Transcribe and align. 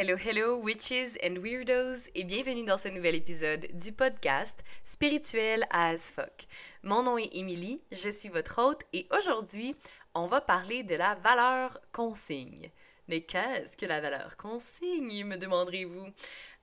Hello, 0.00 0.14
hello, 0.14 0.56
witches 0.56 1.18
and 1.24 1.38
weirdos, 1.42 2.08
et 2.14 2.22
bienvenue 2.22 2.64
dans 2.64 2.76
ce 2.76 2.86
nouvel 2.86 3.16
épisode 3.16 3.66
du 3.74 3.90
podcast 3.90 4.62
Spirituel 4.84 5.64
as 5.70 6.12
fuck. 6.12 6.46
Mon 6.84 7.02
nom 7.02 7.18
est 7.18 7.30
Émilie, 7.32 7.80
je 7.90 8.08
suis 8.08 8.28
votre 8.28 8.62
hôte, 8.62 8.82
et 8.92 9.08
aujourd'hui, 9.10 9.74
on 10.14 10.26
va 10.26 10.40
parler 10.40 10.84
de 10.84 10.94
la 10.94 11.16
valeur 11.16 11.80
consigne. 11.90 12.70
Mais 13.08 13.22
qu'est-ce 13.22 13.76
que 13.76 13.86
la 13.86 14.00
valeur 14.00 14.36
consigne, 14.36 15.24
me 15.24 15.36
demanderez-vous? 15.36 16.06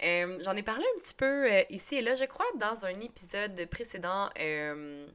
Euh, 0.04 0.40
J'en 0.42 0.56
ai 0.56 0.64
parlé 0.64 0.86
un 0.96 1.02
petit 1.02 1.16
peu 1.16 1.52
euh, 1.52 1.62
ici 1.70 1.96
et 1.96 2.02
là, 2.02 2.16
je 2.16 2.24
crois, 2.24 2.46
dans 2.58 2.86
un 2.86 2.98
épisode 3.02 3.66
précédent. 3.66 4.30
Euh, 4.40 5.06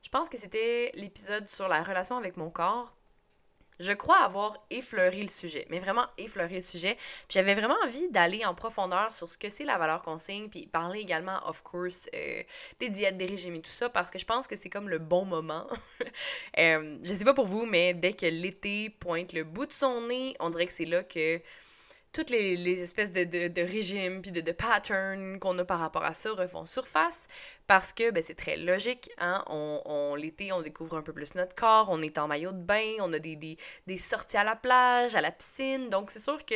je 0.00 0.08
pense 0.10 0.28
que 0.28 0.38
c'était 0.38 0.92
l'épisode 0.94 1.48
sur 1.48 1.66
la 1.66 1.82
relation 1.82 2.16
avec 2.18 2.36
mon 2.36 2.50
corps 2.50 2.94
je 3.80 3.92
crois 3.92 4.18
avoir 4.18 4.56
effleuré 4.70 5.22
le 5.22 5.28
sujet, 5.28 5.66
mais 5.70 5.78
vraiment 5.78 6.06
effleuré 6.18 6.56
le 6.56 6.62
sujet. 6.62 6.94
Puis 6.94 7.34
j'avais 7.34 7.54
vraiment 7.54 7.76
envie 7.84 8.08
d'aller 8.10 8.44
en 8.44 8.54
profondeur 8.54 9.12
sur 9.12 9.28
ce 9.28 9.36
que 9.36 9.48
c'est 9.48 9.64
la 9.64 9.78
valeur 9.78 10.02
consigne, 10.02 10.48
puis 10.48 10.66
parler 10.66 11.00
également, 11.00 11.38
of 11.48 11.62
course, 11.62 12.08
euh, 12.14 12.42
des 12.80 12.88
diètes, 12.88 13.16
des 13.16 13.26
régimes 13.26 13.56
et 13.56 13.60
tout 13.60 13.70
ça, 13.70 13.88
parce 13.88 14.10
que 14.10 14.18
je 14.18 14.24
pense 14.24 14.46
que 14.46 14.56
c'est 14.56 14.70
comme 14.70 14.88
le 14.88 14.98
bon 14.98 15.24
moment. 15.24 15.66
euh, 16.58 16.98
je 17.02 17.14
sais 17.14 17.24
pas 17.24 17.34
pour 17.34 17.46
vous, 17.46 17.66
mais 17.66 17.94
dès 17.94 18.12
que 18.12 18.26
l'été 18.26 18.90
pointe 18.90 19.32
le 19.32 19.44
bout 19.44 19.66
de 19.66 19.72
son 19.72 20.02
nez, 20.02 20.36
on 20.40 20.50
dirait 20.50 20.66
que 20.66 20.72
c'est 20.72 20.84
là 20.84 21.02
que 21.02 21.40
toutes 22.14 22.30
les, 22.30 22.80
espèces 22.80 23.10
de, 23.12 23.60
régimes 23.60 24.22
puis 24.22 24.30
de, 24.30 24.52
patterns 24.52 25.38
qu'on 25.40 25.58
a 25.58 25.64
par 25.64 25.80
rapport 25.80 26.04
à 26.04 26.14
ça 26.14 26.32
refont 26.32 26.64
surface 26.64 27.26
parce 27.66 27.92
que 27.92 28.10
ben, 28.12 28.22
c'est 28.22 28.36
très 28.36 28.56
logique. 28.56 29.10
Hein? 29.18 29.42
On, 29.48 30.14
L'été, 30.14 30.52
on 30.52 30.62
découvre 30.62 30.96
un 30.96 31.02
peu 31.02 31.12
plus 31.12 31.34
notre 31.34 31.56
corps, 31.56 31.88
on 31.90 32.00
est 32.02 32.16
en 32.18 32.28
maillot 32.28 32.52
de 32.52 32.62
bain, 32.62 32.92
on 33.00 33.12
a 33.12 33.18
des, 33.18 33.58
sorties 33.98 34.36
à 34.36 34.44
la 34.44 34.54
plage, 34.54 35.16
à 35.16 35.20
la 35.20 35.32
piscine. 35.32 35.90
Donc, 35.90 36.12
c'est 36.12 36.20
sûr 36.20 36.44
que 36.46 36.54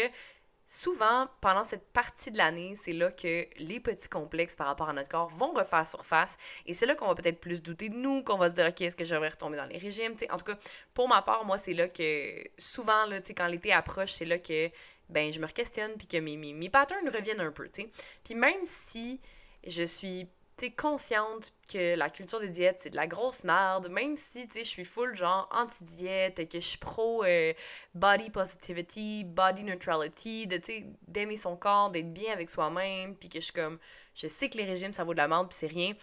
souvent, 0.64 1.26
pendant 1.40 1.64
cette 1.64 1.92
partie 1.92 2.30
de 2.30 2.38
l'année, 2.38 2.76
c'est 2.76 2.92
là 2.92 3.10
que 3.10 3.46
les 3.56 3.80
petits 3.80 4.08
complexes 4.08 4.54
par 4.54 4.68
rapport 4.68 4.88
à 4.88 4.92
notre 4.92 5.08
corps 5.08 5.28
vont 5.28 5.52
refaire 5.52 5.86
surface. 5.86 6.36
Et 6.66 6.72
c'est 6.72 6.86
là 6.86 6.94
qu'on 6.94 7.08
va 7.08 7.16
peut-être 7.16 7.40
plus 7.40 7.62
douter 7.62 7.88
de 7.88 7.96
nous, 7.96 8.22
qu'on 8.22 8.36
va 8.36 8.48
se 8.48 8.54
dire, 8.54 8.66
OK, 8.68 8.80
est-ce 8.80 8.94
que 8.94 9.04
je 9.04 9.14
vais 9.16 9.28
retomber 9.28 9.56
dans 9.56 9.66
les 9.66 9.78
régimes? 9.78 10.14
En 10.30 10.36
tout 10.36 10.44
cas, 10.44 10.58
pour 10.94 11.08
ma 11.08 11.20
part, 11.22 11.44
moi, 11.44 11.58
c'est 11.58 11.74
là 11.74 11.88
que 11.88 12.44
souvent, 12.58 13.06
là, 13.06 13.18
quand 13.36 13.48
l'été 13.48 13.72
approche, 13.72 14.12
c'est 14.12 14.24
là 14.24 14.38
que 14.38 14.70
ben 15.08 15.32
je 15.32 15.40
me 15.40 15.46
questionne 15.46 15.92
puis 15.96 16.06
que 16.06 16.18
mes, 16.18 16.36
mes, 16.36 16.52
mes 16.52 16.68
patterns 16.68 17.08
reviennent 17.08 17.40
un 17.40 17.52
peu, 17.52 17.68
tu 17.68 17.82
sais. 17.82 17.90
Puis 18.24 18.34
même 18.34 18.64
si 18.64 19.20
je 19.66 19.82
suis 19.84 20.28
consciente 20.76 21.52
que 21.72 21.94
la 21.94 22.10
culture 22.10 22.40
des 22.40 22.48
diètes, 22.48 22.78
c'est 22.80 22.90
de 22.90 22.96
la 22.96 23.06
grosse 23.06 23.44
merde, 23.44 23.88
même 23.88 24.16
si, 24.16 24.48
tu 24.48 24.54
sais, 24.54 24.64
je 24.64 24.68
suis 24.68 24.84
full, 24.84 25.14
genre, 25.14 25.48
anti-diète, 25.52 26.48
que 26.48 26.60
je 26.60 26.66
suis 26.66 26.78
pro 26.78 27.24
euh, 27.24 27.52
body 27.94 28.30
positivity, 28.30 29.24
body 29.24 29.64
neutrality, 29.64 30.46
de, 30.46 30.56
tu 30.56 30.64
sais, 30.64 30.86
d'aimer 31.06 31.36
son 31.36 31.56
corps, 31.56 31.90
d'être 31.90 32.12
bien 32.12 32.32
avec 32.32 32.50
soi-même, 32.50 33.14
puis 33.14 33.28
que 33.28 33.38
je 33.38 33.44
suis 33.44 33.52
comme, 33.52 33.78
je 34.14 34.26
sais 34.26 34.48
que 34.48 34.56
les 34.56 34.64
régimes, 34.64 34.92
ça 34.92 35.04
vaut 35.04 35.12
de 35.12 35.18
la 35.18 35.28
merde, 35.28 35.48
puis 35.48 35.56
c'est 35.58 35.68
rien, 35.68 35.94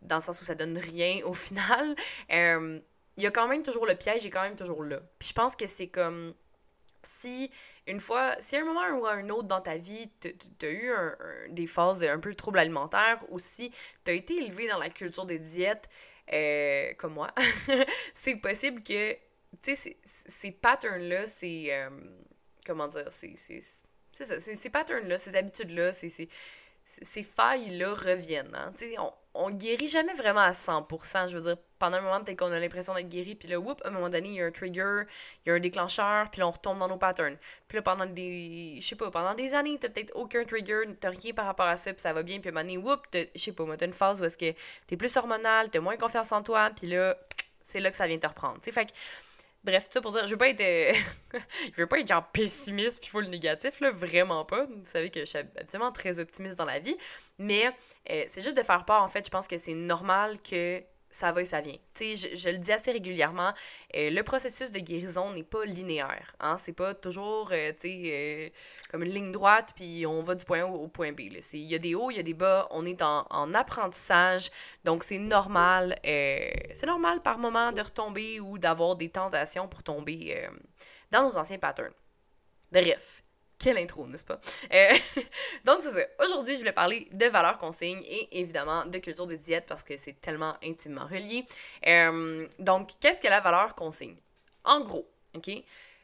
dans 0.00 0.16
le 0.16 0.22
sens 0.22 0.40
où 0.40 0.44
ça 0.44 0.54
donne 0.54 0.76
rien 0.76 1.20
au 1.24 1.32
final, 1.32 1.94
euh, 2.32 2.80
il 3.16 3.22
y 3.22 3.26
a 3.26 3.30
quand 3.30 3.46
même 3.46 3.62
toujours 3.62 3.86
le 3.86 3.94
piège, 3.94 4.24
est 4.26 4.30
quand 4.30 4.42
même 4.42 4.56
toujours 4.56 4.82
là. 4.82 5.00
Puis 5.18 5.28
je 5.28 5.34
pense 5.34 5.54
que 5.54 5.66
c'est 5.66 5.88
comme 5.88 6.34
si 7.02 7.50
une 7.86 8.00
fois, 8.00 8.36
si 8.40 8.56
à 8.56 8.60
un 8.60 8.64
moment 8.64 8.86
ou 8.98 9.06
à 9.06 9.12
un 9.12 9.28
autre 9.28 9.48
dans 9.48 9.60
ta 9.60 9.76
vie, 9.76 10.10
tu 10.20 10.66
as 10.66 10.70
eu 10.70 10.92
des 11.50 11.66
phases 11.66 12.04
un 12.04 12.18
peu 12.18 12.30
de 12.30 12.36
troubles 12.36 12.58
alimentaires 12.58 13.24
ou 13.28 13.38
si 13.38 13.70
tu 14.04 14.10
as 14.10 14.14
été 14.14 14.36
élevé 14.36 14.68
dans 14.68 14.78
la 14.78 14.90
culture 14.90 15.26
des 15.26 15.38
diètes, 15.38 15.88
euh, 16.32 16.92
comme 16.98 17.14
moi, 17.14 17.30
c'est 18.14 18.36
possible 18.36 18.82
que, 18.82 19.14
tu 19.62 19.76
sais, 19.76 19.96
ces 20.04 20.50
patterns-là, 20.52 21.26
c'est. 21.26 21.66
Euh, 21.70 21.90
comment 22.64 22.88
dire? 22.88 23.08
C'est 23.10 23.36
ça, 24.12 24.38
ces 24.38 24.70
patterns-là, 24.70 25.18
ces 25.18 25.34
habitudes-là, 25.34 25.92
ces 25.92 26.28
ces 26.84 27.22
failles-là 27.22 27.94
reviennent. 27.94 28.54
Hein? 28.54 28.72
On, 28.98 29.12
on 29.34 29.50
guérit 29.50 29.88
jamais 29.88 30.12
vraiment 30.14 30.40
à 30.40 30.52
100%. 30.52 31.28
Je 31.28 31.36
veux 31.38 31.42
dire, 31.42 31.56
pendant 31.78 31.96
un 31.96 32.00
moment, 32.00 32.20
peut-être 32.22 32.38
qu'on 32.38 32.52
a 32.52 32.58
l'impression 32.58 32.94
d'être 32.94 33.08
guéri, 33.08 33.34
puis 33.34 33.48
là, 33.48 33.58
whoop, 33.58 33.80
à 33.84 33.88
un 33.88 33.90
moment 33.90 34.08
donné, 34.08 34.28
il 34.28 34.34
y 34.34 34.42
a 34.42 34.46
un 34.46 34.50
trigger, 34.50 35.02
il 35.44 35.48
y 35.48 35.52
a 35.52 35.54
un 35.54 35.60
déclencheur, 35.60 36.30
puis 36.30 36.40
là, 36.40 36.48
on 36.48 36.50
retombe 36.50 36.78
dans 36.78 36.88
nos 36.88 36.98
patterns. 36.98 37.36
Puis 37.66 37.76
là, 37.76 37.82
pendant 37.82 38.06
des, 38.06 38.78
je 38.80 38.86
sais 38.86 38.96
pas, 38.96 39.10
pendant 39.10 39.34
des 39.34 39.54
années, 39.54 39.78
t'as 39.80 39.88
peut-être 39.88 40.12
aucun 40.14 40.44
trigger, 40.44 40.82
t'as 41.00 41.10
rien 41.10 41.32
par 41.32 41.46
rapport 41.46 41.66
à 41.66 41.76
ça, 41.76 41.92
puis 41.92 42.02
ça 42.02 42.12
va 42.12 42.22
bien, 42.22 42.40
puis 42.40 42.50
à 42.50 42.52
un 42.52 42.54
moment 42.54 42.64
donné, 42.64 42.78
whoop, 42.78 43.06
je 43.12 43.40
sais 43.40 43.52
pas, 43.52 43.64
t'as 43.76 43.86
une 43.86 43.92
phase 43.92 44.20
où 44.20 44.24
est-ce 44.24 44.38
que 44.38 44.54
t'es 44.86 44.96
plus 44.96 45.16
hormonal, 45.16 45.70
t'as 45.70 45.80
moins 45.80 45.96
confiance 45.96 46.30
en 46.32 46.42
toi, 46.42 46.70
puis 46.76 46.86
là, 46.88 47.16
c'est 47.62 47.80
là 47.80 47.90
que 47.90 47.96
ça 47.96 48.06
vient 48.06 48.18
te 48.18 48.26
reprendre. 48.26 48.56
Tu 48.56 48.64
sais, 48.64 48.72
fait 48.72 48.86
que 48.86 48.92
Bref, 49.64 49.84
tout 49.84 49.92
ça 49.92 50.00
pour 50.00 50.12
dire, 50.12 50.26
je 50.26 50.30
veux 50.32 50.38
pas 50.38 50.48
être. 50.48 50.60
Euh, 50.60 50.92
je 51.72 51.76
veux 51.76 51.86
pas 51.86 52.00
être 52.00 52.08
genre 52.08 52.26
pessimiste 52.32 53.00
puis 53.00 53.10
full 53.10 53.26
négatif, 53.26 53.80
là, 53.80 53.90
vraiment 53.90 54.44
pas. 54.44 54.66
Vous 54.66 54.84
savez 54.84 55.10
que 55.10 55.20
je 55.20 55.26
suis 55.26 55.38
absolument 55.38 55.92
très 55.92 56.18
optimiste 56.18 56.56
dans 56.58 56.64
la 56.64 56.80
vie. 56.80 56.96
Mais 57.38 57.66
euh, 58.10 58.24
c'est 58.26 58.40
juste 58.40 58.56
de 58.56 58.62
faire 58.62 58.84
part, 58.84 59.02
en 59.02 59.08
fait, 59.08 59.24
je 59.24 59.30
pense 59.30 59.46
que 59.46 59.58
c'est 59.58 59.74
normal 59.74 60.40
que 60.42 60.82
ça 61.12 61.30
va 61.30 61.42
et 61.42 61.44
ça 61.44 61.60
vient. 61.60 61.76
Tu 61.94 62.16
sais, 62.16 62.36
je, 62.36 62.48
le 62.48 62.58
dis 62.58 62.72
assez 62.72 62.90
régulièrement, 62.90 63.52
euh, 63.94 64.10
le 64.10 64.22
processus 64.22 64.72
de 64.72 64.78
guérison 64.80 65.30
n'est 65.32 65.42
pas 65.44 65.64
linéaire. 65.64 66.34
Hein? 66.40 66.56
C'est 66.56 66.72
pas 66.72 66.94
toujours, 66.94 67.50
euh, 67.52 67.72
tu 67.72 67.80
sais, 67.80 68.02
euh, 68.06 68.48
comme 68.90 69.02
une 69.02 69.12
ligne 69.12 69.30
droite, 69.30 69.74
puis 69.76 70.06
on 70.06 70.22
va 70.22 70.34
du 70.34 70.44
point 70.44 70.62
A 70.62 70.66
au, 70.66 70.88
point 70.88 71.12
B. 71.12 71.20
Il 71.52 71.60
y 71.60 71.74
a 71.74 71.78
des 71.78 71.94
hauts, 71.94 72.10
il 72.10 72.16
y 72.16 72.20
a 72.20 72.22
des 72.24 72.34
bas, 72.34 72.66
on 72.70 72.86
est 72.86 73.02
en, 73.02 73.26
en 73.30 73.52
apprentissage, 73.52 74.50
donc 74.84 75.04
c'est 75.04 75.18
normal, 75.18 75.98
c'est 76.02 76.86
normal 76.86 77.20
par 77.20 77.38
moment 77.38 77.72
de 77.72 77.82
retomber 77.82 78.40
ou 78.40 78.58
d'avoir 78.58 78.96
des 78.96 79.10
tentations 79.10 79.68
pour 79.68 79.82
tomber 79.82 80.48
dans 81.10 81.28
nos 81.28 81.36
anciens 81.36 81.58
patterns. 81.58 81.94
Bref, 82.70 83.22
quelle 83.62 83.78
intro, 83.78 84.06
n'est-ce 84.06 84.24
pas? 84.24 84.40
Euh, 84.72 84.94
donc, 85.64 85.80
c'est 85.80 85.92
ça. 85.92 86.00
Aujourd'hui, 86.24 86.54
je 86.54 86.58
voulais 86.58 86.72
parler 86.72 87.06
de 87.12 87.26
valeurs 87.26 87.58
consignes 87.58 88.02
et 88.04 88.40
évidemment 88.40 88.84
de 88.84 88.98
culture 88.98 89.26
des 89.26 89.36
diètes 89.36 89.66
parce 89.68 89.82
que 89.82 89.96
c'est 89.96 90.20
tellement 90.20 90.54
intimement 90.64 91.06
relié. 91.06 91.46
Euh, 91.86 92.46
donc, 92.58 92.90
qu'est-ce 93.00 93.20
que 93.20 93.28
la 93.28 93.40
valeur 93.40 93.74
consigne? 93.74 94.16
En 94.64 94.80
gros, 94.80 95.08
OK? 95.34 95.50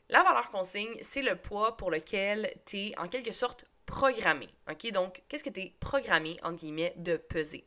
La 0.09 0.23
valeur 0.23 0.51
consigne, 0.51 0.97
c'est 1.01 1.23
le 1.23 1.35
poids 1.35 1.77
pour 1.77 1.91
lequel 1.91 2.53
tu 2.65 2.79
es 2.79 2.99
en 2.99 3.09
quelque 3.09 3.33
sorte 3.33 3.65
programmé. 3.85 4.49
OK? 4.71 4.91
Donc, 4.93 5.23
qu'est-ce 5.29 5.45
que 5.45 5.51
tu 5.51 5.61
es 5.61 5.73
programmé, 5.81 6.37
entre 6.45 6.61
guillemets, 6.61 6.93
de 6.97 7.17
peser? 7.17 7.65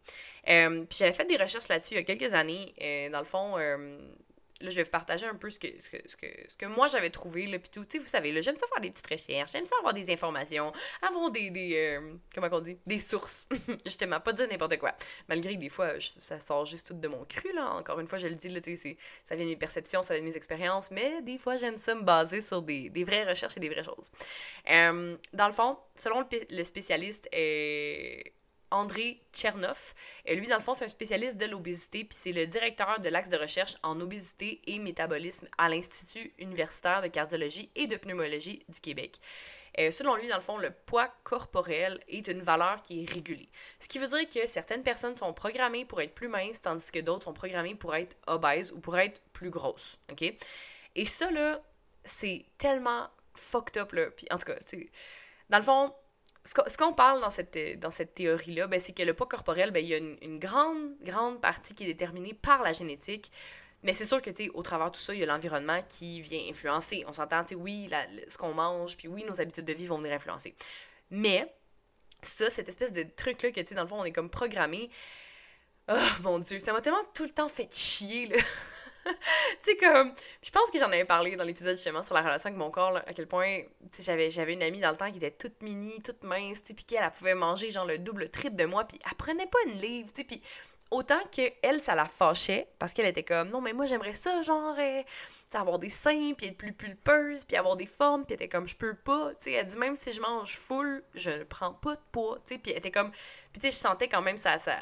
Euh, 0.47 0.85
puis 0.85 0.99
j'avais 0.99 1.13
fait 1.13 1.25
des 1.25 1.37
recherches 1.37 1.67
là-dessus 1.67 1.95
il 1.95 1.97
y 1.97 1.99
a 1.99 2.03
quelques 2.03 2.33
années. 2.33 2.73
dans 3.11 3.19
le 3.19 3.25
fond, 3.25 3.57
là, 4.61 4.69
je 4.69 4.75
vais 4.75 4.83
vous 4.83 4.89
partager 4.89 5.25
un 5.25 5.35
peu 5.35 5.49
ce 5.49 5.59
que, 5.59 5.67
ce 5.79 5.89
que, 5.89 5.97
ce 6.05 6.15
que, 6.15 6.27
ce 6.47 6.55
que 6.55 6.65
moi 6.65 6.87
j'avais 6.87 7.09
trouvé, 7.09 7.47
là, 7.47 7.59
puis 7.59 7.69
tout. 7.69 7.83
Tu 7.85 7.97
sais, 7.97 7.99
vous 7.99 8.07
savez, 8.07 8.31
là, 8.31 8.41
j'aime 8.41 8.55
ça 8.55 8.67
faire 8.67 8.81
des 8.81 8.91
petites 8.91 9.07
recherches, 9.07 9.51
j'aime 9.51 9.65
ça 9.65 9.75
avoir 9.79 9.93
des 9.93 10.11
informations, 10.11 10.71
avoir 11.01 11.31
des, 11.31 11.49
des 11.49 11.75
euh, 11.75 12.13
comment 12.33 12.47
on 12.51 12.59
dit, 12.59 12.77
des 12.85 12.99
sources, 12.99 13.47
justement, 13.85 14.19
pas 14.19 14.33
dire 14.33 14.47
n'importe 14.49 14.77
quoi. 14.77 14.93
Malgré 15.27 15.55
que 15.55 15.59
des 15.59 15.69
fois, 15.69 15.93
ça 15.99 16.39
sort 16.39 16.65
juste 16.65 16.87
tout 16.87 16.93
de 16.93 17.07
mon 17.07 17.25
cru, 17.25 17.51
là, 17.53 17.73
encore 17.73 17.99
une 17.99 18.07
fois, 18.07 18.17
je 18.17 18.27
le 18.27 18.35
dis, 18.35 18.49
là, 18.49 18.61
tu 18.61 18.75
sais, 18.75 18.97
ça 19.23 19.35
vient 19.35 19.45
de 19.45 19.51
mes 19.51 19.57
perceptions, 19.57 20.01
ça 20.01 20.13
vient 20.13 20.23
de 20.23 20.27
mes 20.27 20.37
expériences, 20.37 20.91
mais 20.91 21.21
des 21.21 21.37
fois, 21.37 21.57
j'aime 21.57 21.77
ça 21.77 21.95
me 21.95 22.01
baser 22.01 22.41
sur 22.41 22.61
des, 22.61 22.89
des 22.89 23.03
vraies 23.03 23.27
recherches 23.27 23.57
et 23.57 23.59
des 23.59 23.69
vraies 23.69 23.83
choses. 23.83 24.11
Euh, 24.69 25.17
dans 25.33 25.47
le 25.47 25.53
fond, 25.53 25.77
selon 25.95 26.21
le, 26.21 26.27
le 26.49 26.63
spécialiste, 26.63 27.29
euh, 27.33 28.21
André 28.71 29.21
Tchernoff. 29.33 29.93
Et 30.25 30.35
lui, 30.35 30.47
dans 30.47 30.55
le 30.55 30.61
fond, 30.61 30.73
c'est 30.73 30.85
un 30.85 30.89
spécialiste 30.89 31.37
de 31.37 31.45
l'obésité, 31.45 32.03
puis 32.03 32.17
c'est 32.19 32.31
le 32.31 32.47
directeur 32.47 32.99
de 32.99 33.09
l'axe 33.09 33.29
de 33.29 33.37
recherche 33.37 33.75
en 33.83 33.99
obésité 33.99 34.61
et 34.65 34.79
métabolisme 34.79 35.47
à 35.57 35.69
l'Institut 35.69 36.33
universitaire 36.39 37.01
de 37.01 37.07
cardiologie 37.07 37.69
et 37.75 37.87
de 37.87 37.95
pneumologie 37.95 38.63
du 38.69 38.79
Québec. 38.79 39.17
Euh, 39.79 39.91
selon 39.91 40.15
lui, 40.15 40.27
dans 40.27 40.35
le 40.35 40.41
fond, 40.41 40.57
le 40.57 40.71
poids 40.71 41.09
corporel 41.23 41.99
est 42.07 42.27
une 42.27 42.41
valeur 42.41 42.81
qui 42.81 43.03
est 43.03 43.09
régulée. 43.09 43.49
Ce 43.79 43.87
qui 43.87 43.99
veut 43.99 44.07
dire 44.07 44.27
que 44.27 44.47
certaines 44.47 44.83
personnes 44.83 45.15
sont 45.15 45.33
programmées 45.33 45.85
pour 45.85 46.01
être 46.01 46.13
plus 46.13 46.27
minces, 46.27 46.61
tandis 46.61 46.91
que 46.91 46.99
d'autres 46.99 47.23
sont 47.23 47.33
programmées 47.33 47.75
pour 47.75 47.95
être 47.95 48.17
obèses 48.27 48.71
ou 48.71 48.79
pour 48.79 48.97
être 48.97 49.21
plus 49.31 49.49
grosses. 49.49 49.97
OK? 50.11 50.23
Et 50.95 51.05
ça, 51.05 51.31
là, 51.31 51.61
c'est 52.03 52.45
tellement 52.57 53.07
fucked 53.33 53.81
up, 53.81 53.93
là. 53.93 54.11
Puis, 54.11 54.27
en 54.29 54.37
tout 54.37 54.45
cas, 54.45 54.55
dans 55.49 55.57
le 55.57 55.63
fond, 55.63 55.93
ce 56.43 56.77
qu'on 56.77 56.93
parle 56.93 57.21
dans 57.21 57.29
cette, 57.29 58.13
théorie-là, 58.13 58.67
ben, 58.67 58.79
c'est 58.79 58.93
que 58.93 59.03
le 59.03 59.13
poids 59.13 59.27
corporel, 59.27 59.71
ben, 59.71 59.79
il 59.79 59.89
y 59.89 59.93
a 59.93 59.97
une, 59.97 60.39
grande, 60.39 60.95
grande 61.01 61.39
partie 61.39 61.75
qui 61.75 61.83
est 61.83 61.87
déterminée 61.87 62.33
par 62.33 62.63
la 62.63 62.73
génétique. 62.73 63.31
Mais 63.83 63.93
c'est 63.93 64.05
sûr 64.05 64.21
que, 64.21 64.29
au 64.53 64.61
travers 64.61 64.91
de 64.91 64.95
tout 64.95 65.01
ça, 65.01 65.13
il 65.13 65.19
y 65.19 65.23
a 65.23 65.25
l'environnement 65.25 65.81
qui 65.87 66.21
vient 66.21 66.41
influencer. 66.49 67.03
On 67.07 67.13
s'entend, 67.13 67.43
oui, 67.55 67.89
ce 68.27 68.37
qu'on 68.37 68.53
mange, 68.53 68.97
puis 68.97 69.07
oui, 69.07 69.23
nos 69.25 69.39
habitudes 69.39 69.65
de 69.65 69.73
vie 69.73 69.87
vont 69.87 69.97
venir 69.97 70.13
influencer. 70.13 70.55
Mais, 71.09 71.51
ça, 72.21 72.49
cette 72.49 72.69
espèce 72.69 72.93
de 72.93 73.03
truc-là 73.03 73.51
que, 73.51 73.73
dans 73.73 73.81
le 73.81 73.87
fond, 73.87 73.99
on 73.99 74.05
est 74.05 74.11
comme 74.11 74.29
programmé. 74.29 74.89
Oh 75.89 75.95
mon 76.21 76.39
Dieu, 76.39 76.59
ça 76.59 76.73
m'a 76.73 76.81
tellement 76.81 77.03
tout 77.13 77.23
le 77.23 77.31
temps 77.31 77.49
fait 77.49 77.73
chier, 77.73 78.27
là. 78.27 78.37
Tu 79.05 79.13
sais, 79.61 79.77
comme, 79.77 80.13
je 80.43 80.49
pense 80.51 80.69
que 80.71 80.79
j'en 80.79 80.87
avais 80.87 81.05
parlé 81.05 81.35
dans 81.35 81.43
l'épisode 81.43 81.75
justement 81.75 82.03
sur 82.03 82.15
la 82.15 82.21
relation 82.21 82.47
avec 82.47 82.57
mon 82.57 82.71
corps, 82.71 82.97
à 82.97 83.13
quel 83.13 83.27
point, 83.27 83.61
tu 83.91 84.01
sais, 84.01 84.29
j'avais, 84.31 84.53
une 84.53 84.63
amie 84.63 84.79
dans 84.79 84.91
le 84.91 84.97
temps 84.97 85.11
qui 85.11 85.17
était 85.17 85.31
toute 85.31 85.61
mini, 85.61 86.01
toute 86.01 86.23
mince, 86.23 86.61
tu 86.61 86.75
sais, 86.75 86.83
qu'elle 86.83 87.09
pouvait 87.11 87.35
manger 87.35 87.69
genre 87.71 87.85
le 87.85 87.97
double, 87.97 88.29
triple 88.29 88.55
de 88.55 88.65
moi, 88.65 88.83
puis 88.83 88.99
elle 89.05 89.17
prenait 89.17 89.47
pas 89.47 89.59
une 89.67 89.79
livre, 89.79 90.09
tu 90.13 90.21
sais, 90.21 90.23
puis 90.23 90.41
autant 90.91 91.21
que 91.35 91.41
elle, 91.61 91.79
ça 91.81 91.95
la 91.95 92.05
fâchait, 92.05 92.67
parce 92.77 92.93
qu'elle 92.93 93.05
était 93.07 93.23
comme, 93.23 93.49
non, 93.49 93.61
mais 93.61 93.73
moi, 93.73 93.85
j'aimerais 93.85 94.13
ça, 94.13 94.41
genre, 94.41 94.75
euh, 94.77 95.01
avoir 95.53 95.79
des 95.79 95.89
seins, 95.89 96.33
puis 96.37 96.47
être 96.47 96.57
plus 96.57 96.73
pulpeuse, 96.73 97.45
puis 97.45 97.57
avoir 97.57 97.75
des 97.75 97.85
formes, 97.85 98.25
puis 98.25 98.33
elle 98.33 98.43
était 98.43 98.49
comme, 98.49 98.67
je 98.67 98.75
peux 98.75 98.93
pas, 98.93 99.31
tu 99.35 99.45
sais, 99.45 99.51
elle 99.53 99.65
dit, 99.65 99.77
même 99.77 99.95
si 99.95 100.11
je 100.11 100.21
mange 100.21 100.55
full, 100.55 101.03
je 101.15 101.29
ne 101.31 101.43
prends 101.43 101.73
pas 101.73 101.95
de 101.95 102.01
poids, 102.11 102.37
tu 102.45 102.55
sais, 102.55 102.59
puis 102.59 102.71
elle 102.71 102.79
était 102.79 102.91
comme, 102.91 103.11
puis 103.11 103.61
tu 103.61 103.61
sais, 103.61 103.71
je 103.71 103.77
sentais 103.77 104.07
quand 104.07 104.21
même 104.21 104.37
ça, 104.37 104.57
ça, 104.57 104.77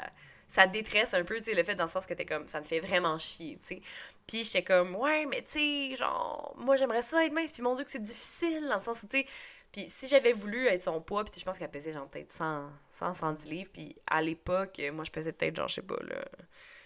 ça 0.48 0.66
détresse 0.66 1.14
un 1.14 1.22
peu, 1.22 1.36
tu 1.38 1.44
sais, 1.44 1.54
le 1.54 1.62
fait 1.62 1.76
dans 1.76 1.84
le 1.84 1.90
sens 1.90 2.06
que 2.06 2.14
t'es 2.14 2.26
comme, 2.26 2.48
ça 2.48 2.58
me 2.60 2.64
fait 2.64 2.80
vraiment 2.80 3.16
chier, 3.18 3.56
tu 3.60 3.76
sais. 3.76 3.82
Puis 4.30 4.44
j'étais 4.44 4.62
comme, 4.62 4.94
ouais, 4.94 5.26
mais 5.26 5.42
tu 5.42 5.90
sais, 5.90 5.96
genre, 5.96 6.54
moi, 6.56 6.76
j'aimerais 6.76 7.02
ça 7.02 7.24
être 7.24 7.32
mince, 7.32 7.50
puis 7.50 7.62
mon 7.62 7.74
Dieu, 7.74 7.82
que 7.82 7.90
c'est 7.90 8.00
difficile, 8.00 8.68
dans 8.68 8.76
le 8.76 8.80
sens 8.80 9.02
où, 9.02 9.08
tu 9.08 9.18
sais, 9.18 9.26
puis 9.72 9.86
si 9.88 10.06
j'avais 10.06 10.30
voulu 10.30 10.68
être 10.68 10.84
son 10.84 11.00
poids, 11.00 11.24
puis 11.24 11.40
je 11.40 11.44
pense 11.44 11.58
qu'elle 11.58 11.70
pesait 11.70 11.92
genre 11.92 12.06
peut-être 12.06 12.30
100, 12.30 12.70
100, 12.90 13.14
110 13.14 13.48
livres, 13.48 13.70
puis 13.72 13.96
à 14.06 14.22
l'époque, 14.22 14.80
moi 14.92 15.04
je 15.04 15.10
pesais 15.10 15.32
peut-être 15.32 15.56
genre, 15.56 15.66
je 15.66 15.74
sais 15.74 15.82
pas, 15.82 15.98
là, 16.02 16.24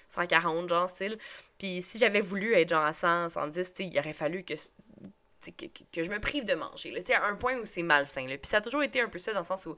140 0.08 0.68
genre 0.68 0.88
style. 0.88 1.18
Puis 1.58 1.82
si 1.82 1.98
j'avais 1.98 2.20
voulu 2.20 2.54
être 2.54 2.70
genre 2.70 2.84
à 2.84 2.94
100, 2.94 3.30
110, 3.30 3.74
tu 3.74 3.82
il 3.84 3.98
aurait 3.98 4.14
fallu 4.14 4.42
que, 4.42 4.54
que, 4.54 5.66
que, 5.92 6.02
je 6.02 6.10
me 6.10 6.18
prive 6.18 6.46
de 6.46 6.54
manger, 6.54 6.92
là, 6.92 7.00
sais, 7.04 7.14
à 7.14 7.24
un 7.24 7.36
point 7.36 7.58
où 7.58 7.66
c'est 7.66 7.82
malsain, 7.82 8.26
là. 8.26 8.38
Puis 8.38 8.48
ça 8.48 8.58
a 8.58 8.60
toujours 8.62 8.82
été 8.82 9.00
un 9.02 9.08
peu 9.08 9.18
ça 9.18 9.34
dans 9.34 9.40
le 9.40 9.46
sens 9.46 9.66
où, 9.66 9.76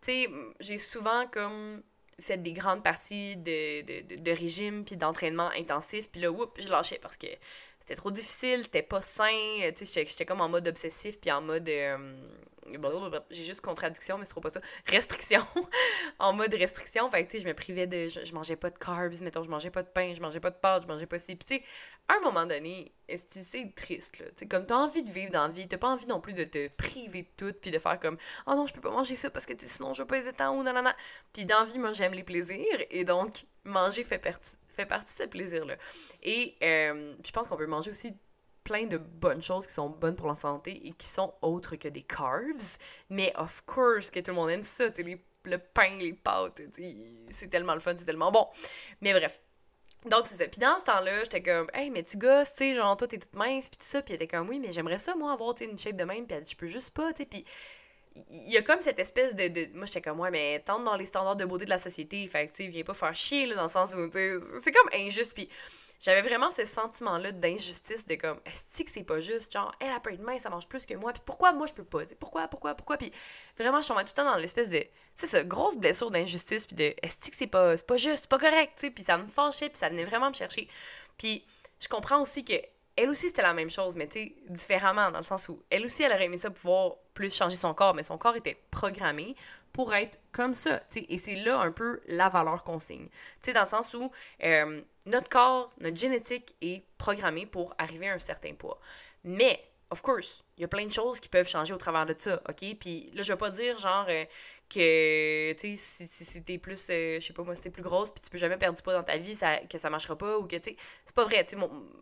tu 0.00 0.12
sais, 0.12 0.30
j'ai 0.60 0.78
souvent 0.78 1.26
comme 1.28 1.82
fait 2.20 2.38
des 2.38 2.52
grandes 2.52 2.82
parties 2.82 3.36
de, 3.36 3.82
de, 3.82 4.16
de, 4.16 4.30
régime 4.30 4.84
puis 4.84 4.96
d'entraînement 4.96 5.50
intensif, 5.56 6.10
puis 6.10 6.20
là, 6.20 6.30
oups, 6.30 6.62
je 6.62 6.68
lâchais 6.68 6.98
parce 7.00 7.16
que 7.16 7.26
c'était 7.78 7.94
trop 7.94 8.10
difficile, 8.10 8.64
c'était 8.64 8.82
pas 8.82 9.00
sain, 9.00 9.70
tu 9.76 9.84
sais, 9.84 10.04
j'étais 10.04 10.24
comme 10.24 10.40
en 10.40 10.48
mode 10.48 10.66
obsessif 10.66 11.20
puis 11.20 11.30
en 11.30 11.42
mode 11.42 11.68
euh, 11.68 11.98
j'ai 13.30 13.44
juste 13.44 13.60
contradiction 13.60 14.18
mais 14.18 14.24
c'est 14.24 14.30
trop 14.30 14.40
pas 14.40 14.50
ça, 14.50 14.60
restriction, 14.86 15.42
en 16.18 16.32
mode 16.32 16.54
restriction, 16.54 17.10
fait 17.10 17.24
tu 17.24 17.32
sais, 17.32 17.40
je 17.40 17.48
me 17.48 17.54
privais 17.54 17.86
de 17.86 18.08
je, 18.08 18.32
mangeais 18.34 18.56
pas 18.56 18.70
de 18.70 18.78
carbs, 18.78 19.20
mettons, 19.22 19.42
je 19.42 19.50
mangeais 19.50 19.70
pas 19.70 19.82
de 19.82 19.88
pain, 19.88 20.14
je 20.14 20.20
mangeais 20.20 20.40
pas 20.40 20.50
de 20.50 20.56
pâtes, 20.56 20.84
je 20.84 20.88
mangeais 20.88 21.06
pas 21.06 21.18
ci, 21.18 21.36
puis 21.36 21.62
à 22.08 22.14
un 22.14 22.20
moment 22.20 22.46
donné, 22.46 22.92
c'est 23.14 23.74
triste 23.74 24.18
là, 24.18 24.26
tu 24.26 24.32
sais 24.36 24.46
comme 24.46 24.66
t'as 24.66 24.76
envie 24.76 25.02
de 25.02 25.10
vivre 25.10 25.32
dans 25.32 25.46
la 25.46 25.52
vie, 25.52 25.68
t'as 25.68 25.78
pas 25.78 25.88
envie 25.88 26.06
non 26.06 26.20
plus 26.20 26.34
de 26.34 26.44
te 26.44 26.68
priver 26.68 27.22
de 27.22 27.28
tout 27.36 27.54
puis 27.60 27.70
de 27.70 27.78
faire 27.78 27.98
comme 28.00 28.16
oh 28.46 28.54
non, 28.54 28.66
je 28.66 28.74
peux 28.74 28.80
pas 28.80 28.90
manger 28.90 29.16
ça 29.16 29.30
parce 29.30 29.46
que 29.46 29.54
sinon 29.58 29.92
je 29.94 30.02
vais 30.02 30.06
pas 30.06 30.18
être 30.18 30.40
en 30.40 30.56
haut, 30.56 30.62
nanana. 30.62 30.94
Puis 31.32 31.46
dans 31.46 31.60
la 31.60 31.64
vie, 31.64 31.78
moi 31.78 31.92
j'aime 31.92 32.12
les 32.12 32.22
plaisirs 32.22 32.78
et 32.90 33.04
donc 33.04 33.44
manger 33.64 34.04
fait 34.04 34.18
partie 34.18 34.56
fait 34.76 34.86
partie 34.86 35.16
de 35.16 35.22
ce 35.22 35.28
plaisir-là. 35.28 35.76
Et 36.22 36.56
euh, 36.62 37.14
je 37.24 37.30
pense 37.32 37.48
qu'on 37.48 37.56
peut 37.56 37.66
manger 37.66 37.90
aussi 37.90 38.14
plein 38.66 38.86
de 38.86 38.98
bonnes 38.98 39.42
choses 39.42 39.64
qui 39.64 39.72
sont 39.72 39.88
bonnes 39.88 40.16
pour 40.16 40.26
la 40.26 40.34
santé 40.34 40.88
et 40.88 40.90
qui 40.90 41.06
sont 41.06 41.32
autres 41.40 41.76
que 41.76 41.86
des 41.86 42.02
carbs. 42.02 42.78
Mais 43.10 43.32
of 43.36 43.62
course 43.64 44.10
que 44.10 44.18
tout 44.18 44.32
le 44.32 44.34
monde 44.34 44.50
aime 44.50 44.64
ça, 44.64 44.90
tu 44.90 45.04
sais, 45.04 45.20
le 45.44 45.58
pain, 45.58 45.96
les 46.00 46.12
pâtes, 46.12 46.60
c'est 47.30 47.48
tellement 47.48 47.74
le 47.74 47.80
fun, 47.80 47.94
c'est 47.96 48.04
tellement 48.04 48.32
bon. 48.32 48.48
Mais 49.00 49.12
bref. 49.12 49.40
Donc, 50.04 50.26
c'est 50.26 50.34
ça. 50.34 50.48
Puis 50.48 50.60
dans 50.60 50.78
ce 50.78 50.84
temps-là, 50.84 51.22
j'étais 51.24 51.42
comme, 51.42 51.68
hey, 51.74 51.90
mais 51.90 52.02
tu 52.02 52.16
gosses, 52.16 52.52
tu 52.52 52.58
sais, 52.58 52.74
genre, 52.74 52.96
toi, 52.96 53.06
t'es 53.06 53.18
toute 53.18 53.34
mince, 53.34 53.68
puis 53.68 53.78
tout 53.78 53.84
ça. 53.84 54.02
Puis 54.02 54.14
elle 54.14 54.22
était 54.22 54.36
comme, 54.36 54.48
oui, 54.48 54.58
mais 54.58 54.72
j'aimerais 54.72 54.98
ça, 54.98 55.14
moi, 55.14 55.32
avoir, 55.32 55.56
sais, 55.56 55.64
une 55.64 55.78
shape 55.78 55.96
de 55.96 56.04
même. 56.04 56.26
Puis 56.26 56.36
elle 56.36 56.46
je 56.46 56.56
peux 56.56 56.66
juste 56.66 56.90
pas, 56.90 57.12
tu 57.12 57.22
sais. 57.22 57.26
Puis 57.26 57.44
il 58.30 58.50
y 58.50 58.56
a 58.56 58.62
comme 58.62 58.80
cette 58.80 58.98
espèce 58.98 59.36
de, 59.36 59.48
de... 59.48 59.68
moi 59.74 59.86
j'étais 59.86 60.00
comme 60.00 60.20
ouais 60.20 60.30
mais 60.30 60.60
tente 60.60 60.84
dans 60.84 60.96
les 60.96 61.04
standards 61.04 61.36
de 61.36 61.44
beauté 61.44 61.64
de 61.64 61.70
la 61.70 61.76
société 61.76 62.26
fait 62.26 62.46
que 62.46 62.50
tu 62.50 62.64
sais 62.64 62.68
viens 62.68 62.82
pas 62.82 62.94
faire 62.94 63.14
chier 63.14 63.46
là 63.46 63.54
dans 63.56 63.64
le 63.64 63.68
sens 63.68 63.94
où 63.94 64.08
tu 64.08 64.40
c'est 64.62 64.72
comme 64.72 64.88
injuste 64.94 65.34
puis 65.34 65.48
j'avais 66.00 66.22
vraiment 66.22 66.50
ce 66.50 66.64
sentiment 66.64 67.18
là 67.18 67.32
d'injustice 67.32 68.06
de 68.06 68.14
comme 68.14 68.40
est-ce 68.44 68.82
que 68.84 68.90
c'est 68.90 69.04
pas 69.04 69.20
juste? 69.20 69.52
Genre 69.52 69.72
elle 69.80 69.90
a 69.90 70.00
pas 70.00 70.12
de 70.12 70.22
main 70.22 70.38
ça 70.38 70.50
mange 70.50 70.68
plus 70.68 70.86
que 70.86 70.94
moi 70.94 71.12
puis 71.12 71.22
pourquoi 71.24 71.52
moi 71.52 71.66
je 71.66 71.72
peux 71.72 71.84
pas? 71.84 72.04
Pourquoi 72.18 72.48
pourquoi 72.48 72.74
pourquoi? 72.74 72.96
Puis 72.96 73.12
vraiment 73.58 73.78
je 73.78 73.84
suis 73.84 73.94
tout 73.94 74.00
le 74.00 74.12
temps 74.12 74.24
dans 74.24 74.36
l'espèce 74.36 74.70
de 74.70 74.84
c'est 75.14 75.26
ça 75.26 75.44
grosse 75.44 75.76
blessure 75.76 76.10
d'injustice 76.10 76.66
puis 76.66 76.76
de 76.76 76.94
est-ce 77.02 77.30
que 77.30 77.36
c'est 77.36 77.46
pas 77.46 77.76
c'est 77.76 77.86
pas 77.86 77.96
juste 77.96 78.22
c'est 78.22 78.30
pas 78.30 78.38
correct? 78.38 78.72
Tu 78.76 78.86
sais 78.86 78.90
puis 78.90 79.04
ça 79.04 79.16
me 79.18 79.28
fâchait 79.28 79.68
puis 79.68 79.78
ça 79.78 79.88
venait 79.88 80.04
vraiment 80.04 80.28
me 80.28 80.34
chercher. 80.34 80.68
Puis 81.18 81.44
je 81.80 81.88
comprends 81.88 82.20
aussi 82.20 82.44
que 82.44 82.54
elle 82.96 83.10
aussi, 83.10 83.28
c'était 83.28 83.42
la 83.42 83.52
même 83.52 83.70
chose, 83.70 83.94
mais 83.94 84.06
tu 84.06 84.12
sais, 84.14 84.34
différemment, 84.48 85.10
dans 85.10 85.18
le 85.18 85.24
sens 85.24 85.48
où 85.50 85.62
elle 85.68 85.84
aussi, 85.84 86.02
elle 86.02 86.12
aurait 86.12 86.24
aimé 86.24 86.38
ça 86.38 86.50
pouvoir 86.50 86.94
plus 87.12 87.34
changer 87.34 87.56
son 87.56 87.74
corps, 87.74 87.94
mais 87.94 88.02
son 88.02 88.16
corps 88.16 88.36
était 88.36 88.58
programmé 88.70 89.36
pour 89.72 89.94
être 89.94 90.18
comme 90.32 90.54
ça, 90.54 90.78
tu 90.90 91.00
sais, 91.00 91.06
et 91.10 91.18
c'est 91.18 91.34
là 91.34 91.58
un 91.58 91.70
peu 91.70 92.00
la 92.06 92.30
valeur 92.30 92.64
qu'on 92.64 92.78
signe. 92.78 93.08
Tu 93.08 93.12
sais, 93.42 93.52
dans 93.52 93.60
le 93.60 93.66
sens 93.66 93.92
où 93.92 94.10
euh, 94.42 94.80
notre 95.06 95.28
corps, 95.28 95.72
notre 95.80 95.96
génétique 95.96 96.54
est 96.60 96.84
programmé 96.98 97.46
pour 97.46 97.74
arriver 97.78 98.08
à 98.08 98.14
un 98.14 98.18
certain 98.18 98.54
poids. 98.54 98.78
Mais, 99.24 99.60
of 99.90 100.02
course, 100.02 100.44
il 100.56 100.62
y 100.62 100.64
a 100.64 100.68
plein 100.68 100.84
de 100.84 100.92
choses 100.92 101.20
qui 101.20 101.28
peuvent 101.28 101.48
changer 101.48 101.72
au 101.72 101.78
travers 101.78 102.06
de 102.06 102.14
ça, 102.16 102.40
OK? 102.48 102.76
Puis 102.78 103.10
là, 103.14 103.22
je 103.22 103.32
vais 103.32 103.38
pas 103.38 103.50
dire, 103.50 103.78
genre, 103.78 104.06
euh, 104.08 104.24
que 104.68 105.52
tu 105.52 105.76
sais 105.76 106.06
si, 106.08 106.24
si, 106.24 106.42
t'es 106.42 106.58
plus 106.58 106.88
euh, 106.90 107.20
je 107.20 107.26
sais 107.26 107.32
pas 107.32 107.44
moi 107.44 107.54
si 107.54 107.60
t'es 107.60 107.70
plus 107.70 107.82
grosse 107.82 108.10
puis 108.10 108.20
tu 108.22 108.30
peux 108.30 108.38
jamais 108.38 108.56
perdre 108.56 108.76
du 108.76 108.82
poids 108.82 108.94
dans 108.94 109.02
ta 109.02 109.16
vie 109.16 109.34
ça, 109.34 109.58
que 109.58 109.78
ça 109.78 109.90
marchera 109.90 110.16
pas 110.16 110.38
ou 110.38 110.42
que 110.42 110.56
tu 110.56 110.70
sais 110.70 110.76
c'est 111.04 111.14
pas 111.14 111.24
vrai 111.24 111.46
sais 111.48 111.56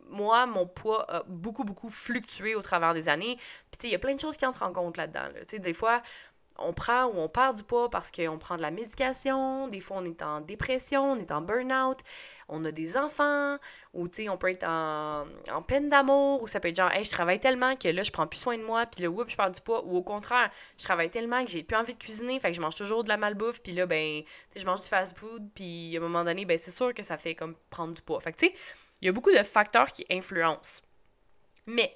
moi 0.09 0.45
mon 0.47 0.65
poids 0.65 1.05
a 1.11 1.23
beaucoup 1.27 1.63
beaucoup 1.63 1.89
fluctué 1.89 2.55
au 2.55 2.61
travers 2.61 2.93
des 2.93 3.07
années 3.07 3.35
puis 3.35 3.77
tu 3.77 3.81
sais 3.81 3.87
il 3.89 3.91
y 3.91 3.95
a 3.95 3.99
plein 3.99 4.15
de 4.15 4.19
choses 4.19 4.35
qui 4.35 4.45
entrent 4.45 4.63
en 4.63 4.73
compte 4.73 4.97
là-dedans 4.97 5.27
tu 5.41 5.43
sais 5.47 5.59
des 5.59 5.73
fois 5.73 6.01
on 6.57 6.73
prend 6.73 7.05
ou 7.05 7.17
on 7.17 7.27
perd 7.27 7.57
du 7.57 7.63
poids 7.63 7.89
parce 7.89 8.11
qu'on 8.11 8.37
prend 8.37 8.55
de 8.55 8.61
la 8.61 8.71
médication, 8.71 9.67
des 9.67 9.79
fois 9.79 9.97
on 9.97 10.05
est 10.05 10.21
en 10.21 10.41
dépression, 10.41 11.13
on 11.13 11.17
est 11.17 11.31
en 11.31 11.41
burn-out, 11.41 11.99
on 12.47 12.63
a 12.65 12.71
des 12.71 12.97
enfants, 12.97 13.57
ou 13.93 14.07
tu 14.07 14.23
sais, 14.23 14.29
on 14.29 14.37
peut 14.37 14.51
être 14.51 14.65
en, 14.65 15.25
peine 15.67 15.89
d'amour, 15.89 16.41
ou 16.43 16.47
ça 16.47 16.59
peut 16.59 16.69
être 16.69 16.75
genre, 16.75 16.91
hey, 16.91 17.03
je 17.03 17.11
travaille 17.11 17.39
tellement 17.39 17.75
que 17.75 17.87
là, 17.87 18.03
je 18.03 18.11
prends 18.11 18.27
plus 18.27 18.39
soin 18.39 18.57
de 18.57 18.63
moi, 18.63 18.85
puis 18.85 19.03
là, 19.03 19.09
oups, 19.09 19.29
je 19.29 19.35
perds 19.35 19.51
du 19.51 19.61
poids, 19.61 19.83
ou 19.85 19.97
au 19.97 20.03
contraire, 20.03 20.49
je 20.77 20.83
travaille 20.83 21.09
tellement 21.09 21.43
que 21.43 21.51
j'ai 21.51 21.63
plus 21.63 21.75
envie 21.75 21.93
de 21.93 21.99
cuisiner, 21.99 22.39
fait 22.39 22.49
que 22.49 22.55
je 22.55 22.61
mange 22.61 22.75
toujours 22.75 23.03
de 23.03 23.09
la 23.09 23.17
malbouffe, 23.17 23.61
puis 23.61 23.71
là, 23.71 23.85
ben, 23.85 24.21
tu 24.23 24.29
sais, 24.49 24.59
je 24.59 24.65
mange 24.65 24.81
du 24.81 24.87
fast-food, 24.87 25.49
puis 25.53 25.95
à 25.95 25.99
un 25.99 26.01
moment 26.01 26.23
donné, 26.23 26.45
ben, 26.45 26.57
c'est 26.57 26.71
sûr 26.71 26.93
que 26.93 27.03
ça 27.03 27.17
fait 27.17 27.35
comme 27.35 27.55
prendre 27.69 27.93
du 27.93 28.01
poids. 28.01 28.19
Fait 28.19 28.31
que 28.31 28.37
tu 28.37 28.47
sais, 28.47 28.53
il 29.01 29.05
y 29.05 29.09
a 29.09 29.11
beaucoup 29.11 29.31
de 29.31 29.43
facteurs 29.43 29.91
qui 29.91 30.05
influencent. 30.09 30.81
Mais, 31.65 31.93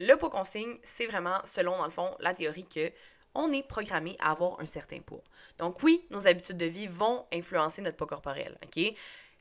le 0.00 0.14
poids 0.16 0.30
consigne, 0.30 0.78
c'est 0.82 1.06
vraiment, 1.06 1.38
selon, 1.44 1.76
dans 1.76 1.84
le 1.84 1.90
fond, 1.90 2.16
la 2.20 2.34
théorie 2.34 2.66
que 2.66 2.90
on 3.34 3.52
est 3.52 3.66
programmé 3.66 4.16
à 4.20 4.30
avoir 4.30 4.60
un 4.60 4.66
certain 4.66 5.00
poids. 5.00 5.22
Donc 5.58 5.82
oui, 5.82 6.06
nos 6.10 6.26
habitudes 6.26 6.56
de 6.56 6.66
vie 6.66 6.86
vont 6.86 7.26
influencer 7.32 7.82
notre 7.82 7.96
poids 7.96 8.06
corporel, 8.06 8.58
OK? 8.64 8.94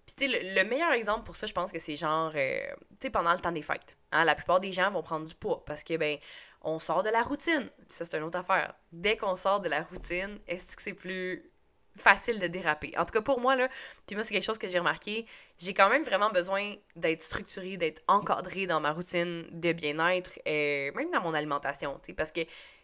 Puis 0.06 0.16
tu 0.18 0.30
sais, 0.30 0.56
le, 0.56 0.63
meilleur 0.66 0.92
exemple 0.92 1.24
pour 1.24 1.36
ça, 1.36 1.48
je 1.48 1.54
pense 1.54 1.72
que 1.72 1.80
c'est 1.80 1.95
genre, 1.95 2.31
euh, 2.36 2.60
tu 2.90 2.98
sais, 3.04 3.10
pendant 3.10 3.31
le 3.31 3.40
temps 3.40 3.54
des 3.54 3.62
fêtes. 3.62 3.98
Hein, 4.12 4.25
la 4.25 4.36
plupart 4.36 4.60
des 4.60 4.74
gens 4.74 4.90
vont 4.90 5.01
prendre 5.01 5.25
du 5.25 5.36
poids 5.36 5.63
parce 5.66 5.84
que, 5.84 5.95
ben, 5.95 6.18
on 6.62 6.80
sort 6.80 7.04
de 7.04 7.10
la 7.10 7.22
routine. 7.22 7.69
Ça, 7.88 8.06
c'est 8.06 8.18
une 8.18 8.24
autre 8.24 8.38
affaire. 8.38 8.74
Dès 8.92 9.18
qu'on 9.18 9.36
sort 9.36 9.60
de 9.62 9.69
la 9.69 9.81
routine, 9.84 10.39
est-ce 10.48 10.75
que 10.75 10.81
c'est 10.81 10.94
plus 10.94 11.50
facile 11.96 12.39
de 12.39 12.48
déraper? 12.48 12.94
En 12.98 13.06
tout 13.06 13.13
cas, 13.13 13.22
pour 13.22 13.39
moi, 13.39 13.56
là, 13.56 13.69
puis 14.07 14.16
moi, 14.16 14.24
c'est 14.24 14.34
quelque 14.34 14.46
chose 14.46 14.57
que 14.57 14.68
j'ai 14.68 14.80
remarqué, 14.80 15.25
j'ai 15.60 15.74
quand 15.74 15.89
même 15.89 16.04
vraiment 16.04 16.30
besoin 16.30 16.74
d'être 16.96 17.22
structurée, 17.22 17.78
d'être 17.78 18.01
encadrée 18.07 18.66
dans 18.66 18.80
ma 18.80 18.92
routine 18.92 19.46
de 19.51 19.74
bien-être, 19.74 20.39
et 20.46 20.89
euh, 20.89 20.98
même 20.98 21.12
dans 21.12 21.22
mon 21.22 21.34
alimentation, 21.34 21.94
tu 22.00 22.07
sais, 22.07 22.13
parce 22.13 22.31
que 22.31 22.42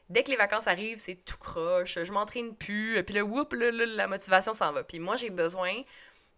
dès 0.10 0.24
que 0.24 0.32
les 0.32 0.38
vacances 0.38 0.68
arrivent, 0.68 1.00
c'est 1.00 1.16
tout 1.16 1.38
croche, 1.38 2.00
je 2.04 2.12
m'entraîne 2.12 2.56
plus, 2.56 3.04
puis 3.04 3.16
là, 3.16 3.24
whoop, 3.24 3.54
la 3.54 4.08
motivation 4.08 4.54
s'en 4.54 4.72
va. 4.72 4.84
Puis 4.84 5.00
moi, 5.00 5.16
j'ai 5.16 5.30
besoin 5.30 5.74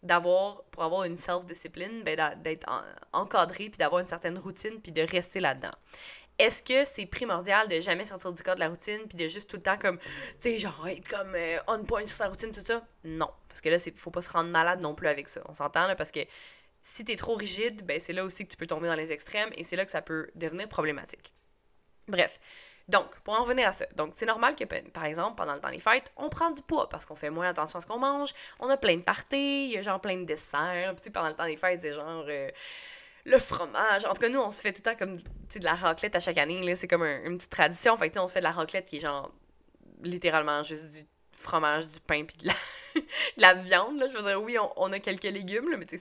d'avoir, 0.04 0.64
pour 0.72 0.84
avoir 0.84 1.04
une 1.04 1.18
self-discipline, 1.18 2.04
ben, 2.04 2.36
d'être 2.42 2.68
encadré, 3.14 3.70
puis 3.70 3.78
d'avoir 3.78 4.02
une 4.02 4.08
certaine 4.08 4.38
routine, 4.38 4.82
puis 4.82 4.92
de 4.92 5.02
rester 5.02 5.40
là-dedans. 5.40 5.72
Est-ce 6.40 6.64
que 6.64 6.86
c'est 6.86 7.06
primordial 7.06 7.68
de 7.68 7.80
jamais 7.80 8.06
sortir 8.06 8.34
du 8.34 8.42
cadre 8.42 8.56
de 8.56 8.62
la 8.62 8.70
routine, 8.70 9.02
puis 9.08 9.16
de 9.16 9.28
juste 9.28 9.50
tout 9.50 9.58
le 9.58 9.62
temps 9.62 9.78
comme, 9.78 10.00
tu 10.00 10.06
sais, 10.40 10.58
genre 10.58 10.88
être 10.88 11.08
comme 11.08 11.36
euh, 11.36 11.58
on 11.68 11.84
point 11.84 12.06
sur 12.06 12.18
sa 12.18 12.28
routine, 12.28 12.52
tout 12.52 12.62
ça? 12.62 12.84
Non. 13.04 13.30
Parce 13.48 13.62
que 13.62 13.70
là, 13.70 13.78
il 13.86 13.94
faut 13.94 14.10
pas 14.10 14.22
se 14.22 14.32
rendre 14.32 14.50
malade 14.50 14.82
non 14.82 14.96
plus 14.96 15.08
avec 15.08 15.30
ça. 15.30 15.42
On 15.48 15.54
s'entend, 15.54 15.86
là, 15.86 15.96
parce 15.96 16.12
que 16.12 16.22
si 16.82 17.06
tu 17.06 17.12
es 17.12 17.16
trop 17.16 17.36
rigide, 17.36 17.86
ben 17.86 18.00
c'est 18.00 18.14
là 18.14 18.26
aussi 18.26 18.46
que 18.46 18.52
tu 18.52 18.58
peux 18.58 18.66
tomber 18.66 18.88
dans 18.88 18.96
les 18.96 19.12
extrêmes, 19.12 19.52
et 19.56 19.64
c'est 19.64 19.76
là 19.76 19.86
que 19.86 19.92
ça 19.92 20.02
peut 20.02 20.32
devenir 20.34 20.68
problématique. 20.68 21.32
Bref. 22.08 22.40
Donc, 22.92 23.08
pour 23.22 23.34
en 23.34 23.44
revenir 23.44 23.70
à 23.70 23.72
ça, 23.72 23.86
donc 23.96 24.12
c'est 24.16 24.26
normal 24.26 24.56
que, 24.56 24.66
par 24.66 25.06
exemple, 25.06 25.36
pendant 25.36 25.54
le 25.54 25.62
temps 25.62 25.72
des 25.72 25.80
fêtes, 25.80 26.12
on 26.18 26.28
prend 26.28 26.52
du 26.52 26.62
poids 26.62 26.90
parce 26.90 27.06
qu'on 27.06 27.16
fait 27.16 27.30
moins 27.30 27.48
attention 27.48 27.78
à 27.78 27.82
ce 27.82 27.88
qu'on 27.88 28.00
mange, 28.00 28.34
on 28.60 28.70
a 28.70 28.76
plein 28.76 28.98
de 28.98 29.02
parties, 29.02 29.68
il 29.68 29.72
y 29.72 29.78
a 29.78 29.82
genre 29.82 30.02
plein 30.02 30.18
de 30.18 30.26
desserts, 30.26 30.94
puis 31.02 31.10
pendant 31.10 31.30
le 31.30 31.36
temps 31.36 31.46
des 31.46 31.56
fêtes, 31.56 31.80
c'est 31.80 31.94
genre 31.94 32.26
euh, 32.28 32.50
le 33.24 33.38
fromage. 33.38 34.04
En 34.06 34.14
tout 34.14 34.22
cas, 34.22 34.28
nous, 34.28 34.42
on 34.42 34.52
se 34.52 34.62
fait 34.62 34.74
tout 34.74 34.82
le 34.86 34.92
temps 34.92 34.98
comme 34.98 35.16
de 35.16 35.64
la 35.64 35.74
raclette 35.74 36.16
à 36.16 36.20
chaque 36.20 36.38
année, 36.38 36.76
c'est 36.76 36.88
comme 36.88 37.04
une 37.04 37.38
petite 37.38 37.52
tradition. 37.52 37.96
Fait 37.96 38.16
on 38.18 38.28
se 38.28 38.34
fait 38.34 38.40
de 38.40 38.46
la 38.46 38.52
raclette 38.52 38.88
qui 38.88 38.98
est 38.98 39.02
genre 39.02 39.32
littéralement 40.04 40.64
juste 40.64 40.94
du 40.94 41.08
fromage, 41.32 41.88
du 41.88 42.00
pain, 42.02 42.26
puis 42.26 42.38
de 42.38 42.50
la, 43.38 43.54
viande, 43.64 44.00
là. 44.00 44.08
Je 44.08 44.18
veux 44.18 44.24
dire, 44.24 44.42
oui, 44.42 44.58
on, 44.76 44.92
a 44.92 45.00
quelques 45.00 45.24
légumes, 45.24 45.74
mais 45.78 45.86
tu 45.86 45.98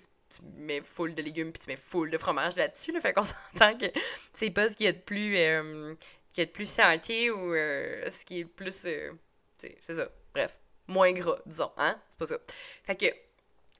mets 0.56 0.80
full 0.80 1.14
de 1.14 1.22
légumes 1.22 1.52
puis 1.52 1.60
tu 1.60 1.68
mets 1.68 1.76
full 1.76 2.10
de 2.10 2.18
fromage 2.18 2.56
là-dessus. 2.56 2.92
Là, 2.92 3.00
fait 3.00 3.12
qu'on 3.12 3.24
s'entend 3.54 3.76
que 3.78 3.86
c'est 4.32 4.50
pas 4.50 4.68
ce 4.68 4.76
qu'il 4.76 4.86
y 4.86 4.88
a 4.88 4.92
de 4.92 4.98
plus 4.98 5.36
euh, 5.36 5.94
qui 6.32 6.40
est 6.40 6.46
plus 6.46 6.68
sentier 6.68 7.30
ou 7.30 7.54
euh, 7.54 8.10
ce 8.10 8.24
qui 8.24 8.40
est 8.40 8.44
plus. 8.44 8.84
Euh, 8.86 9.12
c'est 9.58 9.94
ça. 9.94 10.08
Bref, 10.32 10.58
moins 10.86 11.12
gras, 11.12 11.38
disons, 11.46 11.70
hein? 11.76 12.00
C'est 12.08 12.18
pas 12.18 12.26
ça. 12.26 12.38
Fait 12.84 12.96
que 12.96 13.06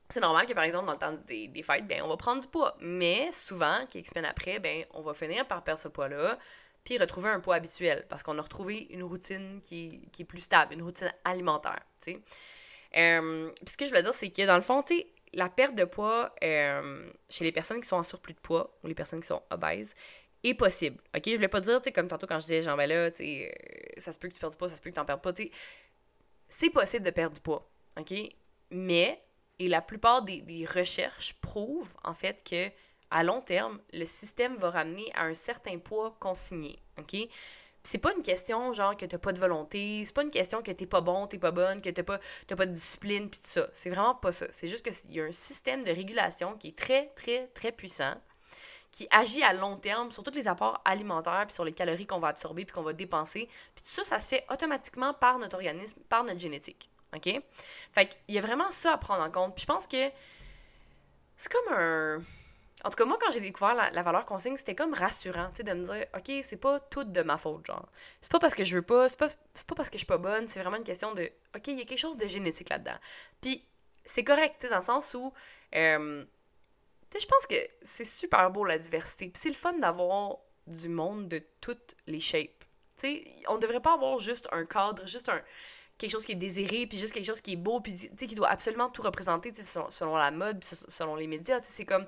c'est 0.08 0.20
normal 0.20 0.46
que, 0.46 0.52
par 0.52 0.64
exemple, 0.64 0.86
dans 0.86 0.92
le 0.92 0.98
temps 0.98 1.12
des, 1.26 1.48
des, 1.48 1.62
fêtes, 1.62 1.86
ben, 1.86 2.02
on 2.02 2.08
va 2.08 2.16
prendre 2.16 2.42
du 2.42 2.48
poids. 2.48 2.76
Mais 2.80 3.30
souvent, 3.32 3.86
quelques 3.86 4.06
semaines 4.06 4.26
après, 4.26 4.58
ben, 4.58 4.84
on 4.92 5.00
va 5.00 5.14
finir 5.14 5.46
par 5.46 5.62
perdre 5.62 5.80
ce 5.80 5.88
poids-là, 5.88 6.38
puis 6.84 6.98
retrouver 6.98 7.30
un 7.30 7.40
poids 7.40 7.54
habituel, 7.54 8.04
parce 8.08 8.22
qu'on 8.22 8.36
a 8.38 8.42
retrouvé 8.42 8.88
une 8.90 9.04
routine 9.04 9.60
qui, 9.62 10.08
qui, 10.12 10.22
est 10.22 10.24
plus 10.24 10.40
stable, 10.40 10.74
une 10.74 10.82
routine 10.82 11.12
alimentaire, 11.24 11.80
tu. 12.02 12.16
Euh, 12.96 13.50
puis 13.64 13.70
ce 13.70 13.76
que 13.76 13.86
je 13.86 13.94
veux 13.94 14.02
dire, 14.02 14.12
c'est 14.12 14.30
que 14.30 14.44
dans 14.44 14.56
le 14.56 14.62
fond, 14.62 14.82
tu 14.82 15.04
la 15.32 15.48
perte 15.48 15.76
de 15.76 15.84
poids 15.84 16.34
chez 16.40 17.44
les 17.44 17.52
personnes 17.52 17.80
qui 17.80 17.88
sont 17.88 17.96
en 17.96 18.02
surplus 18.02 18.34
de 18.34 18.40
poids 18.40 18.76
ou 18.82 18.88
les 18.88 18.96
personnes 18.96 19.20
qui 19.20 19.28
sont 19.28 19.42
obèses 19.50 19.94
est 20.42 20.54
possible. 20.54 20.98
OK? 21.16 21.22
Je 21.26 21.34
voulais 21.34 21.48
pas 21.48 21.60
dire, 21.60 21.80
tu 21.80 21.84
sais, 21.84 21.92
comme 21.92 22.08
tantôt 22.08 22.26
quand 22.26 22.38
je 22.38 22.46
disais, 22.46 22.62
genre, 22.62 22.76
ben 22.76 22.88
là, 22.88 23.10
tu 23.10 23.18
sais, 23.18 23.48
euh, 23.50 24.00
ça 24.00 24.12
se 24.12 24.18
peut 24.18 24.28
que 24.28 24.34
tu 24.34 24.40
perdes 24.40 24.52
du 24.52 24.58
poids, 24.58 24.68
ça 24.68 24.76
se 24.76 24.80
peut 24.80 24.90
que 24.90 24.94
tu 24.94 25.00
n'en 25.00 25.06
perdes 25.06 25.22
pas, 25.22 25.32
tu 25.32 25.44
sais. 25.44 25.50
C'est 26.48 26.70
possible 26.70 27.04
de 27.04 27.10
perdre 27.10 27.34
du 27.34 27.40
poids. 27.40 27.68
OK? 27.98 28.14
Mais, 28.70 29.18
et 29.58 29.68
la 29.68 29.82
plupart 29.82 30.22
des, 30.22 30.40
des 30.40 30.66
recherches 30.66 31.34
prouvent, 31.34 31.94
en 32.04 32.14
fait, 32.14 32.42
que 32.48 32.70
à 33.12 33.24
long 33.24 33.40
terme, 33.40 33.80
le 33.92 34.04
système 34.04 34.54
va 34.56 34.70
ramener 34.70 35.10
à 35.14 35.24
un 35.24 35.34
certain 35.34 35.78
poids 35.78 36.16
consigné. 36.20 36.78
OK? 36.98 37.16
c'est 37.82 37.98
pas 37.98 38.12
une 38.14 38.22
question 38.22 38.72
genre 38.72 38.96
que 38.96 39.06
t'as 39.06 39.18
pas 39.18 39.32
de 39.32 39.38
volonté, 39.38 40.04
c'est 40.04 40.14
pas 40.14 40.22
une 40.22 40.30
question 40.30 40.62
que 40.62 40.70
t'es 40.70 40.86
pas 40.86 41.00
bon, 41.00 41.26
t'es 41.26 41.38
pas 41.38 41.50
bonne, 41.50 41.80
que 41.80 41.90
t'as 41.90 42.02
pas, 42.02 42.18
pas 42.46 42.66
de 42.66 42.72
discipline 42.72 43.30
puis 43.30 43.40
tout 43.40 43.48
ça. 43.48 43.68
C'est 43.72 43.90
vraiment 43.90 44.14
pas 44.14 44.32
ça. 44.32 44.46
C'est 44.50 44.66
juste 44.66 44.88
qu'il 44.88 45.14
y 45.14 45.20
a 45.20 45.24
un 45.24 45.32
système 45.32 45.84
de 45.84 45.90
régulation 45.90 46.56
qui 46.56 46.68
est 46.68 46.78
très, 46.78 47.06
très, 47.16 47.46
très 47.48 47.72
puissant, 47.72 48.14
qui 48.90 49.06
agit 49.10 49.42
à 49.42 49.52
long 49.52 49.76
terme 49.76 50.10
sur 50.10 50.22
tous 50.22 50.34
les 50.34 50.48
apports 50.48 50.80
alimentaires 50.84 51.44
puis 51.46 51.54
sur 51.54 51.64
les 51.64 51.72
calories 51.72 52.06
qu'on 52.06 52.18
va 52.18 52.28
absorber 52.28 52.64
puis 52.64 52.74
qu'on 52.74 52.82
va 52.82 52.92
dépenser. 52.92 53.46
Puis 53.74 53.84
tout 53.84 53.90
ça, 53.90 54.04
ça 54.04 54.20
se 54.20 54.36
fait 54.36 54.44
automatiquement 54.50 55.14
par 55.14 55.38
notre 55.38 55.56
organisme, 55.56 56.00
par 56.08 56.24
notre 56.24 56.40
génétique. 56.40 56.90
OK? 57.14 57.28
Fait 57.92 58.06
qu'il 58.06 58.34
y 58.34 58.38
a 58.38 58.40
vraiment 58.40 58.70
ça 58.70 58.92
à 58.92 58.98
prendre 58.98 59.22
en 59.22 59.30
compte. 59.30 59.54
Puis 59.54 59.62
je 59.62 59.66
pense 59.66 59.86
que 59.86 60.10
c'est 61.36 61.52
comme 61.52 61.74
un 61.74 62.22
en 62.82 62.88
tout 62.88 62.96
cas, 62.96 63.04
moi, 63.04 63.18
quand 63.20 63.30
j'ai 63.30 63.40
découvert 63.40 63.74
la, 63.74 64.02
valeur 64.02 64.24
consigne, 64.24 64.56
c'était 64.56 64.74
comme 64.74 64.94
rassurant, 64.94 65.48
tu 65.50 65.56
sais, 65.56 65.62
de 65.62 65.72
me 65.72 65.84
dire, 65.84 66.06
OK, 66.16 66.32
c'est 66.42 66.56
pas 66.56 66.80
tout 66.80 67.04
de 67.04 67.22
ma 67.22 67.36
faute, 67.36 67.66
genre. 67.66 67.86
C'est 68.22 68.32
pas 68.32 68.38
parce 68.38 68.54
que 68.54 68.64
je 68.64 68.74
veux 68.74 68.82
pas, 68.82 69.08
c'est 69.08 69.18
pas, 69.18 69.28
pas 69.28 69.74
parce 69.74 69.90
que 69.90 69.94
je 69.94 70.00
suis 70.00 70.06
pas 70.06 70.18
bonne, 70.18 70.48
c'est 70.48 70.60
vraiment 70.60 70.78
une 70.78 70.84
question 70.84 71.12
de, 71.12 71.30
OK, 71.54 71.68
il 71.68 71.78
y 71.78 71.82
a 71.82 71.84
quelque 71.84 71.98
chose 71.98 72.16
de 72.16 72.26
génétique 72.26 72.70
là-dedans. 72.70 72.96
Puis, 73.42 73.62
c'est 74.04 74.24
correct, 74.24 74.56
tu 74.60 74.66
sais, 74.66 74.70
dans 74.70 74.78
le 74.78 74.84
sens 74.84 75.12
où, 75.14 75.32
euh, 75.74 76.24
tu 77.10 77.18
sais, 77.18 77.20
je 77.20 77.26
pense 77.26 77.46
que 77.46 77.56
c'est 77.82 78.04
super 78.04 78.50
beau 78.50 78.64
la 78.64 78.78
diversité. 78.78 79.28
Puis, 79.28 79.40
c'est 79.42 79.48
le 79.48 79.54
fun 79.54 79.72
d'avoir 79.74 80.38
du 80.66 80.88
monde 80.88 81.28
de 81.28 81.42
toutes 81.60 81.96
les 82.06 82.20
shapes. 82.20 82.64
Tu 82.96 83.08
sais, 83.08 83.24
on 83.48 83.58
devrait 83.58 83.80
pas 83.80 83.94
avoir 83.94 84.18
juste 84.18 84.48
un 84.52 84.64
cadre, 84.64 85.06
juste 85.06 85.28
un 85.28 85.40
quelque 86.00 86.10
chose 86.12 86.24
qui 86.24 86.32
est 86.32 86.36
désiré, 86.36 86.86
puis 86.86 86.96
juste 86.96 87.12
quelque 87.12 87.26
chose 87.26 87.42
qui 87.42 87.52
est 87.52 87.56
beau, 87.56 87.80
puis 87.80 87.94
tu 87.94 88.08
sais, 88.16 88.26
qui 88.26 88.34
doit 88.34 88.48
absolument 88.48 88.88
tout 88.88 89.02
représenter, 89.02 89.52
tu 89.52 89.62
sais, 89.62 89.80
selon, 89.90 90.16
la 90.16 90.30
mode, 90.30 90.60
puis 90.60 90.70
selon 90.88 91.14
les 91.14 91.26
médias, 91.26 91.60
tu 91.60 91.66
sais, 91.66 91.72
c'est 91.72 91.84
comme 91.84 92.06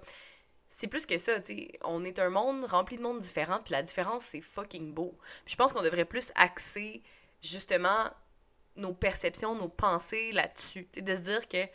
c'est 0.68 0.86
plus 0.86 1.04
que 1.04 1.18
ça, 1.18 1.38
tu 1.40 1.54
sais. 1.54 1.78
On 1.84 2.02
est 2.02 2.18
un 2.18 2.30
monde 2.30 2.64
rempli 2.64 2.96
de 2.96 3.02
mondes 3.02 3.20
différents, 3.20 3.60
puis 3.60 3.72
la 3.72 3.82
différence, 3.82 4.24
c'est 4.24 4.40
fucking 4.40 4.94
beau. 4.94 5.18
Je 5.44 5.54
pense 5.54 5.74
qu'on 5.74 5.82
devrait 5.82 6.06
plus 6.06 6.32
axer, 6.34 7.02
justement, 7.42 8.10
nos 8.76 8.94
perceptions, 8.94 9.54
nos 9.54 9.68
pensées 9.68 10.32
là-dessus. 10.32 10.88
Tu 10.90 11.00
sais, 11.00 11.02
de 11.02 11.14
se 11.14 11.20
dire 11.20 11.46
que, 11.46 11.66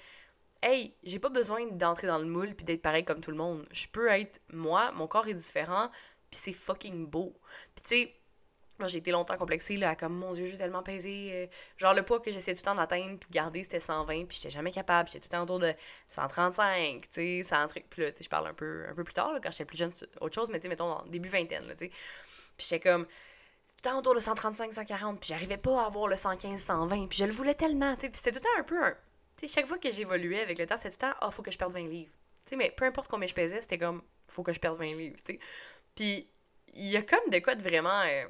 hey, 0.62 0.94
j'ai 1.04 1.20
pas 1.20 1.30
besoin 1.30 1.66
d'entrer 1.68 2.08
dans 2.08 2.18
le 2.18 2.26
moule 2.26 2.54
puis 2.56 2.66
d'être 2.66 2.82
pareil 2.82 3.06
comme 3.06 3.22
tout 3.22 3.32
le 3.32 3.38
monde. 3.38 3.66
Je 3.72 3.88
peux 3.88 4.08
être 4.08 4.42
moi, 4.52 4.92
mon 4.92 5.08
corps 5.08 5.28
est 5.28 5.34
différent, 5.34 5.90
puis 6.30 6.40
c'est 6.40 6.54
fucking 6.54 7.08
beau. 7.08 7.40
Puis 7.76 7.84
tu 7.84 7.90
sais, 7.90 8.14
moi, 8.80 8.88
j'ai 8.88 9.00
été 9.00 9.12
longtemps 9.12 9.38
complexée, 9.38 9.76
là, 9.78 9.96
comme 9.96 10.14
mon 10.16 10.34
Dieu, 10.34 10.46
j'ai 10.46 10.58
tellement 10.58 10.84
pesé. 10.84 11.32
Euh, 11.34 11.48
genre, 11.78 11.94
le 11.94 12.04
poids 12.04 12.20
que 12.20 12.32
j'essayais 12.32 12.54
tout 12.54 12.62
le 12.62 12.66
temps 12.66 12.76
d'atteindre 12.76 13.18
puis 13.18 13.30
de 13.30 13.34
garder, 13.34 13.64
c'était 13.64 13.80
120, 13.80 14.26
puis 14.26 14.38
j'étais 14.38 14.52
jamais 14.52 14.72
capable. 14.72 15.10
J'étais 15.10 15.20
tout 15.20 15.30
le 15.32 15.38
temps 15.38 15.44
autour 15.44 15.60
de 15.60 15.74
135, 16.10 17.02
tu 17.02 17.08
sais, 17.12 17.44
100 17.44 17.68
trucs. 17.68 17.90
Puis 17.90 18.04
là, 18.04 18.12
tu 18.12 18.18
sais, 18.18 18.24
je 18.24 18.30
parle 18.30 18.48
un 18.48 18.54
peu, 18.54 18.86
un 18.88 18.94
peu 18.94 19.04
plus 19.04 19.16
tard, 19.16 19.34
là, 19.34 19.40
quand 19.42 19.50
j'étais 19.50 19.66
plus 19.66 19.78
jeune, 19.78 19.92
autre 20.22 20.36
chose, 20.36 20.50
mais 20.50 20.60
tu 20.60 20.64
sais, 20.64 20.70
mettons, 20.70 20.92
en 20.92 21.06
début 21.08 21.30
vingtaine, 21.30 21.64
tu 21.72 21.86
sais. 21.86 21.90
Puis 21.90 22.68
j'étais 22.70 22.80
comme, 22.80 23.06
tout 23.06 23.12
le 23.78 23.82
temps 23.82 24.00
autour 24.00 24.14
de 24.14 24.20
135, 24.20 24.74
140, 24.74 25.20
puis 25.20 25.30
j'arrivais 25.30 25.58
pas 25.58 25.82
à 25.82 25.86
avoir 25.88 26.08
le 26.08 26.16
115, 26.16 26.62
120, 26.62 27.08
puis 27.08 27.18
je 27.18 27.26
le 27.26 27.32
voulais 27.32 27.56
tellement, 27.56 27.96
tu 27.96 28.02
sais. 28.02 28.10
Puis 28.10 28.22
c'était 28.24 28.32
tout 28.32 28.44
le 28.44 28.44
temps 28.44 28.60
un 28.60 28.64
peu 28.64 28.84
un. 28.84 28.96
Tu 29.38 29.48
sais, 29.48 29.54
chaque 29.54 29.68
fois 29.68 29.78
que 29.78 29.92
j'évoluais 29.92 30.42
avec 30.42 30.58
le 30.58 30.66
temps, 30.66 30.78
c'était 30.78 30.90
tout 30.90 31.06
le 31.06 31.12
temps, 31.12 31.18
ah, 31.22 31.28
oh, 31.28 31.32
faut 31.32 31.44
que 31.44 31.52
je 31.52 31.58
perde 31.58 31.72
20 31.72 31.88
livres. 31.88 32.12
Mais 32.56 32.72
peu 32.72 32.86
importe 32.86 33.10
combien 33.10 33.28
je 33.28 33.34
pesais, 33.34 33.62
c'était 33.62 33.78
comme, 33.78 34.02
faut 34.28 34.44
que 34.44 34.54
je 34.54 34.60
perde 34.60 34.78
20 34.78 34.96
livres, 34.96 35.18
tu. 35.24 35.40
Puis 35.96 36.28
il 36.74 36.88
y 36.88 36.98
a 36.98 37.02
comme 37.02 37.30
de 37.30 37.40
quoi 37.40 37.56
de 37.56 37.64
vraiment. 37.64 38.02
Euh, 38.02 38.26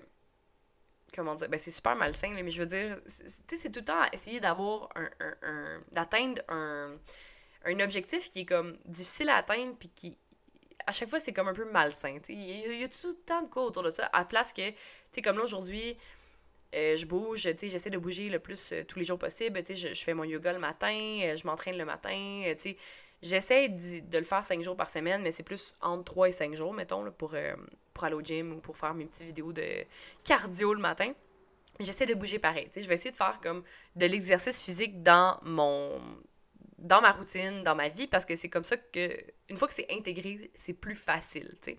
comment 1.16 1.36
dire, 1.36 1.50
ben 1.50 1.58
c'est 1.58 1.72
super 1.72 1.96
malsain, 1.96 2.32
mais 2.44 2.52
je 2.52 2.60
veux 2.60 2.66
dire, 2.68 3.00
tu 3.48 3.58
c'est 3.58 3.72
tout 3.72 3.80
le 3.80 3.86
temps 3.86 4.04
essayer 4.12 4.40
d'avoir 4.40 4.90
un, 4.96 5.10
un, 5.42 5.82
d'atteindre 5.92 6.42
un, 6.50 6.98
un 7.66 7.80
objectif 7.80 8.30
qui 8.30 8.42
est 8.42 8.46
comme 8.46 8.78
difficile 8.86 9.30
à 9.30 9.38
atteindre, 9.38 9.76
puis 9.78 9.90
qui, 9.90 10.18
à 10.86 10.92
chaque 10.92 11.10
fois, 11.10 11.20
c'est 11.20 11.34
comme 11.34 11.48
un 11.48 11.54
peu 11.54 11.70
malsain. 11.70 12.20
Il 12.30 12.80
y, 12.80 12.84
a 12.84 12.88
tout 12.88 13.10
le 13.10 13.16
temps 13.26 13.42
de 13.42 13.48
quoi 13.48 13.64
autour 13.64 13.84
de 13.84 13.90
ça, 13.90 14.10
à 14.14 14.26
place 14.26 14.54
que, 14.54 14.70
tu 14.70 14.76
sais, 15.12 15.22
comme 15.22 15.38
là, 15.38 15.44
aujourd'hui, 15.44 15.98
je 16.74 17.06
bouge, 17.06 17.44
tu 17.44 17.58
sais, 17.58 17.70
j'essaie 17.70 17.90
de 17.90 17.98
bouger 17.98 18.30
le 18.30 18.40
plus 18.40 18.74
euh, 18.74 18.84
tous 18.84 19.00
les 19.00 19.06
jours 19.06 19.18
possible, 19.18 19.62
tu 19.64 19.76
sais, 19.76 19.96
je, 19.96 20.04
fais 20.04 20.14
mon 20.14 20.24
yoga 20.24 20.54
le 20.54 20.60
matin, 20.60 21.20
euh, 21.24 21.36
je 21.36 21.46
m'entraîne 21.48 21.78
le 21.78 21.86
matin, 21.86 22.44
tu 22.56 22.62
sais, 22.62 22.78
j'essaie 23.22 23.70
de, 23.70 24.18
le 24.18 24.24
faire 24.24 24.44
cinq 24.44 24.62
jours 24.62 24.76
par 24.76 24.90
semaine, 24.90 25.22
mais 25.22 25.32
c'est 25.32 25.44
plus 25.44 25.74
entre 25.82 26.04
trois 26.04 26.30
et 26.30 26.32
cinq 26.32 26.54
jours, 26.56 26.74
mettons, 26.74 27.04
là, 27.04 27.12
pour 27.12 27.36
pour 27.94 28.04
aller 28.04 28.16
au 28.16 28.22
gym 28.22 28.54
ou 28.54 28.60
pour 28.60 28.78
faire 28.78 28.94
mes 28.94 29.06
petites 29.06 29.26
vidéos 29.26 29.52
de 29.52 29.66
cardio 30.24 30.74
le 30.74 30.80
matin. 30.80 31.12
J'essaie 31.80 32.06
de 32.06 32.14
bouger 32.14 32.38
pareil. 32.38 32.68
Je 32.76 32.88
vais 32.88 32.94
essayer 32.94 33.10
de 33.10 33.16
faire 33.16 33.40
comme 33.42 33.64
de 33.96 34.06
l'exercice 34.06 34.62
physique 34.62 35.02
dans 35.02 35.40
mon 35.44 36.00
dans 36.78 37.02
ma 37.02 37.12
routine, 37.12 37.64
dans 37.64 37.76
ma 37.76 37.90
vie, 37.90 38.08
parce 38.08 38.26
que 38.26 38.36
c'est 38.36 38.50
comme 38.50 38.64
ça 38.64 38.78
que, 38.78 39.18
une 39.50 39.58
fois 39.58 39.68
que 39.68 39.74
c'est 39.74 39.88
intégré, 39.92 40.52
c'est 40.56 40.74
plus 40.74 40.96
facile, 40.96 41.56
tu 41.62 41.72
sais. 41.72 41.78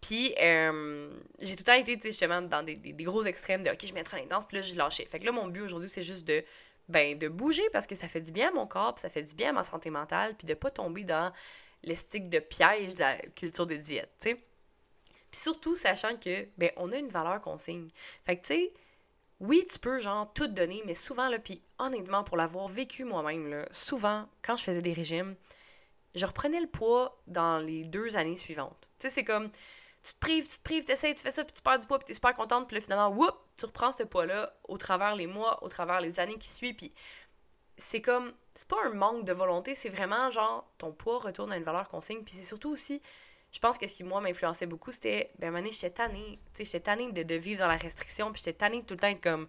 Puis, 0.00 0.34
euh, 0.40 1.10
j'ai 1.40 1.56
tout 1.56 1.64
le 1.66 1.72
temps 1.72 1.72
été, 1.72 1.98
justement, 2.02 2.40
dans 2.40 2.62
des, 2.62 2.76
des, 2.76 3.04
gros 3.04 3.24
extrêmes 3.24 3.62
de 3.62 3.70
«OK, 3.72 3.84
je 3.84 4.02
trop 4.02 4.16
intense», 4.16 4.46
puis 4.48 4.56
là, 4.56 4.62
je 4.62 4.74
lâchais. 4.76 5.04
Fait 5.06 5.18
que 5.18 5.24
là, 5.24 5.32
mon 5.32 5.48
but 5.48 5.62
aujourd'hui, 5.62 5.88
c'est 5.88 6.04
juste 6.04 6.26
de, 6.26 6.44
ben, 6.88 7.18
de 7.18 7.28
bouger 7.28 7.68
parce 7.72 7.86
que 7.86 7.94
ça 7.94 8.08
fait 8.08 8.20
du 8.20 8.30
bien 8.30 8.48
à 8.48 8.50
mon 8.52 8.66
corps, 8.66 8.94
puis 8.94 9.02
ça 9.02 9.10
fait 9.10 9.22
du 9.22 9.34
bien 9.34 9.50
à 9.50 9.52
ma 9.52 9.64
santé 9.64 9.90
mentale, 9.90 10.34
puis 10.36 10.46
de 10.46 10.54
pas 10.54 10.70
tomber 10.70 11.02
dans 11.02 11.32
l'estique 11.82 12.28
de 12.28 12.38
piège 12.38 12.94
de 12.94 13.00
la 13.00 13.16
culture 13.16 13.66
des 13.66 13.78
diètes, 13.78 14.12
tu 14.20 14.30
sais. 14.30 14.34
Puis 15.30 15.40
surtout, 15.40 15.74
sachant 15.74 16.16
que, 16.16 16.46
ben, 16.56 16.70
on 16.76 16.90
a 16.92 16.96
une 16.96 17.08
valeur 17.08 17.40
qu'on 17.42 17.58
signe. 17.58 17.88
Fait 18.24 18.36
que, 18.36 18.46
tu 18.46 18.54
sais, 18.54 18.72
oui, 19.40 19.64
tu 19.70 19.78
peux, 19.78 20.00
genre, 20.00 20.32
tout 20.32 20.48
donner, 20.48 20.82
mais 20.86 20.94
souvent, 20.94 21.28
là, 21.28 21.38
puis 21.38 21.60
honnêtement, 21.78 22.24
pour 22.24 22.36
l'avoir 22.36 22.66
vécu 22.68 23.04
moi-même, 23.04 23.48
là, 23.48 23.68
souvent, 23.70 24.28
quand 24.42 24.56
je 24.56 24.64
faisais 24.64 24.82
des 24.82 24.92
régimes, 24.92 25.36
je 26.14 26.24
reprenais 26.24 26.60
le 26.60 26.66
poids 26.66 27.20
dans 27.26 27.58
les 27.58 27.84
deux 27.84 28.16
années 28.16 28.36
suivantes. 28.36 28.88
Tu 28.98 29.08
sais, 29.08 29.10
c'est 29.10 29.24
comme, 29.24 29.50
tu 30.02 30.14
te 30.14 30.18
prives, 30.18 30.48
tu 30.48 30.58
te 30.58 30.62
prives, 30.62 30.84
tu 30.84 30.92
essaies, 30.92 31.14
tu 31.14 31.22
fais 31.22 31.30
ça, 31.30 31.44
puis 31.44 31.52
tu 31.52 31.62
perds 31.62 31.78
du 31.78 31.86
poids, 31.86 31.98
puis 31.98 32.06
tu 32.06 32.12
es 32.12 32.14
super 32.14 32.34
contente, 32.34 32.66
puis 32.68 32.76
là, 32.76 32.80
finalement, 32.80 33.08
whoop, 33.08 33.34
tu 33.56 33.66
reprends 33.66 33.92
ce 33.92 34.04
poids-là 34.04 34.52
au 34.68 34.78
travers 34.78 35.14
les 35.16 35.26
mois, 35.26 35.62
au 35.62 35.68
travers 35.68 36.00
les 36.00 36.20
années 36.20 36.38
qui 36.38 36.48
suivent, 36.48 36.76
puis 36.76 36.92
c'est 37.76 38.00
comme, 38.00 38.32
c'est 38.54 38.68
pas 38.68 38.76
un 38.84 38.90
manque 38.90 39.24
de 39.24 39.32
volonté, 39.32 39.74
c'est 39.74 39.88
vraiment, 39.88 40.30
genre, 40.30 40.68
ton 40.78 40.92
poids 40.92 41.18
retourne 41.18 41.52
à 41.52 41.56
une 41.56 41.62
valeur 41.62 41.88
qu'on 41.88 42.00
signe, 42.00 42.22
puis 42.22 42.34
c'est 42.34 42.44
surtout 42.44 42.70
aussi 42.70 43.02
je 43.52 43.58
pense 43.60 43.78
que 43.78 43.86
ce 43.86 43.94
qui, 43.94 44.04
moi, 44.04 44.20
m'influençait 44.20 44.66
beaucoup, 44.66 44.92
c'était, 44.92 45.30
ben, 45.38 45.54
à 45.54 45.62
j'étais 45.64 45.90
tannée. 45.90 46.38
Tu 46.52 46.58
sais, 46.58 46.64
j'étais 46.64 46.80
tannée 46.80 47.10
de, 47.12 47.22
de, 47.22 47.34
vivre 47.34 47.60
dans 47.60 47.68
la 47.68 47.76
restriction, 47.76 48.30
puis 48.30 48.42
j'étais 48.44 48.58
tannée 48.58 48.82
de 48.82 48.86
tout 48.86 48.94
le 48.94 49.00
temps 49.00 49.08
être 49.08 49.22
comme, 49.22 49.48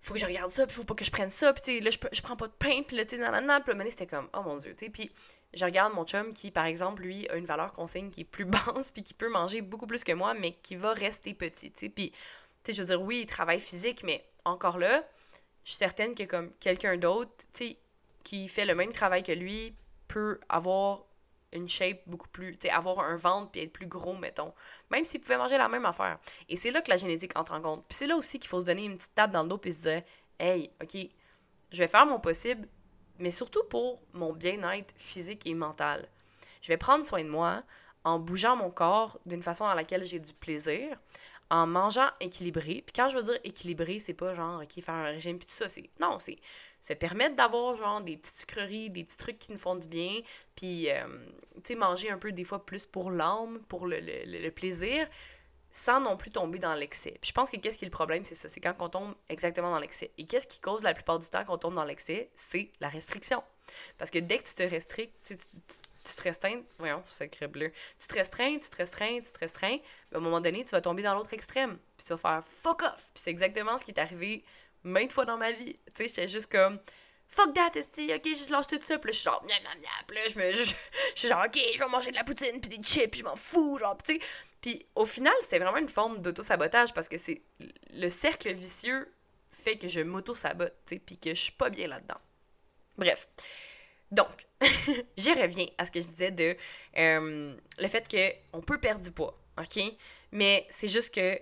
faut 0.00 0.14
que 0.14 0.20
je 0.20 0.26
regarde 0.26 0.50
ça, 0.50 0.66
puis 0.66 0.76
faut 0.76 0.84
pas 0.84 0.94
que 0.94 1.04
je 1.04 1.10
prenne 1.10 1.30
ça, 1.30 1.52
puis 1.52 1.80
là, 1.80 1.90
je, 1.90 2.22
prends 2.22 2.36
pas 2.36 2.48
de 2.48 2.52
pain, 2.52 2.82
puis 2.86 2.96
là, 2.96 3.04
tu 3.04 3.16
sais, 3.16 3.18
nan, 3.18 3.46
nan, 3.46 3.62
puis 3.62 3.74
là, 3.74 3.84
c'était 3.88 4.06
comme, 4.06 4.28
oh 4.34 4.42
mon 4.42 4.56
Dieu, 4.56 4.72
tu 4.72 4.86
sais, 4.86 4.90
puis 4.90 5.10
je 5.54 5.64
regarde 5.64 5.94
mon 5.94 6.04
chum 6.04 6.32
qui, 6.32 6.50
par 6.50 6.64
exemple, 6.64 7.02
lui, 7.02 7.28
a 7.28 7.36
une 7.36 7.44
valeur 7.44 7.72
consigne 7.72 8.10
qui 8.10 8.22
est 8.22 8.24
plus 8.24 8.44
basse, 8.76 8.90
puis 8.90 9.02
qui 9.02 9.14
peut 9.14 9.30
manger 9.30 9.60
beaucoup 9.60 9.86
plus 9.86 10.04
que 10.04 10.12
moi, 10.12 10.34
mais 10.34 10.52
qui 10.52 10.76
va 10.76 10.92
rester 10.92 11.34
petit, 11.34 11.70
puis, 11.70 12.12
tu 12.64 12.72
je 12.72 12.82
veux 12.82 12.88
dire, 12.88 13.02
oui, 13.02 13.20
il 13.22 13.26
travaille 13.26 13.60
physique, 13.60 14.02
mais 14.04 14.24
encore 14.44 14.78
là, 14.78 15.04
je 15.64 15.70
suis 15.70 15.78
certaine 15.78 16.14
que, 16.14 16.24
comme 16.24 16.52
quelqu'un 16.60 16.96
d'autre, 16.96 17.30
tu 17.52 17.76
qui 18.24 18.46
fait 18.46 18.64
le 18.64 18.76
même 18.76 18.92
travail 18.92 19.24
que 19.24 19.32
lui, 19.32 19.74
peut 20.06 20.38
avoir 20.48 21.04
une 21.52 21.68
shape 21.68 22.00
beaucoup 22.06 22.28
plus, 22.28 22.56
tu 22.56 22.68
avoir 22.68 23.00
un 23.00 23.16
ventre 23.16 23.50
puis 23.50 23.62
être 23.62 23.72
plus 23.72 23.86
gros, 23.86 24.16
mettons. 24.16 24.52
Même 24.90 25.04
s'il 25.04 25.20
pouvait 25.20 25.36
manger 25.36 25.58
la 25.58 25.68
même 25.68 25.84
affaire. 25.84 26.18
Et 26.48 26.56
c'est 26.56 26.70
là 26.70 26.82
que 26.82 26.90
la 26.90 26.96
génétique 26.96 27.36
entre 27.38 27.52
en 27.52 27.60
compte. 27.60 27.84
Puis 27.88 27.96
c'est 27.96 28.06
là 28.06 28.16
aussi 28.16 28.38
qu'il 28.38 28.48
faut 28.48 28.60
se 28.60 28.64
donner 28.64 28.84
une 28.84 28.96
petite 28.96 29.14
tape 29.14 29.30
dans 29.32 29.42
le 29.42 29.48
dos 29.48 29.58
puis 29.58 29.72
se 29.72 29.82
dire, 29.82 30.02
hey, 30.38 30.70
OK, 30.82 30.96
je 31.70 31.78
vais 31.78 31.88
faire 31.88 32.06
mon 32.06 32.20
possible, 32.20 32.68
mais 33.22 33.30
surtout 33.30 33.62
pour 33.70 34.00
mon 34.12 34.32
bien-être 34.32 34.92
physique 34.96 35.46
et 35.46 35.54
mental. 35.54 36.08
Je 36.60 36.68
vais 36.68 36.76
prendre 36.76 37.06
soin 37.06 37.22
de 37.22 37.28
moi 37.28 37.62
en 38.04 38.18
bougeant 38.18 38.56
mon 38.56 38.70
corps 38.70 39.18
d'une 39.26 39.42
façon 39.42 39.64
à 39.64 39.76
laquelle 39.76 40.04
j'ai 40.04 40.18
du 40.18 40.32
plaisir, 40.34 40.98
en 41.48 41.66
mangeant 41.66 42.08
équilibré. 42.18 42.82
Puis 42.84 42.92
quand 42.96 43.08
je 43.08 43.18
veux 43.18 43.24
dire 43.24 43.40
équilibré, 43.44 43.98
c'est 44.00 44.14
pas 44.14 44.32
genre, 44.32 44.62
OK, 44.62 44.82
faire 44.82 44.94
un 44.94 45.04
régime 45.04 45.38
puis 45.38 45.46
tout 45.46 45.54
ça. 45.54 45.68
C'est, 45.68 45.88
non, 46.00 46.18
c'est 46.18 46.38
se 46.80 46.94
permettre 46.94 47.36
d'avoir 47.36 47.76
genre 47.76 48.00
des 48.00 48.16
petites 48.16 48.34
sucreries, 48.34 48.90
des 48.90 49.04
petits 49.04 49.18
trucs 49.18 49.38
qui 49.38 49.52
nous 49.52 49.58
font 49.58 49.76
du 49.76 49.86
bien, 49.86 50.18
puis 50.56 50.90
euh, 50.90 51.06
tu 51.56 51.60
sais, 51.62 51.74
manger 51.76 52.10
un 52.10 52.18
peu 52.18 52.32
des 52.32 52.42
fois 52.42 52.66
plus 52.66 52.86
pour 52.86 53.12
l'âme, 53.12 53.60
pour 53.68 53.86
le, 53.86 53.98
le, 54.00 54.50
plaisir, 54.50 55.06
sans 55.72 56.00
non 56.00 56.18
plus 56.18 56.30
tomber 56.30 56.58
dans 56.58 56.74
l'excès. 56.74 57.18
Je 57.24 57.32
pense 57.32 57.50
que 57.50 57.56
qu'est-ce 57.56 57.78
qui 57.78 57.86
est 57.86 57.88
le 57.88 57.92
problème, 57.92 58.24
c'est 58.26 58.34
ça, 58.34 58.48
c'est 58.48 58.60
quand 58.60 58.74
on 58.78 58.90
tombe 58.90 59.14
exactement 59.30 59.70
dans 59.70 59.78
l'excès. 59.78 60.10
Et 60.18 60.26
qu'est-ce 60.26 60.46
qui 60.46 60.60
cause 60.60 60.82
la 60.82 60.92
plupart 60.92 61.18
du 61.18 61.26
temps 61.26 61.44
qu'on 61.44 61.56
tombe 61.56 61.74
dans 61.74 61.84
l'excès, 61.84 62.30
c'est 62.34 62.70
la 62.80 62.88
restriction. 62.88 63.42
Parce 63.96 64.10
que 64.10 64.18
dès 64.18 64.38
que 64.38 64.44
tu 64.44 64.54
te 64.54 64.62
restrictes, 64.62 65.14
tu, 65.24 65.34
tu, 65.34 66.14
te 66.14 66.22
restreins, 66.22 66.60
voyons, 66.78 67.02
sacré 67.06 67.48
bleu, 67.48 67.72
tu 67.98 68.06
te 68.06 68.14
restreins, 68.14 68.58
tu 68.58 68.68
te 68.68 68.76
restreins, 68.76 69.20
tu 69.22 69.32
te 69.32 69.38
restreins, 69.38 69.78
à 70.12 70.18
un 70.18 70.20
moment 70.20 70.42
donné, 70.42 70.62
tu 70.62 70.72
vas 70.72 70.82
tomber 70.82 71.02
dans 71.02 71.14
l'autre 71.14 71.32
extrême, 71.32 71.78
puis 71.96 72.06
tu 72.06 72.12
vas 72.12 72.18
faire 72.18 72.44
fuck 72.44 72.82
off. 72.82 73.10
Puis 73.14 73.22
c'est 73.22 73.30
exactement 73.30 73.78
ce 73.78 73.84
qui 73.84 73.92
est 73.92 74.00
arrivé 74.00 74.42
maintes 74.84 75.12
fois 75.12 75.24
dans 75.24 75.38
ma 75.38 75.52
vie. 75.52 75.74
Tu 75.74 75.80
sais, 75.94 76.08
j'étais 76.08 76.28
juste 76.28 76.52
comme 76.52 76.78
fuck 77.28 77.54
that, 77.54 77.78
esti, 77.78 78.12
ok, 78.14 78.24
je 78.24 78.52
lâche 78.52 78.66
tout 78.66 78.78
ça. 78.80 78.98
Puis 78.98 79.08
là, 79.08 79.12
je 79.12 79.18
suis 79.18 79.24
genre, 79.24 79.42
miam, 79.44 79.62
miam, 79.62 79.80
miam. 79.80 80.04
Puis 80.06 80.16
là, 80.18 80.52
je, 80.52 80.64
je 81.14 81.18
suis 81.18 81.28
genre, 81.28 81.44
ok, 81.46 81.58
je 81.72 81.78
vais 81.78 81.88
manger 81.88 82.10
de 82.10 82.16
la 82.16 82.24
poutine, 82.24 82.60
puis 82.60 82.68
des 82.68 82.82
chips, 82.82 83.16
je 83.16 83.24
m'en 83.24 83.36
fous, 83.36 83.78
genre, 83.78 83.96
tu 83.96 84.14
sais. 84.14 84.20
Puis 84.62 84.86
au 84.94 85.04
final, 85.04 85.34
c'est 85.42 85.58
vraiment 85.58 85.76
une 85.76 85.88
forme 85.88 86.18
d'auto-sabotage 86.18 86.94
parce 86.94 87.08
que 87.08 87.18
c'est. 87.18 87.42
Le 87.92 88.08
cercle 88.08 88.50
vicieux 88.52 89.12
fait 89.50 89.76
que 89.76 89.86
je 89.86 90.00
m'auto-sabote, 90.00 90.74
puis 91.04 91.18
que 91.18 91.30
je 91.30 91.40
suis 91.40 91.52
pas 91.52 91.68
bien 91.68 91.88
là-dedans. 91.88 92.20
Bref. 92.96 93.28
Donc, 94.10 94.46
je 94.62 95.40
reviens 95.40 95.66
à 95.76 95.84
ce 95.84 95.90
que 95.90 96.00
je 96.00 96.06
disais 96.06 96.30
de 96.30 96.56
euh, 96.96 97.56
le 97.78 97.88
fait 97.88 98.08
qu'on 98.52 98.60
peut 98.60 98.78
perdre 98.78 99.02
du 99.02 99.10
poids, 99.10 99.38
OK? 99.58 99.82
Mais 100.30 100.66
c'est 100.70 100.88
juste 100.88 101.14
que 101.14 101.38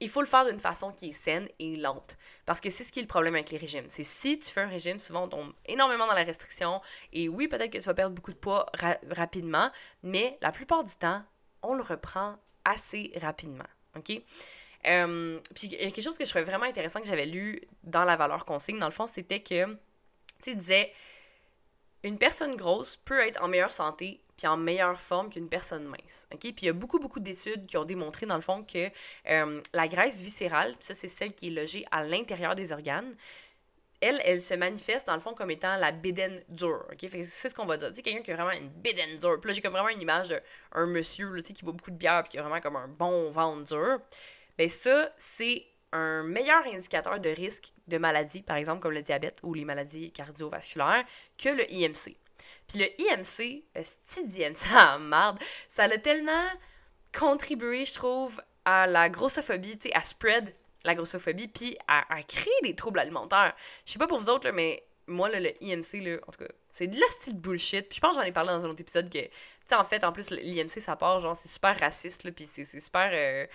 il 0.00 0.08
faut 0.08 0.20
le 0.20 0.28
faire 0.28 0.44
d'une 0.44 0.60
façon 0.60 0.92
qui 0.92 1.08
est 1.08 1.12
saine 1.12 1.48
et 1.58 1.76
lente. 1.76 2.16
Parce 2.46 2.60
que 2.60 2.70
c'est 2.70 2.84
ce 2.84 2.92
qui 2.92 3.00
est 3.00 3.02
le 3.02 3.08
problème 3.08 3.34
avec 3.34 3.50
les 3.50 3.58
régimes. 3.58 3.86
C'est 3.88 4.04
si 4.04 4.38
tu 4.38 4.46
fais 4.46 4.60
un 4.60 4.68
régime, 4.68 5.00
souvent 5.00 5.24
on 5.24 5.28
tombe 5.28 5.52
énormément 5.66 6.06
dans 6.06 6.14
la 6.14 6.22
restriction. 6.22 6.80
Et 7.12 7.28
oui, 7.28 7.48
peut-être 7.48 7.72
que 7.72 7.78
tu 7.78 7.84
vas 7.84 7.94
perdre 7.94 8.14
beaucoup 8.14 8.32
de 8.32 8.38
poids 8.38 8.66
rapidement, 9.10 9.70
mais 10.04 10.38
la 10.40 10.52
plupart 10.52 10.84
du 10.84 10.94
temps, 10.94 11.24
on 11.62 11.74
le 11.74 11.82
reprend 11.82 12.36
assez 12.64 13.12
rapidement. 13.16 13.64
OK? 13.96 14.20
Euh, 14.86 15.40
puis 15.54 15.66
il 15.66 15.72
y 15.72 15.76
a 15.76 15.90
quelque 15.90 16.02
chose 16.02 16.18
que 16.18 16.24
je 16.24 16.30
trouvais 16.30 16.44
vraiment 16.44 16.64
intéressant 16.64 17.00
que 17.00 17.06
j'avais 17.06 17.26
lu 17.26 17.60
dans 17.82 18.04
la 18.04 18.16
valeur 18.16 18.44
consigne, 18.44 18.78
dans 18.78 18.86
le 18.86 18.92
fond, 18.92 19.06
c'était 19.06 19.40
que, 19.40 19.64
tu 19.64 20.50
sais, 20.50 20.54
disait 20.54 20.92
une 22.04 22.16
personne 22.16 22.54
grosse 22.54 22.96
peut 22.96 23.18
être 23.20 23.42
en 23.42 23.48
meilleure 23.48 23.72
santé 23.72 24.20
puis 24.36 24.46
en 24.46 24.56
meilleure 24.56 25.00
forme 25.00 25.30
qu'une 25.30 25.48
personne 25.48 25.84
mince. 25.84 26.28
OK? 26.32 26.40
Puis 26.40 26.54
il 26.62 26.66
y 26.66 26.68
a 26.68 26.72
beaucoup, 26.72 27.00
beaucoup 27.00 27.18
d'études 27.18 27.66
qui 27.66 27.76
ont 27.76 27.84
démontré, 27.84 28.24
dans 28.24 28.36
le 28.36 28.40
fond, 28.40 28.62
que 28.62 28.88
euh, 29.28 29.60
la 29.72 29.88
graisse 29.88 30.22
viscérale, 30.22 30.76
ça, 30.78 30.94
c'est 30.94 31.08
celle 31.08 31.34
qui 31.34 31.48
est 31.48 31.50
logée 31.50 31.84
à 31.90 32.04
l'intérieur 32.04 32.54
des 32.54 32.72
organes, 32.72 33.12
elle, 34.00 34.20
elle 34.24 34.40
se 34.40 34.54
manifeste, 34.54 35.06
dans 35.06 35.14
le 35.14 35.20
fond, 35.20 35.34
comme 35.34 35.50
étant 35.50 35.76
la 35.76 35.92
bédaine 35.92 36.42
dure. 36.48 36.84
OK? 36.92 37.08
c'est 37.10 37.48
ce 37.48 37.54
qu'on 37.54 37.66
va 37.66 37.76
dire. 37.76 37.92
Tu 37.92 38.02
quelqu'un 38.02 38.22
qui 38.22 38.30
a 38.30 38.36
vraiment 38.36 38.52
une 38.52 38.68
bédaine 38.68 39.16
dure. 39.16 39.40
Puis 39.40 39.54
j'ai 39.54 39.60
comme 39.60 39.72
vraiment 39.72 39.88
une 39.88 40.00
image 40.00 40.28
d'un 40.28 40.86
monsieur, 40.86 41.30
là, 41.32 41.42
tu 41.42 41.48
sais, 41.48 41.52
qui 41.54 41.64
boit 41.64 41.72
beaucoup 41.72 41.90
de 41.90 41.96
bière 41.96 42.22
puis 42.22 42.30
qui 42.30 42.38
a 42.38 42.42
vraiment 42.42 42.60
comme 42.60 42.76
un 42.76 42.88
bon 42.88 43.30
ventre 43.30 43.64
dur. 43.64 44.00
Ben 44.56 44.68
ça, 44.68 45.10
c'est 45.18 45.66
un 45.92 46.22
meilleur 46.22 46.66
indicateur 46.66 47.18
de 47.18 47.30
risque 47.30 47.72
de 47.86 47.98
maladie, 47.98 48.42
par 48.42 48.56
exemple 48.56 48.80
comme 48.80 48.92
le 48.92 49.02
diabète 49.02 49.38
ou 49.42 49.54
les 49.54 49.64
maladies 49.64 50.12
cardiovasculaires, 50.12 51.04
que 51.36 51.48
le 51.48 51.70
IMC. 51.72 52.16
Puis 52.68 52.78
le 52.78 52.86
IMC, 53.00 53.64
style 53.82 54.28
d'IMC, 54.28 54.66
ah 54.74 54.98
merde, 54.98 55.38
ça 55.68 55.84
a 55.84 55.98
tellement 55.98 56.48
contribué, 57.18 57.86
je 57.86 57.94
trouve, 57.94 58.40
à 58.64 58.86
la 58.86 59.08
grossophobie, 59.08 59.78
tu 59.78 59.88
sais, 59.88 59.94
à 59.94 60.00
spread 60.00 60.54
la 60.84 60.94
grossophobie, 60.94 61.48
puis 61.48 61.76
à, 61.86 62.04
créer 62.22 62.52
des 62.62 62.74
troubles 62.74 62.98
alimentaires. 62.98 63.54
Je 63.84 63.92
sais 63.92 63.98
pas 63.98 64.06
pour 64.06 64.18
vous 64.18 64.30
autres, 64.30 64.50
mais 64.50 64.84
moi, 65.06 65.28
le 65.30 65.50
IMC, 65.62 66.02
là, 66.02 66.18
en 66.26 66.32
tout 66.32 66.44
cas, 66.44 66.52
c'est 66.70 66.86
de 66.86 66.98
la 66.98 67.06
style 67.08 67.34
bullshit. 67.34 67.88
Puis 67.88 67.96
je 67.96 68.00
pense 68.00 68.16
que 68.16 68.22
j'en 68.22 68.28
ai 68.28 68.32
parlé 68.32 68.50
dans 68.50 68.64
un 68.64 68.68
autre 68.68 68.80
épisode 68.80 69.10
que, 69.10 69.18
tu 69.18 69.30
sais, 69.64 69.74
en 69.74 69.84
fait, 69.84 70.04
en 70.04 70.12
plus, 70.12 70.30
l'IMC, 70.30 70.80
ça 70.80 70.96
part, 70.96 71.20
genre, 71.20 71.36
c'est 71.36 71.48
super 71.48 71.78
raciste, 71.78 72.24
là, 72.24 72.32
puis 72.32 72.46
c'est 72.46 72.64
super... 72.64 73.10
Euh, 73.12 73.46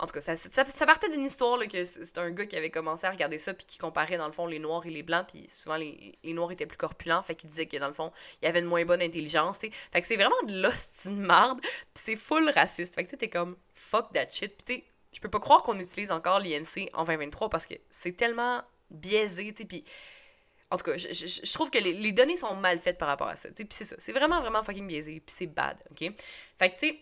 en 0.00 0.06
tout 0.06 0.14
cas, 0.14 0.20
ça, 0.20 0.36
ça, 0.36 0.86
partait 0.86 1.10
d'une 1.10 1.24
histoire 1.24 1.58
là, 1.58 1.66
que 1.66 1.84
c'est 1.84 2.16
un 2.16 2.30
gars 2.30 2.46
qui 2.46 2.56
avait 2.56 2.70
commencé 2.70 3.06
à 3.06 3.10
regarder 3.10 3.36
ça 3.36 3.52
puis 3.52 3.66
qui 3.66 3.76
comparait 3.76 4.16
dans 4.16 4.24
le 4.24 4.32
fond 4.32 4.46
les 4.46 4.58
noirs 4.58 4.86
et 4.86 4.90
les 4.90 5.02
blancs 5.02 5.26
puis 5.28 5.44
souvent 5.48 5.76
les, 5.76 6.18
les 6.24 6.32
noirs 6.32 6.50
étaient 6.52 6.64
plus 6.64 6.78
corpulents 6.78 7.22
fait 7.22 7.34
qu'il 7.34 7.50
disait 7.50 7.66
que 7.66 7.76
dans 7.76 7.86
le 7.86 7.92
fond 7.92 8.10
il 8.40 8.46
y 8.46 8.48
avait 8.48 8.60
une 8.60 8.66
moins 8.66 8.84
bonne 8.86 9.02
intelligence 9.02 9.58
t'sais. 9.58 9.70
fait 9.92 10.00
que 10.00 10.06
c'est 10.06 10.16
vraiment 10.16 10.42
de 10.46 10.62
l'hostine 10.62 11.20
marde 11.20 11.60
puis 11.60 11.70
c'est 11.94 12.16
full 12.16 12.48
raciste 12.48 12.94
fait 12.94 13.04
que 13.04 13.14
t'es 13.14 13.28
comme 13.28 13.58
fuck 13.74 14.10
that 14.12 14.28
shit 14.28 14.56
puis 14.56 14.82
tu 14.82 14.84
je 15.12 15.20
peux 15.20 15.28
pas 15.28 15.40
croire 15.40 15.62
qu'on 15.62 15.78
utilise 15.78 16.12
encore 16.12 16.38
l'IMC 16.38 16.88
en 16.94 17.04
2023 17.04 17.50
parce 17.50 17.66
que 17.66 17.74
c'est 17.90 18.16
tellement 18.16 18.62
biaisé 18.90 19.52
tu 19.52 19.66
puis 19.66 19.84
en 20.70 20.76
tout 20.76 20.84
cas, 20.84 20.96
je, 20.96 21.08
je, 21.10 21.52
trouve 21.52 21.68
que 21.70 21.78
les, 21.78 21.92
les, 21.92 22.12
données 22.12 22.36
sont 22.36 22.54
mal 22.54 22.78
faites 22.78 22.96
par 22.96 23.08
rapport 23.08 23.26
à 23.26 23.34
ça. 23.34 23.48
Puis 23.50 23.66
c'est 23.70 23.84
ça. 23.84 23.96
C'est 23.98 24.12
vraiment, 24.12 24.40
vraiment 24.40 24.62
fucking 24.62 24.86
biaisé. 24.86 25.18
Puis 25.18 25.34
c'est 25.36 25.48
bad. 25.48 25.76
OK? 25.90 26.12
Fait 26.56 26.70
que, 26.70 26.78
tu 26.78 26.88
sais, 26.88 27.00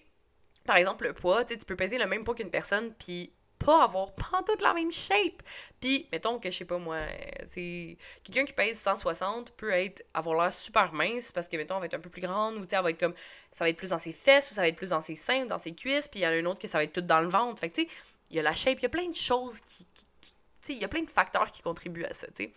par 0.65 0.77
exemple, 0.77 1.05
le 1.05 1.13
poids, 1.13 1.45
tu 1.45 1.59
peux 1.59 1.77
peser 1.77 1.99
le 1.99 2.07
même 2.07 2.25
poids 2.25 2.35
qu'une 2.35 2.51
personne, 2.51 2.95
puis 2.95 3.31
pas 3.59 3.83
avoir 3.83 4.13
pas 4.15 4.43
toute 4.47 4.63
la 4.63 4.75
même 4.75 4.93
shape. 4.93 5.43
Puis, 5.81 6.09
mettons 6.13 6.39
que, 6.39 6.51
je 6.51 6.57
sais 6.59 6.65
pas 6.65 6.79
moi, 6.79 7.01
c'est 7.45 7.97
quelqu'un 8.25 8.45
qui 8.45 8.53
pèse 8.53 8.79
160 8.79 9.53
peut 9.53 9.71
être 9.71 10.05
avoir 10.15 10.41
l'air 10.41 10.53
super 10.53 10.93
mince 10.93 11.33
parce 11.33 11.49
que, 11.49 11.57
mettons, 11.57 11.75
elle 11.75 11.81
va 11.81 11.87
être 11.87 11.95
un 11.95 12.01
peu 12.01 12.11
plus 12.11 12.23
grande 12.23 12.57
ou, 12.57 12.63
tu 12.63 12.71
sais, 12.71 12.81
va 12.81 12.91
être 12.91 13.01
comme, 13.01 13.15
ça 13.53 13.65
va 13.65 13.71
être 13.71 13.77
plus 13.77 13.91
dans 13.91 13.99
ses 13.99 14.13
fesses 14.13 14.51
ou 14.51 14.55
ça 14.55 14.63
va 14.63 14.69
être 14.69 14.77
plus 14.77 14.91
dans 14.91 15.01
ses 15.01 15.17
seins 15.17 15.47
dans 15.47 15.59
ses 15.59 15.75
cuisses, 15.75 16.09
puis 16.09 16.21
il 16.21 16.23
y 16.23 16.27
en 16.27 16.31
a 16.31 16.37
une 16.37 16.47
autre 16.47 16.61
que 16.61 16.69
ça 16.69 16.79
va 16.79 16.85
être 16.85 16.93
tout 16.93 17.01
dans 17.01 17.21
le 17.21 17.29
ventre. 17.29 17.61
Fait 17.61 17.71
que, 17.71 17.75
tu 17.77 17.83
sais, 17.83 17.89
il 18.31 18.37
y 18.37 18.41
a 18.41 18.43
la 18.43 18.55
shape, 18.55 18.79
il 18.79 18.83
y 18.83 18.87
a 18.87 18.91
plein 18.91 19.09
de 19.09 19.17
choses 19.17 19.61
qui, 19.61 19.85
tu 19.95 20.31
sais, 20.61 20.73
il 20.75 20.79
y 20.79 20.85
a 20.85 20.89
plein 20.89 21.03
de 21.03 21.11
facteurs 21.11 21.51
qui 21.51 21.63
contribuent 21.63 22.05
à 22.05 22.13
ça, 22.13 22.27
tu 22.29 22.45
sais. 22.45 22.53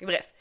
Bref. 0.00 0.32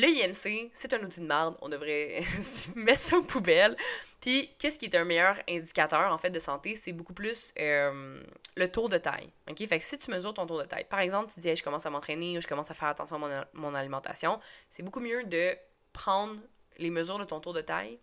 Le 0.00 0.08
IMC, 0.08 0.70
c'est 0.72 0.94
un 0.94 1.02
outil 1.02 1.20
de 1.20 1.26
merde, 1.26 1.56
on 1.60 1.68
devrait 1.68 2.22
mettre 2.74 3.00
ça 3.00 3.18
aux 3.18 3.22
poubelles. 3.22 3.76
Puis, 4.22 4.48
qu'est-ce 4.58 4.78
qui 4.78 4.86
est 4.86 4.96
un 4.96 5.04
meilleur 5.04 5.36
indicateur, 5.46 6.10
en 6.10 6.16
fait, 6.16 6.30
de 6.30 6.38
santé? 6.38 6.74
C'est 6.74 6.92
beaucoup 6.92 7.12
plus 7.12 7.52
euh, 7.58 8.22
le 8.56 8.72
tour 8.72 8.88
de 8.88 8.96
taille, 8.96 9.30
OK? 9.50 9.58
Fait 9.66 9.78
que 9.78 9.84
si 9.84 9.98
tu 9.98 10.10
mesures 10.10 10.32
ton 10.32 10.46
tour 10.46 10.58
de 10.58 10.64
taille, 10.64 10.86
par 10.88 11.00
exemple, 11.00 11.30
tu 11.30 11.40
dis, 11.40 11.54
je 11.54 11.62
commence 11.62 11.84
à 11.84 11.90
m'entraîner 11.90 12.38
ou 12.38 12.40
je 12.40 12.46
commence 12.46 12.70
à 12.70 12.74
faire 12.74 12.88
attention 12.88 13.16
à 13.16 13.18
mon, 13.18 13.44
mon 13.52 13.74
alimentation, 13.74 14.40
c'est 14.70 14.82
beaucoup 14.82 15.00
mieux 15.00 15.24
de 15.24 15.54
prendre 15.92 16.36
les 16.78 16.88
mesures 16.88 17.18
de 17.18 17.24
ton 17.24 17.40
tour 17.40 17.52
de 17.52 17.60
taille 17.60 17.98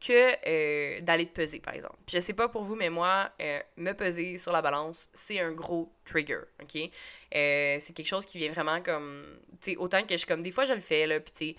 que 0.00 0.36
euh, 0.46 1.00
d'aller 1.00 1.26
te 1.26 1.32
peser, 1.32 1.60
par 1.60 1.74
exemple. 1.74 1.96
je 2.10 2.20
sais 2.20 2.32
pas 2.32 2.48
pour 2.48 2.62
vous, 2.62 2.76
mais 2.76 2.90
moi, 2.90 3.30
euh, 3.40 3.60
me 3.76 3.92
peser 3.92 4.38
sur 4.38 4.52
la 4.52 4.62
balance, 4.62 5.08
c'est 5.14 5.40
un 5.40 5.52
gros 5.52 5.92
trigger, 6.04 6.40
OK? 6.62 6.76
Euh, 6.76 7.76
c'est 7.80 7.92
quelque 7.94 8.06
chose 8.06 8.26
qui 8.26 8.38
vient 8.38 8.52
vraiment 8.52 8.80
comme... 8.82 9.24
Tu 9.60 9.72
sais, 9.72 9.76
autant 9.76 10.04
que 10.04 10.16
je 10.16 10.26
comme... 10.26 10.42
Des 10.42 10.50
fois, 10.50 10.64
je 10.64 10.74
le 10.74 10.80
fais, 10.80 11.06
là, 11.06 11.20
puis 11.20 11.32
tu 11.32 11.46
sais... 11.50 11.56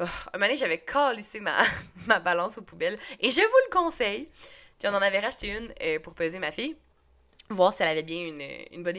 Oh, 0.00 0.04
un 0.32 0.38
moment 0.38 0.54
j'avais 0.54 0.78
calissé 0.78 1.40
ma, 1.40 1.60
ma 2.06 2.20
balance 2.20 2.56
aux 2.58 2.62
poubelles. 2.62 2.98
Et 3.20 3.30
je 3.30 3.40
vous 3.40 3.60
le 3.66 3.70
conseille. 3.70 4.28
Puis 4.78 4.88
on 4.88 4.94
en 4.94 5.02
avait 5.02 5.18
racheté 5.18 5.48
une 5.48 6.00
pour 6.00 6.14
peser 6.14 6.38
ma 6.38 6.52
fille. 6.52 6.76
Voir 7.50 7.72
si 7.72 7.82
elle 7.82 7.88
avait 7.88 8.04
bien 8.04 8.26
une, 8.26 8.40
une 8.70 8.84
bonne. 8.84 8.96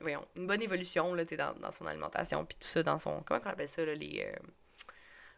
Voyons, 0.00 0.26
une 0.34 0.48
bonne 0.48 0.60
évolution, 0.60 1.14
là, 1.14 1.24
dans, 1.24 1.54
dans 1.54 1.70
son 1.70 1.86
alimentation. 1.86 2.44
Puis 2.44 2.56
tout 2.58 2.66
ça 2.66 2.82
dans 2.82 2.98
son... 2.98 3.22
Comment 3.24 3.40
on 3.44 3.48
appelle 3.48 3.68
ça, 3.68 3.86
là, 3.86 3.94
les 3.94 4.26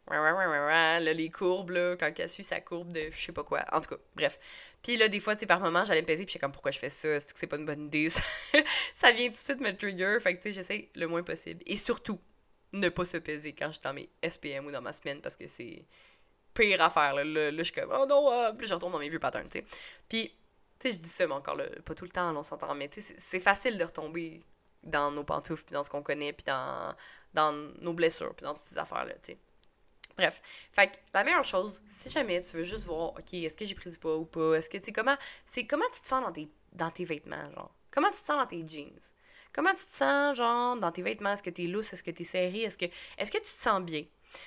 Là, 0.09 1.01
les 1.01 1.31
courbes, 1.31 1.71
là, 1.71 1.97
quand 1.97 2.11
elle 2.19 2.29
suit 2.29 2.43
sa 2.43 2.61
courbe 2.61 2.93
de 2.93 3.11
je 3.11 3.17
sais 3.17 3.33
pas 3.33 3.45
quoi. 3.45 3.65
En 3.73 3.81
tout 3.81 3.95
cas, 3.95 4.03
bref. 4.15 4.39
Puis 4.83 4.97
là, 4.97 5.09
des 5.09 5.21
fois, 5.21 5.37
tu 5.37 5.47
par 5.47 5.61
moment, 5.61 5.85
j'allais 5.85 6.03
me 6.03 6.07
peser, 6.07 6.25
puis 6.25 6.35
je 6.35 6.39
comme, 6.39 6.53
pourquoi 6.53 6.73
je 6.73 6.79
fais 6.79 6.91
ça? 6.91 7.21
C'est 7.21 7.33
que 7.33 7.39
c'est 7.39 7.47
pas 7.47 7.57
une 7.57 7.67
bonne 7.67 7.87
idée? 7.87 8.09
Ça, 8.95 9.13
vient 9.13 9.29
tout 9.29 9.35
de 9.35 9.39
suite 9.39 9.61
me 9.61 9.71
trigger. 9.77 10.19
Fait 10.21 10.37
que, 10.37 10.43
tu 10.43 10.49
sais, 10.49 10.53
j'essaie 10.53 10.89
le 10.97 11.07
moins 11.07 11.23
possible. 11.23 11.63
Et 11.67 11.77
surtout, 11.77 12.21
ne 12.73 12.89
pas 12.89 13.05
se 13.05 13.17
peser 13.19 13.53
quand 13.53 13.69
je 13.69 13.73
suis 13.75 13.83
dans 13.83 13.93
mes 13.93 14.09
SPM 14.29 14.67
ou 14.67 14.73
dans 14.73 14.83
ma 14.83 14.93
semaine, 14.93 15.21
parce 15.21 15.37
que 15.37 15.47
c'est 15.47 15.85
pire 16.55 16.83
à 16.83 16.91
faire. 16.91 17.15
Là, 17.15 17.25
là, 17.25 17.51
je 17.57 17.63
suis 17.63 17.73
comme, 17.73 17.93
oh 17.93 18.07
non, 18.07 18.29
ah! 18.31 18.53
puis 18.57 18.67
je 18.67 18.75
retourne 18.75 18.93
dans 18.93 18.99
mes 18.99 19.09
vieux 19.09 19.21
patterns, 19.21 19.49
tu 19.49 19.61
sais. 19.61 19.65
Puis, 20.09 20.37
tu 20.81 20.91
sais, 20.91 20.97
je 20.97 21.03
dis 21.03 21.09
ça, 21.09 21.27
mais 21.27 21.35
encore, 21.35 21.57
là, 21.57 21.65
pas 21.85 21.95
tout 21.95 22.05
le 22.05 22.11
temps, 22.11 22.35
on 22.37 22.43
s'entend, 22.43 22.75
mais 22.75 22.89
tu 22.89 23.01
sais, 23.01 23.15
c'est 23.19 23.39
facile 23.39 23.79
de 23.79 23.85
retomber 23.85 24.43
dans 24.83 25.13
nos 25.13 25.23
pantoufles, 25.23 25.65
puis 25.65 25.75
dans 25.75 25.85
ce 25.85 25.91
qu'on 25.91 26.03
connaît, 26.03 26.33
puis 26.33 26.45
dans, 26.45 26.95
dans 27.35 27.53
nos 27.53 27.93
blessures, 27.93 28.35
puis 28.35 28.45
dans 28.45 28.55
toutes 28.55 28.63
ces 28.63 28.79
affaires-là, 28.79 29.15
tu 29.15 29.33
sais. 29.33 29.39
Bref, 30.17 30.43
fait 30.73 30.89
que 30.89 30.97
la 31.15 31.25
meilleure 31.25 31.45
chose, 31.45 31.83
si 31.87 32.11
jamais 32.11 32.43
tu 32.43 32.57
veux 32.57 32.63
juste 32.63 32.87
voir, 32.87 33.11
ok, 33.11 33.35
est-ce 33.35 33.57
que 33.57 33.65
j'ai 33.65 33.75
pris 33.75 33.91
du 33.91 33.99
poids 33.99 34.17
ou 34.17 34.25
pas, 34.25 34.55
est-ce 34.55 34.69
que 34.69 34.79
tu 34.79 34.85
sais 34.85 34.93
comment, 34.93 35.17
c'est 35.47 35.67
comment 35.67 35.87
tu 35.95 36.01
te 36.01 36.07
sens 36.07 36.23
dans 36.23 36.33
tes, 36.33 36.49
dans 36.73 36.91
tes 36.91 37.05
vêtements, 37.05 37.51
genre? 37.55 37.75
Comment 37.91 38.09
tu 38.09 38.21
te 38.21 38.27
sens 38.27 38.39
dans 38.39 38.47
tes 38.47 38.67
jeans? 38.67 38.99
Comment 39.53 39.71
tu 39.71 39.85
te 39.85 39.97
sens, 39.97 40.37
genre, 40.37 40.77
dans 40.77 40.93
tes 40.93 41.03
vêtements? 41.03 41.33
Est-ce 41.33 41.43
que 41.43 41.51
t'es 41.51 41.65
loose? 41.65 41.93
Est-ce 41.93 42.03
que 42.03 42.11
t'es 42.11 42.25
serré? 42.25 42.63
Est-ce 42.63 42.79
que, 42.79 42.87
est-ce 43.19 43.31
que 43.31 43.39
tu 43.39 43.45
te 43.45 43.49
sens 43.49 43.83
bien? 43.83 44.05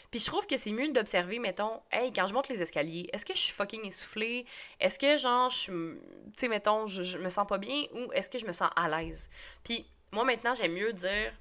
Puis 0.09 0.19
je 0.19 0.25
trouve 0.25 0.47
que 0.47 0.57
c'est 0.57 0.71
mieux 0.71 0.91
d'observer, 0.91 1.37
mettons, 1.37 1.81
hey, 1.91 2.11
quand 2.11 2.25
je 2.25 2.33
monte 2.33 2.49
les 2.49 2.61
escaliers, 2.61 3.07
est-ce 3.13 3.23
que 3.23 3.35
je 3.35 3.39
suis 3.39 3.53
fucking 3.53 3.85
essoufflée? 3.85 4.45
Est-ce 4.79 4.97
que, 4.97 5.17
genre, 5.17 5.49
je 5.49 5.93
tu 5.93 5.99
sais, 6.37 6.47
mettons, 6.47 6.87
je, 6.87 7.03
je 7.03 7.17
me 7.19 7.29
sens 7.29 7.45
pas 7.47 7.59
bien 7.59 7.83
ou 7.93 8.11
est-ce 8.13 8.29
que 8.29 8.39
je 8.39 8.45
me 8.45 8.51
sens 8.51 8.69
à 8.75 8.89
l'aise? 8.89 9.29
Puis 9.63 9.85
moi, 10.11 10.23
maintenant, 10.23 10.55
j'aime 10.55 10.73
mieux 10.73 10.91
dire, 10.93 11.33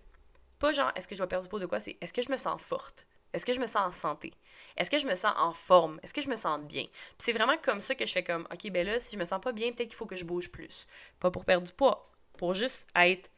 pas 0.59 0.73
genre, 0.73 0.93
est-ce 0.95 1.09
que 1.09 1.15
je 1.15 1.23
vais 1.23 1.29
perdre 1.29 1.45
du 1.45 1.49
poids 1.49 1.61
de 1.61 1.67
quoi? 1.67 1.81
C'est, 1.81 1.97
est-ce 2.01 2.13
que 2.13 2.23
je 2.23 2.31
me 2.31 2.37
sens 2.37 2.61
forte? 2.61 3.07
Est-ce 3.35 3.44
que 3.44 3.53
je 3.53 3.61
me 3.61 3.66
sens 3.66 3.83
en 3.83 3.90
santé? 3.90 4.33
Est-ce 4.77 4.90
que 4.90 4.99
je 4.99 5.07
me 5.07 5.14
sens 5.14 5.35
en 5.37 5.53
forme? 5.53 5.99
Est-ce 6.03 6.14
que 6.14 6.20
je 6.20 6.31
me 6.31 6.37
sens 6.37 6.61
bien? 6.61 6.85
c'est 7.18 7.33
vraiment 7.33 7.57
comme 7.59 7.81
ça 7.81 7.94
que 7.94 8.07
je 8.07 8.12
fais 8.12 8.23
comme, 8.23 8.47
OK, 8.53 8.70
ben 8.70 8.87
là, 8.87 9.01
si 9.01 9.14
je 9.14 9.18
me 9.18 9.25
sens 9.25 9.40
pas 9.40 9.53
bien, 9.53 9.73
peut-être 9.73 9.88
qu'il 9.88 9.97
faut 9.97 10.07
que 10.07 10.16
je 10.16 10.25
bouge 10.25 10.51
plus. 10.51 10.87
Pas 11.18 11.31
pour 11.31 11.44
perdre 11.44 11.66
du 11.66 11.73
poids, 11.73 12.11
pour 12.38 12.55
juste 12.55 12.88
être 12.94 13.29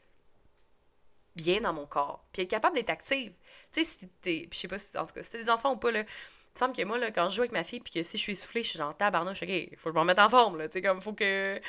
bien 1.35 1.61
dans 1.61 1.73
mon 1.73 1.87
corps. 1.87 2.25
Puis 2.33 2.43
être 2.43 2.51
capable 2.51 2.77
d'être 2.77 2.91
active. 2.91 3.33
Tu 3.73 3.83
sais, 3.83 3.85
si 3.85 4.09
t'es. 4.21 4.49
je 4.53 4.59
sais 4.59 4.69
pas 4.69 4.79
si, 4.79 4.97
en 4.99 5.07
tout 5.07 5.15
cas, 5.15 5.23
si 5.23 5.31
t'es 5.31 5.39
des 5.39 5.51
enfants 5.51 5.73
ou 5.73 5.77
pas, 5.77 5.91
là. 5.91 6.01
Il 6.01 6.03
me 6.03 6.59
semble 6.59 6.77
que 6.77 6.83
moi, 6.85 6.99
là, 6.99 7.11
quand 7.11 7.29
je 7.29 7.37
joue 7.37 7.43
avec 7.43 7.53
ma 7.53 7.65
fille, 7.65 7.81
puis 7.81 7.93
que 7.93 8.03
si 8.03 8.17
je 8.17 8.23
suis 8.23 8.33
essoufflée, 8.33 8.65
je 8.65 8.71
suis 8.71 8.79
genre 8.79 8.97
tabarnouche, 8.97 9.43
OK, 9.43 9.49
faut 9.77 9.91
que 9.91 9.91
je 9.91 9.95
me 9.95 10.01
remette 10.01 10.19
en 10.19 10.31
forme, 10.31 10.59
là. 10.59 10.69
Tu 10.69 10.75
sais, 10.75 10.83
comme, 10.83 11.01
faut 11.01 11.13
que. 11.13 11.61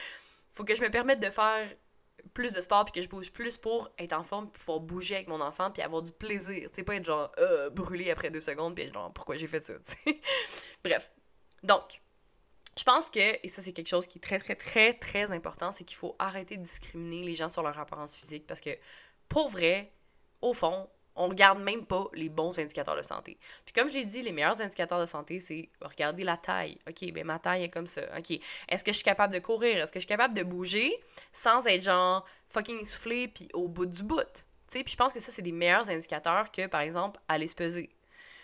Faut 0.54 0.64
que 0.64 0.76
je 0.76 0.82
me 0.82 0.90
permette 0.90 1.20
de 1.20 1.30
faire 1.30 1.70
plus 2.34 2.54
de 2.54 2.62
sport 2.62 2.86
puis 2.86 2.94
que 2.94 3.02
je 3.02 3.10
bouge 3.10 3.32
plus 3.32 3.58
pour 3.58 3.90
être 3.98 4.14
en 4.14 4.24
forme 4.24 4.50
puis 4.50 4.60
pouvoir 4.60 4.80
bouger 4.80 5.16
avec 5.16 5.28
mon 5.28 5.42
enfant 5.42 5.72
puis 5.72 5.82
avoir 5.82 6.02
du 6.02 6.12
plaisir. 6.12 6.70
Tu 6.74 6.84
pas 6.84 6.96
être 6.96 7.06
genre 7.06 7.32
euh, 7.40 7.70
brûlé 7.70 8.12
après 8.12 8.30
deux 8.30 8.42
secondes 8.42 8.76
puis 8.76 8.92
genre 8.92 9.12
pourquoi 9.14 9.36
j'ai 9.36 9.48
fait 9.48 9.64
ça. 9.64 9.74
Bref. 10.84 11.12
Donc, 11.64 12.02
je 12.78 12.84
pense 12.84 13.10
que, 13.10 13.46
et 13.46 13.50
ça 13.50 13.62
c'est 13.62 13.74
quelque 13.74 13.88
chose 13.88 14.08
qui 14.08 14.20
est 14.20 14.22
très 14.22 14.40
très 14.40 14.56
très 14.56 14.94
très 14.94 15.32
important, 15.32 15.72
c'est 15.72 15.84
qu'il 15.84 15.98
faut 15.98 16.16
arrêter 16.20 16.58
de 16.58 16.62
discriminer 16.62 17.24
les 17.24 17.36
gens 17.36 17.50
sur 17.50 17.64
leur 17.64 17.78
apparence 17.80 18.16
physique 18.16 18.46
parce 18.46 18.62
que 18.62 18.78
pour 19.30 19.50
vrai, 19.50 19.92
au 20.42 20.54
fond, 20.54 20.88
on 21.18 21.28
regarde 21.28 21.60
même 21.60 21.86
pas 21.86 22.08
les 22.14 22.30
bons 22.30 22.58
indicateurs 22.60 22.96
de 22.96 23.02
santé. 23.02 23.38
Puis 23.66 23.74
comme 23.74 23.90
je 23.90 23.96
l'ai 23.96 24.06
dit, 24.06 24.22
les 24.22 24.32
meilleurs 24.32 24.62
indicateurs 24.62 25.00
de 25.00 25.06
santé, 25.06 25.40
c'est 25.40 25.70
regarder 25.82 26.24
la 26.24 26.38
taille. 26.38 26.78
OK, 26.88 27.12
ben 27.12 27.26
ma 27.26 27.40
taille 27.40 27.64
est 27.64 27.70
comme 27.70 27.88
ça. 27.88 28.02
OK, 28.18 28.40
est-ce 28.70 28.84
que 28.84 28.92
je 28.92 28.98
suis 28.98 29.04
capable 29.04 29.34
de 29.34 29.40
courir? 29.40 29.78
Est-ce 29.78 29.92
que 29.92 30.00
je 30.00 30.06
suis 30.06 30.08
capable 30.08 30.34
de 30.34 30.44
bouger 30.44 30.94
sans 31.34 31.66
être 31.68 31.84
genre 31.84 32.26
fucking 32.48 32.80
essoufflé 32.82 33.28
puis 33.28 33.50
au 33.54 33.68
bout 33.68 33.86
du 33.86 34.04
bout? 34.04 34.22
Tu 34.24 34.80
sais, 34.80 34.84
puis 34.84 34.92
je 34.92 34.98
pense 34.98 35.14
que 35.14 35.20
ça, 35.20 35.32
c'est 35.32 35.42
des 35.42 35.52
meilleurs 35.52 35.90
indicateurs 35.90 36.52
que, 36.52 36.68
par 36.68 36.82
exemple, 36.82 37.20
aller 37.28 37.48
se 37.48 37.56
peser. 37.56 37.90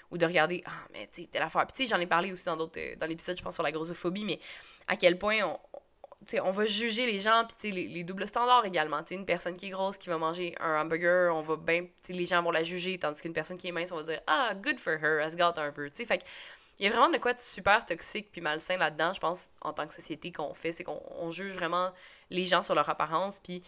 Ou 0.10 0.18
de 0.18 0.26
regarder, 0.26 0.64
ah, 0.66 0.72
mais 0.94 1.08
tu 1.08 1.24
sais, 1.24 1.28
telle 1.28 1.42
affaire. 1.42 1.66
Puis 1.68 1.76
tu 1.76 1.84
sais, 1.84 1.90
j'en 1.90 2.00
ai 2.00 2.08
parlé 2.08 2.32
aussi 2.32 2.46
dans 2.46 2.56
d'autres, 2.56 2.80
dans 2.98 3.08
l'épisode, 3.08 3.38
je 3.38 3.44
pense, 3.44 3.56
sur 3.56 3.64
la 3.64 3.72
grossophobie, 3.72 4.24
mais 4.24 4.40
à 4.88 4.96
quel 4.96 5.18
point 5.18 5.40
on, 5.44 5.60
on 6.42 6.52
va 6.52 6.66
juger 6.66 7.06
les 7.06 7.20
gens, 7.20 7.46
puis 7.46 7.72
les, 7.72 7.88
les 7.88 8.04
doubles 8.04 8.28
standards 8.28 8.66
également. 8.66 9.04
T'sais, 9.04 9.16
une 9.16 9.26
personne 9.26 9.56
qui 9.56 9.68
est 9.68 9.70
grosse, 9.70 9.98
qui 9.98 10.10
va 10.10 10.18
manger 10.18 10.56
un 10.60 10.82
hamburger, 10.82 11.36
on 11.36 11.42
va 11.42 11.56
bien, 11.56 11.86
les 12.10 12.26
gens 12.26 12.42
vont 12.42 12.52
la 12.52 12.64
juger, 12.64 12.98
tandis 12.98 13.22
qu'une 13.22 13.34
personne 13.34 13.58
qui 13.58 13.68
est 13.68 13.72
mince, 13.72 13.92
on 13.92 13.98
va 13.98 14.04
dire 14.04 14.22
Ah, 14.28 14.54
good 14.56 14.80
for 14.80 14.94
her, 14.94 15.22
elle 15.22 15.32
se 15.32 15.36
gâte 15.36 15.58
un 15.58 15.72
peu. 15.72 15.90
Fait 15.90 16.24
il 16.80 16.86
y 16.86 16.90
a 16.90 16.92
vraiment 16.92 17.10
de 17.10 17.18
quoi 17.18 17.34
de 17.34 17.40
super 17.40 17.86
toxique 17.86 18.30
puis 18.32 18.42
malsain 18.42 18.78
là-dedans, 18.78 19.14
je 19.14 19.20
pense, 19.20 19.50
en 19.62 19.74
tant 19.74 19.86
que 19.86 19.94
société 19.94 20.32
qu'on 20.32 20.54
fait, 20.54 20.72
c'est 20.72 20.84
qu'on 20.84 21.30
juge 21.30 21.54
vraiment 21.54 21.92
les 22.32 22.46
gens 22.46 22.64
sur 22.64 22.74
leur 22.74 22.90
apparence, 22.90 23.40
puis 23.40 23.62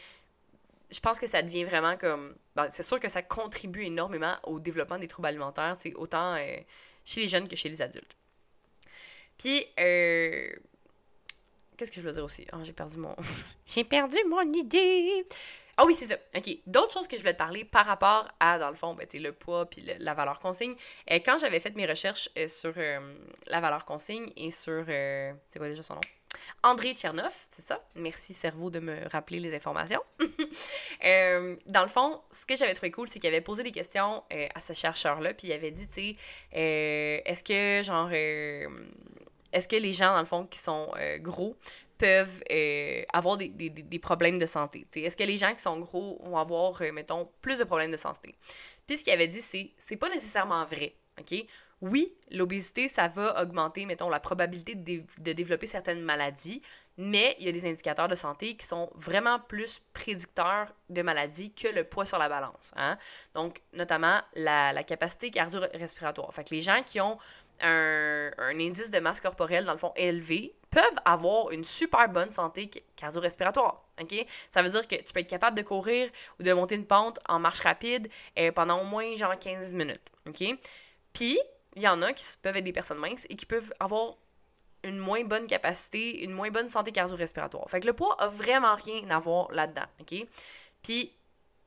je 0.89 0.99
pense 0.99 1.19
que 1.19 1.27
ça 1.27 1.41
devient 1.41 1.63
vraiment 1.63 1.97
comme. 1.97 2.35
Ben, 2.55 2.67
c'est 2.69 2.83
sûr 2.83 2.99
que 2.99 3.09
ça 3.09 3.21
contribue 3.21 3.83
énormément 3.83 4.35
au 4.43 4.59
développement 4.59 4.97
des 4.97 5.07
troubles 5.07 5.27
alimentaires, 5.27 5.77
autant 5.95 6.35
euh, 6.35 6.57
chez 7.03 7.21
les 7.21 7.27
jeunes 7.27 7.47
que 7.47 7.55
chez 7.55 7.69
les 7.69 7.81
adultes. 7.81 8.15
Puis, 9.37 9.65
euh, 9.79 10.49
Qu'est-ce 11.77 11.91
que 11.91 11.99
je 11.99 12.07
veux 12.07 12.13
dire 12.13 12.23
aussi? 12.23 12.45
Oh, 12.53 12.57
j'ai 12.63 12.73
perdu 12.73 12.97
mon. 12.97 13.15
j'ai 13.65 13.83
perdu 13.83 14.17
mon 14.27 14.41
idée! 14.49 15.25
Ah 15.77 15.83
oui, 15.85 15.93
c'est 15.93 16.05
ça. 16.05 16.15
OK. 16.35 16.49
D'autres 16.65 16.93
choses 16.93 17.07
que 17.07 17.17
je 17.17 17.21
voulais 17.21 17.33
te 17.33 17.37
parler 17.37 17.65
par 17.65 17.85
rapport 17.85 18.27
à, 18.39 18.57
dans 18.57 18.69
le 18.69 18.75
fond, 18.75 18.93
ben, 18.93 19.05
le 19.13 19.31
poids 19.31 19.69
puis 19.69 19.83
la 19.99 20.13
valeur 20.13 20.39
consigne. 20.39 20.73
et 21.07 21.15
euh, 21.15 21.19
quand 21.25 21.37
j'avais 21.37 21.59
fait 21.59 21.75
mes 21.75 21.85
recherches 21.85 22.29
euh, 22.37 22.47
sur 22.47 22.73
euh, 22.77 23.15
la 23.47 23.59
valeur 23.59 23.83
consigne 23.83 24.31
et 24.37 24.51
sur. 24.51 24.85
c'est 24.85 25.57
quoi 25.57 25.67
déjà 25.67 25.83
son 25.83 25.95
nom? 25.95 26.01
André 26.63 26.93
Tchernoff, 26.93 27.47
c'est 27.49 27.61
ça? 27.61 27.81
Merci, 27.95 28.33
cerveau, 28.33 28.69
de 28.69 28.79
me 28.79 29.07
rappeler 29.09 29.39
les 29.39 29.55
informations. 29.55 30.01
dans 30.19 31.81
le 31.81 31.87
fond, 31.87 32.21
ce 32.31 32.45
que 32.45 32.57
j'avais 32.57 32.73
trouvé 32.73 32.91
cool, 32.91 33.07
c'est 33.07 33.19
qu'il 33.19 33.29
avait 33.29 33.41
posé 33.41 33.63
des 33.63 33.71
questions 33.71 34.21
à 34.53 34.59
ce 34.59 34.73
chercheur-là, 34.73 35.33
puis 35.33 35.47
il 35.47 35.53
avait 35.53 35.71
dit, 35.71 35.87
tu 35.87 35.93
sais, 35.93 36.15
est-ce 36.51 37.41
que, 37.41 37.83
genre, 37.85 38.09
est-ce 39.55 39.69
que 39.69 39.77
les 39.77 39.93
gens, 39.93 40.13
dans 40.13 40.19
le 40.19 40.25
fond, 40.25 40.45
qui 40.45 40.59
sont 40.59 40.91
euh, 40.97 41.17
gros, 41.17 41.55
peuvent 41.97 42.43
euh, 42.51 43.03
avoir 43.13 43.37
des, 43.37 43.99
problèmes 44.01 44.37
de 44.37 44.45
santé? 44.45 44.85
Est-ce 44.93 45.15
que 45.15 45.23
les 45.23 45.37
gens 45.37 45.53
qui 45.53 45.61
sont 45.61 45.79
gros 45.79 46.21
vont 46.25 46.37
avoir, 46.37 46.81
euh, 46.81 46.91
mettons, 46.91 47.29
plus 47.41 47.59
de 47.59 47.63
problèmes 47.63 47.91
de 47.91 47.97
santé? 47.97 48.35
Puis 48.85 48.97
ce 48.97 49.03
qu'il 49.05 49.13
avait 49.13 49.29
dit, 49.29 49.41
c'est 49.41 49.71
c'est 49.77 49.95
pas 49.95 50.09
nécessairement 50.09 50.65
vrai. 50.65 50.93
OK? 51.19 51.45
Oui, 51.81 52.13
l'obésité, 52.31 52.87
ça 52.87 53.07
va 53.07 53.41
augmenter, 53.41 53.85
mettons, 53.85 54.09
la 54.09 54.19
probabilité 54.19 54.75
de, 54.75 55.03
de, 55.21 55.33
développer 55.33 55.67
certaines 55.67 56.01
maladies, 56.01 56.61
mais 56.97 57.35
il 57.39 57.45
y 57.45 57.49
a 57.49 57.51
des 57.51 57.65
indicateurs 57.65 58.07
de 58.07 58.15
santé 58.15 58.55
qui 58.55 58.65
sont 58.65 58.89
vraiment 58.95 59.39
plus 59.39 59.81
prédicteurs 59.93 60.73
de 60.89 61.01
maladies 61.01 61.53
que 61.53 61.67
le 61.67 61.83
poids 61.83 62.05
sur 62.05 62.17
la 62.17 62.29
balance. 62.29 62.71
Hein? 62.77 62.97
Donc, 63.33 63.61
notamment 63.73 64.21
la, 64.35 64.71
la 64.71 64.83
capacité 64.83 65.29
cardio-respiratoire. 65.31 66.33
Fait 66.33 66.45
que 66.45 66.55
les 66.55 66.61
gens 66.61 66.81
qui 66.81 67.01
ont 67.01 67.17
un, 67.61 68.31
indice 68.37 68.91
de 68.91 68.99
masse 68.99 69.19
corporelle, 69.19 69.65
dans 69.65 69.71
le 69.71 69.77
fond, 69.77 69.93
élevé, 69.95 70.55
peuvent 70.69 70.83
avoir 71.05 71.51
une 71.51 71.63
super 71.63 72.09
bonne 72.09 72.31
santé 72.31 72.69
cardio-respiratoire. 72.95 73.83
OK? 74.01 74.25
Ça 74.49 74.61
veut 74.61 74.69
dire 74.69 74.87
que 74.87 74.95
tu 74.95 75.13
peux 75.13 75.19
être 75.19 75.29
capable 75.29 75.57
de 75.57 75.61
courir 75.61 76.09
ou 76.39 76.43
de 76.43 76.53
monter 76.53 76.75
une 76.75 76.85
pente 76.85 77.19
en 77.27 77.39
marche 77.39 77.61
rapide 77.61 78.09
euh, 78.37 78.51
pendant 78.51 78.81
au 78.81 78.83
moins 78.83 79.15
genre 79.15 79.37
15 79.37 79.73
minutes. 79.73 80.01
OK? 80.27 80.43
Puis, 81.13 81.39
il 81.75 81.81
y 81.81 81.87
en 81.87 82.01
a 82.01 82.13
qui 82.13 82.23
peuvent 82.41 82.57
être 82.57 82.63
des 82.63 82.73
personnes 82.73 82.99
minces 82.99 83.25
et 83.29 83.35
qui 83.35 83.45
peuvent 83.45 83.73
avoir 83.79 84.15
une 84.83 84.97
moins 84.97 85.23
bonne 85.23 85.47
capacité, 85.47 86.23
une 86.23 86.31
moins 86.31 86.51
bonne 86.51 86.69
santé 86.69 86.91
cardio-respiratoire. 86.91 87.69
Fait 87.69 87.79
que 87.79 87.87
le 87.87 87.93
poids 87.93 88.15
a 88.19 88.27
vraiment 88.27 88.75
rien 88.75 89.09
à 89.09 89.19
voir 89.19 89.51
là-dedans. 89.51 89.85
OK? 90.01 90.27
Puis, 90.83 91.11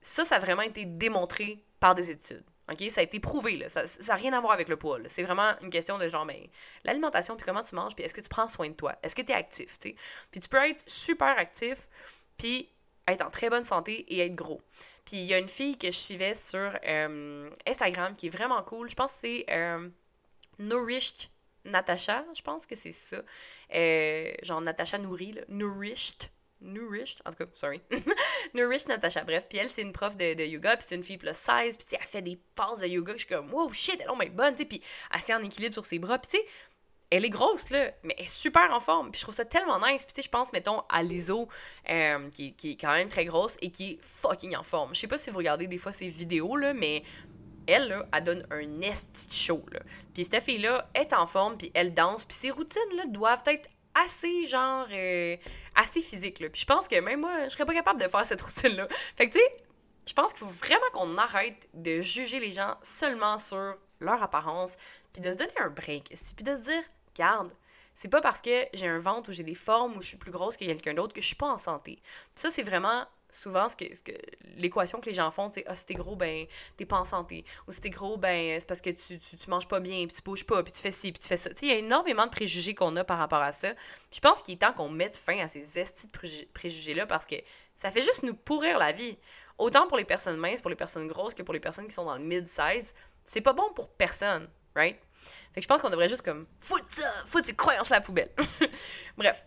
ça, 0.01 0.25
ça 0.25 0.37
a 0.37 0.39
vraiment 0.39 0.63
été 0.63 0.85
démontré 0.85 1.65
par 1.81 1.95
des 1.95 2.11
études. 2.11 2.45
OK? 2.71 2.91
Ça 2.91 3.01
a 3.01 3.05
été 3.05 3.21
prouvé, 3.21 3.57
là. 3.57 3.69
Ça 3.69 3.83
n'a 3.85 4.15
rien 4.15 4.33
à 4.33 4.41
voir 4.41 4.53
avec 4.53 4.69
le 4.69 4.77
poids, 4.77 4.99
C'est 5.07 5.23
vraiment 5.23 5.53
une 5.63 5.71
question 5.71 5.99
de 5.99 6.09
genre, 6.09 6.25
mais 6.25 6.41
ben, 6.41 6.49
l'alimentation, 6.85 7.37
puis 7.37 7.45
comment 7.45 7.63
tu 7.63 7.75
manges, 7.75 7.95
puis 7.95 8.05
est-ce 8.05 8.15
que 8.15 8.21
tu 8.21 8.29
prends 8.29 8.49
soin 8.49 8.69
de 8.69 8.75
toi? 8.75 8.97
Est-ce 9.03 9.15
que 9.15 9.23
tu 9.23 9.33
es 9.33 9.35
actif? 9.35 9.79
Puis 9.81 10.41
tu 10.41 10.49
peux 10.49 10.69
être 10.69 10.83
super 10.87 11.39
actif, 11.39 11.89
puis 12.37 12.69
être 13.07 13.25
en 13.25 13.31
très 13.31 13.51
bonne 13.51 13.65
santé 13.65 14.05
et 14.13 14.21
être 14.21 14.35
gros. 14.35 14.61
Puis 15.05 15.17
il 15.17 15.25
y 15.25 15.35
a 15.35 15.39
une 15.39 15.49
fille 15.49 15.79
que 15.79 15.89
je 15.89 15.97
suivais 15.97 16.35
sur 16.35 16.79
euh, 16.87 17.51
Instagram 17.67 18.15
qui 18.17 18.27
est 18.27 18.31
vraiment 18.31 18.63
cool. 18.63 18.89
Je 18.89 18.95
pense 18.95 19.15
que 19.15 19.19
c'est 19.23 19.47
euh, 19.51 19.89
Nourished 20.59 21.31
Natasha, 21.65 22.25
je 22.35 22.43
pense 22.43 22.67
que 22.67 22.77
c'est 22.77 22.93
ça. 22.93 23.23
Euh, 23.75 24.33
genre 24.43 24.61
Natasha 24.61 24.99
Nourri, 24.99 25.33
là. 25.33 25.43
Nourished 25.49 26.31
Nourished, 26.61 27.23
en 27.25 27.31
tout 27.31 27.45
cas, 27.45 27.51
sorry. 27.55 27.81
Nourished 28.55 28.89
Natasha, 28.89 29.25
bref. 29.25 29.47
Puis 29.49 29.59
elle, 29.59 29.69
c'est 29.69 29.83
une 29.83 29.93
prof 29.93 30.17
de, 30.17 30.45
yoga, 30.45 30.77
puis 30.77 30.87
c'est 30.89 30.97
une 30.97 31.03
fille 31.03 31.19
plus 31.19 31.33
16, 31.33 31.77
puis 31.77 31.87
elle 31.93 32.07
fait 32.07 32.23
des 32.23 32.39
phases 32.57 32.81
de 32.81 32.87
yoga. 32.87 33.13
Je 33.13 33.19
suis 33.19 33.29
comme, 33.29 33.53
wow, 33.53 33.73
shit, 33.73 34.01
elle 34.01 34.27
est 34.27 34.31
bonne, 34.31 34.55
tu 34.55 34.63
sais. 34.63 34.65
Puis 34.65 34.83
elle 35.15 35.21
s'est 35.21 35.35
en 35.35 35.43
équilibre 35.43 35.75
sur 35.75 35.85
ses 35.85 35.99
bras, 35.99 36.19
puis 36.19 36.31
tu 36.31 36.39
sais, 36.39 36.45
elle 37.11 37.25
est 37.25 37.31
grosse, 37.31 37.71
là, 37.71 37.91
mais 38.03 38.15
elle 38.19 38.25
est 38.25 38.29
super 38.29 38.71
en 38.73 38.81
forme. 38.81 39.11
Puis 39.11 39.21
je 39.21 39.25
trouve 39.25 39.35
ça 39.35 39.45
tellement 39.45 39.79
nice. 39.79 40.05
Puis 40.05 40.15
tu 40.15 40.21
sais, 40.21 40.27
je 40.27 40.31
pense, 40.31 40.53
mettons, 40.53 40.83
à 40.89 41.03
Liso, 41.03 41.49
euh, 41.89 42.29
qui, 42.31 42.55
qui, 42.55 42.73
est 42.73 42.77
quand 42.77 42.93
même 42.93 43.09
très 43.09 43.25
grosse 43.25 43.57
et 43.63 43.71
qui 43.71 43.93
est 43.93 43.99
fucking 44.03 44.57
en 44.57 44.63
forme. 44.63 44.95
Je 44.95 45.01
sais 45.01 45.07
pas 45.07 45.19
si 45.19 45.31
vous 45.31 45.39
regardez 45.39 45.67
des 45.69 45.79
fois 45.79 45.93
ses 45.93 46.09
vidéos, 46.09 46.57
là, 46.57 46.75
mais 46.75 47.03
elle, 47.67 47.89
là, 47.89 48.07
elle 48.13 48.25
donne 48.25 48.47
un 48.51 48.67
nest 48.67 49.33
show, 49.33 49.63
là. 49.73 49.81
Puis 50.13 50.25
cette 50.25 50.43
fille-là 50.43 50.91
est 50.95 51.13
en 51.13 51.27
forme, 51.27 51.57
puis 51.57 51.71
elle 51.75 51.95
danse, 51.95 52.25
puis 52.25 52.37
ses 52.37 52.51
routines, 52.51 52.97
là, 52.97 53.05
doivent 53.07 53.43
être 53.47 53.69
assez, 53.95 54.47
genre, 54.47 54.87
euh, 54.93 55.37
assez 55.79 56.01
physique, 56.01 56.41
là. 56.41 56.49
Puis 56.51 56.61
je 56.61 56.67
pense 56.67 56.89
que 56.89 57.01
même 57.01 57.21
moi, 57.21 57.45
je 57.45 57.51
serais 57.51 57.65
pas 57.65 57.75
capable 57.75 58.01
de 58.01 58.09
faire 58.09 58.27
cette 58.27 58.43
routine-là. 58.43 58.89
Fait 59.17 59.29
que, 59.29 59.35
tu 59.35 59.39
sais, 59.39 59.57
je 60.07 60.13
pense 60.13 60.33
qu'il 60.33 60.47
faut 60.47 60.53
vraiment 60.53 60.91
qu'on 60.93 61.17
arrête 61.17 61.69
de 61.75 62.01
juger 62.01 62.41
les 62.41 62.53
gens 62.53 62.77
seulement 62.83 63.39
sur 63.39 63.77
leur 64.01 64.23
apparence, 64.23 64.77
puis 65.13 65.23
de 65.23 65.31
se 65.31 65.37
donner 65.37 65.53
un 65.59 65.71
break, 65.71 66.15
puis 66.37 66.45
de 66.45 66.57
se 66.57 66.63
dire, 66.63 66.83
garde, 67.15 67.53
c'est 67.95 68.09
pas 68.09 68.21
parce 68.21 68.41
que 68.41 68.67
j'ai 68.75 68.87
un 68.87 68.99
ventre 68.99 69.31
ou 69.31 69.33
j'ai 69.33 69.43
des 69.43 69.55
formes 69.55 69.97
ou 69.97 70.03
je 70.03 70.09
suis 70.09 70.17
plus 70.17 70.31
grosse 70.31 70.57
que 70.57 70.65
quelqu'un 70.65 70.95
d'autre 70.95 71.13
que 71.13 71.21
je 71.21 71.27
suis 71.27 71.37
pas 71.37 71.49
en 71.49 71.59
santé. 71.59 72.01
ça, 72.35 72.51
c'est 72.51 72.63
vraiment 72.63 73.07
souvent 73.31 73.69
ce 73.69 73.77
que, 73.77 73.95
ce 73.95 74.03
que 74.03 74.13
l'équation 74.57 75.01
que 75.01 75.07
les 75.07 75.15
gens 75.15 75.31
font, 75.31 75.51
c'est 75.53 75.65
ah, 75.67 75.75
si 75.75 75.87
t'es 75.87 75.95
gros, 75.95 76.17
ben 76.17 76.47
t'es 76.77 76.87
pas 76.87 76.99
en 76.99 77.05
santé. 77.05 77.45
Ou 77.67 77.73
si 77.73 77.81
t'es 77.81 77.91
gros, 77.91 78.17
ben 78.17 78.59
c'est 78.59 78.67
parce 78.67 78.81
que 78.81 78.91
tu, 78.91 79.19
tu, 79.19 79.51
manges 79.51 79.69
pas 79.69 79.81
bien, 79.81 80.07
puis 80.07 80.17
tu 80.17 80.23
bouges 80.23 80.45
pas, 80.45 80.63
puis 80.63 80.73
tu 80.73 80.81
fais 80.81 80.91
ci, 80.91 81.13
puis 81.13 81.21
tu 81.21 81.29
fais 81.29 81.37
ça. 81.37 81.51
Il 81.63 81.69
y 81.69 81.73
a 81.73 81.77
énormément 81.77 82.27
de 82.27 82.31
préjugés 82.31 82.75
qu'on 82.75 82.95
a 82.97 83.05
par 83.05 83.19
rapport 83.19 83.43
à 83.43 83.53
ça. 83.53 83.69
je 84.13 84.21
pense 84.21 84.43
qu'il 84.43 84.55
est 84.55 84.59
temps 84.59 84.73
qu'on 84.73 84.89
mette 84.89 85.17
fin 85.17 85.39
à 85.39 85.49
ces 85.49 85.79
estis 85.79 86.09
de 86.09 86.47
préjugés-là 86.53 87.07
parce 87.07 87.27
que 87.27 87.37
ça 87.77 87.91
fait 87.91 88.03
juste 88.03 88.23
nous 88.23 88.35
pourrir 88.35 88.79
la 88.79 88.93
vie. 88.93 89.19
Autant 89.59 89.87
pour 89.89 89.97
les 89.97 90.05
personnes 90.05 90.37
minces, 90.37 90.61
pour 90.61 90.71
les 90.71 90.77
personnes 90.77 91.07
grosses 91.07 91.35
que 91.35 91.43
pour 91.43 91.55
les 91.55 91.61
personnes 91.61 91.87
qui 91.87 91.93
sont 91.93 92.05
dans 92.05 92.17
le 92.17 92.25
mid-size. 92.25 92.95
C'est 93.25 93.41
pas 93.41 93.53
bon 93.53 93.73
pour 93.75 93.91
personne, 93.91 94.49
right? 94.75 94.99
Fait 95.53 95.61
que 95.61 95.63
je 95.63 95.69
pense 95.69 95.83
qu'on 95.83 95.91
devrait 95.91 96.09
juste 96.09 96.23
comme 96.23 96.47
foutre 96.61 96.87
ça, 96.91 97.11
foutre 97.27 97.47
ces 97.47 97.55
croyances 97.55 97.91
à 97.91 97.97
la 97.97 98.01
poubelle. 98.01 98.31
Bref. 99.19 99.45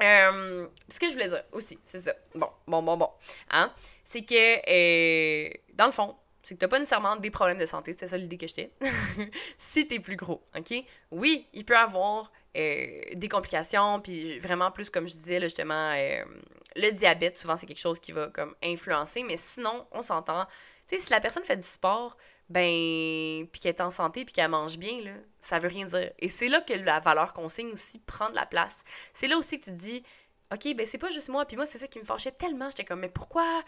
Euh, 0.00 0.68
ce 0.88 1.00
que 1.00 1.06
je 1.06 1.12
voulais 1.12 1.28
dire 1.28 1.42
aussi, 1.52 1.78
c'est 1.82 1.98
ça. 1.98 2.14
Bon, 2.34 2.48
bon, 2.66 2.82
bon, 2.82 2.96
bon. 2.96 3.10
Hein? 3.50 3.72
C'est 4.04 4.24
que, 4.24 4.34
euh, 4.34 5.50
dans 5.74 5.86
le 5.86 5.92
fond, 5.92 6.14
c'est 6.42 6.54
que 6.54 6.60
t'as 6.60 6.68
pas 6.68 6.78
nécessairement 6.78 7.16
des 7.16 7.30
problèmes 7.30 7.58
de 7.58 7.66
santé, 7.66 7.92
c'est 7.92 8.06
ça 8.06 8.16
l'idée 8.16 8.38
que 8.38 8.46
j'étais. 8.46 8.72
si 9.58 9.86
t'es 9.86 9.98
plus 9.98 10.16
gros, 10.16 10.42
OK? 10.56 10.72
Oui, 11.10 11.46
il 11.52 11.64
peut 11.64 11.76
avoir 11.76 12.32
euh, 12.56 13.00
des 13.14 13.28
complications, 13.28 14.00
puis 14.00 14.38
vraiment 14.38 14.70
plus, 14.70 14.88
comme 14.88 15.06
je 15.06 15.14
disais, 15.14 15.40
justement, 15.40 15.92
le 16.76 16.90
diabète, 16.92 17.36
souvent, 17.36 17.56
c'est 17.56 17.66
quelque 17.66 17.80
chose 17.80 17.98
qui 17.98 18.12
va 18.12 18.28
comme 18.28 18.54
influencer, 18.62 19.24
mais 19.24 19.36
sinon, 19.36 19.86
on 19.92 20.02
s'entend. 20.02 20.46
Sais, 20.88 20.98
si 20.98 21.10
la 21.10 21.20
personne 21.20 21.44
fait 21.44 21.56
du 21.56 21.66
sport, 21.66 22.16
ben, 22.48 23.46
puis 23.52 23.60
qu'elle 23.60 23.74
est 23.74 23.80
en 23.80 23.90
santé, 23.90 24.24
puis 24.24 24.32
qu'elle 24.32 24.50
mange 24.50 24.78
bien, 24.78 25.02
là, 25.02 25.12
ça 25.38 25.58
veut 25.58 25.68
rien 25.68 25.84
dire. 25.84 26.12
Et 26.18 26.28
c'est 26.28 26.48
là 26.48 26.62
que 26.62 26.72
la 26.72 26.98
valeur 26.98 27.34
consigne 27.34 27.68
aussi 27.72 27.98
prend 27.98 28.30
de 28.30 28.34
la 28.34 28.46
place. 28.46 28.84
C'est 29.12 29.26
là 29.26 29.36
aussi 29.36 29.60
que 29.60 29.64
tu 29.64 29.70
te 29.70 29.76
dis, 29.76 30.02
OK, 30.52 30.74
ben 30.74 30.86
c'est 30.86 30.98
pas 30.98 31.10
juste 31.10 31.28
moi, 31.28 31.44
puis 31.44 31.56
moi, 31.56 31.66
c'est 31.66 31.78
ça 31.78 31.86
qui 31.86 31.98
me 31.98 32.04
fâchait 32.04 32.32
tellement. 32.32 32.70
J'étais 32.70 32.84
comme, 32.84 33.00
mais 33.00 33.10
pourquoi? 33.10 33.62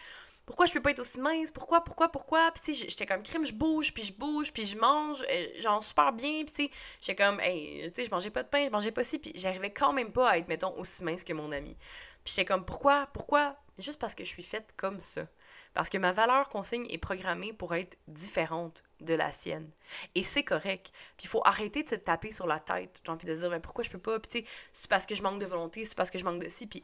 Pourquoi 0.46 0.64
je 0.66 0.72
peux 0.72 0.80
pas 0.80 0.90
être 0.92 1.00
aussi 1.00 1.20
mince? 1.20 1.52
Pourquoi, 1.52 1.85
pourquoi, 1.85 2.09
pourquoi? 2.11 2.50
Puis, 2.52 2.72
j'étais 2.74 3.06
comme, 3.06 3.22
crime, 3.22 3.44
je 3.46 3.52
bouge, 3.52 3.92
puis 3.92 4.02
je 4.02 4.12
bouge, 4.12 4.52
puis 4.52 4.64
je 4.64 4.76
mange, 4.78 5.22
euh, 5.30 5.46
genre, 5.61 5.83
super 5.83 6.12
bien, 6.12 6.42
puis, 6.44 6.54
tu 6.54 6.64
sais, 6.64 6.70
j'étais 7.00 7.22
comme, 7.22 7.38
hey, 7.40 7.83
tu 7.90 7.94
sais, 7.94 8.04
je 8.06 8.11
mangeais 8.11 8.30
pas 8.30 8.42
de 8.42 8.48
pain, 8.48 8.64
je 8.64 8.70
mangeais 8.70 8.90
pas 8.92 9.04
ci, 9.04 9.18
puis 9.18 9.33
j'arrivais 9.35 9.70
quand 9.70 9.92
même 9.92 10.11
pas 10.11 10.30
à 10.30 10.38
être, 10.38 10.48
mettons, 10.48 10.74
aussi 10.78 11.04
mince 11.04 11.22
que 11.22 11.35
mon 11.35 11.52
ami. 11.52 11.76
Puis, 12.24 12.35
j'étais 12.35 12.46
comme, 12.46 12.64
pourquoi, 12.64 13.09
pourquoi? 13.12 13.56
Juste 13.78 14.00
parce 14.00 14.14
que 14.14 14.24
je 14.24 14.28
suis 14.30 14.42
faite 14.42 14.72
comme 14.76 15.00
ça. 15.00 15.26
Parce 15.74 15.88
que 15.88 15.98
ma 15.98 16.12
valeur 16.12 16.48
consigne 16.48 16.87
est 16.90 16.98
programmée 16.98 17.52
pour 17.52 17.74
être 17.74 17.96
différente 18.09 18.83
de 19.00 19.14
la 19.14 19.30
sienne. 19.30 19.70
Et 20.14 20.22
c'est 20.22 20.42
correct. 20.42 20.90
Puis 21.16 21.26
il 21.26 21.28
faut 21.28 21.42
arrêter 21.44 21.83
de 21.83 21.88
se 21.88 21.94
taper 21.94 22.33
sur 22.33 22.46
la 22.46 22.59
tête. 22.59 23.00
J'ai 23.04 23.12
envie 23.12 23.26
de 23.26 23.35
dire, 23.35 23.50
mais 23.50 23.61
pourquoi 23.61 23.85
je 23.85 23.90
peux 23.90 23.98
pas? 23.98 24.18
Puis 24.18 24.30
tu 24.30 24.38
sais, 24.38 24.52
c'est 24.72 24.90
parce 24.90 25.06
que 25.06 25.14
je 25.14 25.22
manque 25.22 25.40
de 25.40 25.46
volonté, 25.46 25.85
c'est 25.85 25.96
parce 25.96 26.11
que 26.11 26.18
je 26.18 26.24
manque 26.24 26.42
de 26.42 26.48
ci. 26.48 26.66
Puis 26.66 26.83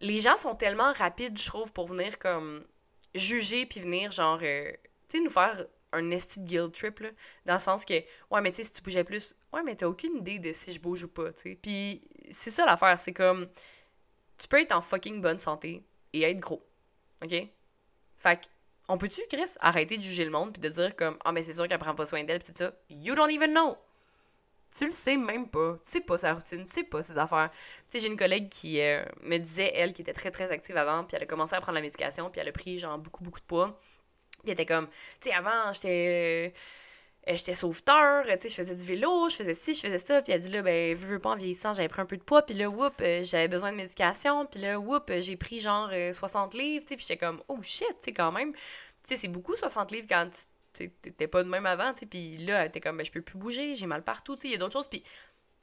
les 0.00 0.20
gens 0.20 0.36
sont 0.36 0.54
tellement 0.54 0.92
rapides, 0.92 1.38
je 1.38 1.46
trouve, 1.46 1.72
pour 1.72 1.86
venir 1.86 2.18
comme 2.18 2.64
juger, 3.14 3.66
puis 3.66 3.80
venir 3.80 4.10
genre, 4.10 4.40
euh, 4.42 4.72
tu 5.08 5.18
sais, 5.18 5.20
nous 5.24 5.30
faire 5.30 5.64
un 5.92 6.10
esti 6.10 6.40
de 6.40 6.46
guilt 6.46 6.72
trip, 6.72 7.00
là, 7.00 7.10
dans 7.46 7.54
le 7.54 7.60
sens 7.60 7.84
que, 7.84 7.94
ouais, 8.30 8.40
mais 8.40 8.50
tu 8.50 8.56
sais, 8.56 8.64
si 8.64 8.72
tu 8.72 8.82
bougeais 8.82 9.04
plus, 9.04 9.36
ouais, 9.52 9.62
mais 9.62 9.76
t'as 9.76 9.86
aucune 9.86 10.16
idée 10.16 10.38
de 10.38 10.52
si 10.52 10.72
je 10.72 10.80
bouge 10.80 11.04
ou 11.04 11.08
pas, 11.08 11.32
tu 11.32 11.42
sais. 11.42 11.58
Puis 11.60 12.02
c'est 12.30 12.50
ça 12.50 12.66
l'affaire, 12.66 12.98
c'est 12.98 13.12
comme, 13.12 13.48
tu 14.38 14.48
peux 14.48 14.60
être 14.60 14.72
en 14.72 14.80
fucking 14.80 15.20
bonne 15.20 15.38
santé 15.38 15.84
et 16.12 16.22
être 16.22 16.40
gros, 16.40 16.66
ok? 17.22 17.48
Fait 18.16 18.48
on 18.88 18.98
peut-tu, 18.98 19.22
Chris, 19.30 19.54
arrêter 19.60 19.96
de 19.96 20.02
juger 20.02 20.24
le 20.24 20.30
monde 20.30 20.52
puis 20.52 20.60
de 20.60 20.68
dire 20.68 20.94
comme, 20.94 21.16
ah, 21.24 21.32
mais 21.32 21.42
c'est 21.42 21.54
sûr 21.54 21.66
qu'elle 21.68 21.78
prend 21.78 21.94
pas 21.94 22.04
soin 22.04 22.22
d'elle 22.24 22.40
pis 22.40 22.52
tout 22.52 22.58
ça? 22.58 22.72
You 22.90 23.14
don't 23.14 23.30
even 23.30 23.52
know! 23.52 23.76
Tu 24.76 24.86
le 24.86 24.92
sais 24.92 25.16
même 25.16 25.48
pas. 25.48 25.74
Tu 25.84 25.90
sais 25.92 26.00
pas 26.00 26.18
sa 26.18 26.34
routine, 26.34 26.64
tu 26.64 26.70
sais 26.70 26.82
pas 26.82 27.00
ses 27.00 27.16
affaires. 27.16 27.50
Tu 27.52 27.58
sais, 27.86 28.00
j'ai 28.00 28.08
une 28.08 28.16
collègue 28.16 28.48
qui 28.48 28.80
euh, 28.80 29.04
me 29.22 29.38
disait, 29.38 29.72
elle, 29.74 29.92
qui 29.92 30.02
était 30.02 30.12
très, 30.12 30.32
très 30.32 30.50
active 30.50 30.76
avant, 30.76 31.04
puis 31.04 31.16
elle 31.16 31.22
a 31.22 31.26
commencé 31.26 31.54
à 31.54 31.60
prendre 31.60 31.76
la 31.76 31.80
médication, 31.80 32.28
puis 32.28 32.40
elle 32.40 32.48
a 32.48 32.52
pris, 32.52 32.78
genre, 32.78 32.98
beaucoup, 32.98 33.22
beaucoup 33.22 33.38
de 33.38 33.44
poids. 33.44 33.78
Puis 34.42 34.46
elle 34.46 34.52
était 34.52 34.66
comme, 34.66 34.88
tu 35.20 35.30
sais, 35.30 35.34
avant, 35.34 35.72
j'étais. 35.72 36.48
Euh, 36.48 36.58
j'étais 37.26 37.54
sauveteur, 37.54 38.24
tu 38.24 38.30
sais, 38.32 38.48
je 38.48 38.54
faisais 38.54 38.76
du 38.76 38.84
vélo, 38.84 39.28
je 39.28 39.36
faisais 39.36 39.54
ci, 39.54 39.74
je 39.74 39.80
faisais 39.80 39.98
ça, 39.98 40.22
puis 40.22 40.32
elle 40.32 40.40
dit 40.40 40.50
là, 40.50 40.62
ben, 40.62 40.94
veux, 40.94 41.14
veux 41.14 41.18
pas 41.18 41.30
en 41.30 41.36
vieillissant, 41.36 41.72
j'avais 41.72 41.88
pris 41.88 42.02
un 42.02 42.06
peu 42.06 42.16
de 42.16 42.22
poids, 42.22 42.44
puis 42.44 42.54
là, 42.54 42.68
whoop, 42.68 43.00
euh, 43.00 43.22
j'avais 43.24 43.48
besoin 43.48 43.72
de 43.72 43.76
médication, 43.76 44.46
puis 44.46 44.60
là, 44.60 44.78
whoop, 44.78 45.10
j'ai 45.20 45.36
pris 45.36 45.60
genre 45.60 45.90
60 46.12 46.54
livres, 46.54 46.84
tu 46.84 46.90
sais, 46.90 46.96
puis 46.96 47.06
j'étais 47.08 47.16
comme, 47.18 47.42
oh 47.48 47.58
shit, 47.62 47.86
tu 47.88 47.96
sais, 48.00 48.12
quand 48.12 48.32
même. 48.32 48.52
Tu 48.52 48.60
sais, 49.04 49.16
c'est 49.16 49.28
beaucoup 49.28 49.56
60 49.56 49.90
livres 49.90 50.06
quand 50.08 50.28
t'étais 50.72 51.28
pas 51.28 51.42
de 51.42 51.48
même 51.48 51.66
avant, 51.66 51.92
tu 51.94 52.00
sais, 52.00 52.06
puis 52.06 52.36
là, 52.38 52.68
t'es 52.68 52.80
comme, 52.80 52.98
ben, 52.98 53.06
je 53.06 53.12
peux 53.12 53.22
plus 53.22 53.38
bouger, 53.38 53.74
j'ai 53.74 53.86
mal 53.86 54.02
partout, 54.02 54.36
tu 54.36 54.42
sais, 54.42 54.48
il 54.48 54.52
y 54.52 54.54
a 54.54 54.58
d'autres 54.58 54.72
choses, 54.72 54.88
puis, 54.88 55.02
tu 55.02 55.08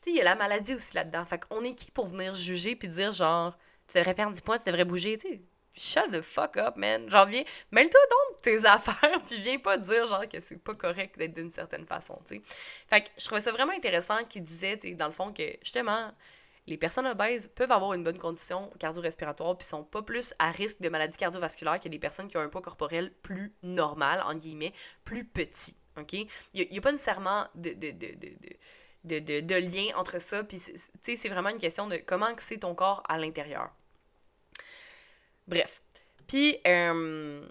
sais, 0.01 0.11
il 0.11 0.15
y 0.15 0.21
a 0.21 0.23
la 0.23 0.35
maladie 0.35 0.73
aussi 0.73 0.95
là-dedans. 0.95 1.25
Fait 1.25 1.39
qu'on 1.39 1.63
est 1.63 1.75
qui 1.75 1.91
pour 1.91 2.07
venir 2.07 2.33
juger 2.33 2.75
puis 2.75 2.87
dire, 2.87 3.11
genre, 3.13 3.57
tu 3.87 3.97
devrais 3.97 4.15
perdre 4.15 4.33
10 4.33 4.41
points, 4.41 4.57
tu 4.57 4.65
devrais 4.65 4.85
bouger, 4.85 5.17
tu 5.17 5.29
sais. 5.29 5.41
Shut 5.75 6.11
the 6.11 6.21
fuck 6.21 6.57
up, 6.57 6.75
man. 6.75 7.09
Genre, 7.09 7.25
viens, 7.27 7.43
mêle-toi 7.71 7.99
donc 8.09 8.41
tes 8.41 8.65
affaires, 8.65 9.23
puis 9.25 9.39
viens 9.39 9.57
pas 9.57 9.77
dire, 9.77 10.05
genre, 10.05 10.27
que 10.27 10.39
c'est 10.39 10.57
pas 10.57 10.75
correct 10.75 11.17
d'être 11.17 11.33
d'une 11.33 11.49
certaine 11.49 11.85
façon, 11.85 12.19
tu 12.27 12.35
sais. 12.35 12.41
Fait 12.87 13.01
que 13.01 13.09
je 13.17 13.25
trouvais 13.25 13.41
ça 13.41 13.51
vraiment 13.51 13.73
intéressant 13.73 14.23
qu'il 14.25 14.43
disait, 14.43 14.77
tu 14.77 14.89
sais, 14.89 14.95
dans 14.95 15.07
le 15.07 15.13
fond, 15.13 15.31
que, 15.31 15.43
justement, 15.61 16.11
les 16.67 16.77
personnes 16.77 17.07
obèses 17.07 17.49
peuvent 17.55 17.71
avoir 17.71 17.93
une 17.93 18.03
bonne 18.03 18.17
condition 18.17 18.69
cardio-respiratoire 18.79 19.57
puis 19.57 19.65
sont 19.65 19.83
pas 19.83 20.01
plus 20.01 20.33
à 20.39 20.51
risque 20.51 20.81
de 20.81 20.89
maladies 20.89 21.17
cardiovasculaires 21.17 21.79
que 21.79 21.89
les 21.89 21.99
personnes 21.99 22.27
qui 22.27 22.37
ont 22.37 22.41
un 22.41 22.49
poids 22.49 22.61
corporel 22.61 23.11
plus 23.23 23.53
normal, 23.63 24.21
en 24.25 24.35
guillemets, 24.35 24.73
plus 25.03 25.25
petit. 25.25 25.75
OK? 25.97 26.13
Il 26.13 26.29
n'y 26.53 26.77
a, 26.77 26.81
pas 26.81 26.91
nécessairement 26.91 27.47
de, 27.55 27.73
de, 27.73 27.91
de, 29.19 29.39
de 29.41 29.55
lien 29.55 29.87
entre 29.95 30.21
ça. 30.21 30.43
Puis, 30.43 30.59
tu 30.59 30.73
sais, 31.01 31.15
c'est 31.15 31.29
vraiment 31.29 31.49
une 31.49 31.59
question 31.59 31.87
de 31.87 31.97
comment 31.97 32.33
c'est 32.37 32.59
ton 32.59 32.75
corps 32.75 33.03
à 33.07 33.17
l'intérieur. 33.17 33.71
Bref. 35.47 35.81
Puis, 36.27 36.57
euh, 36.65 37.45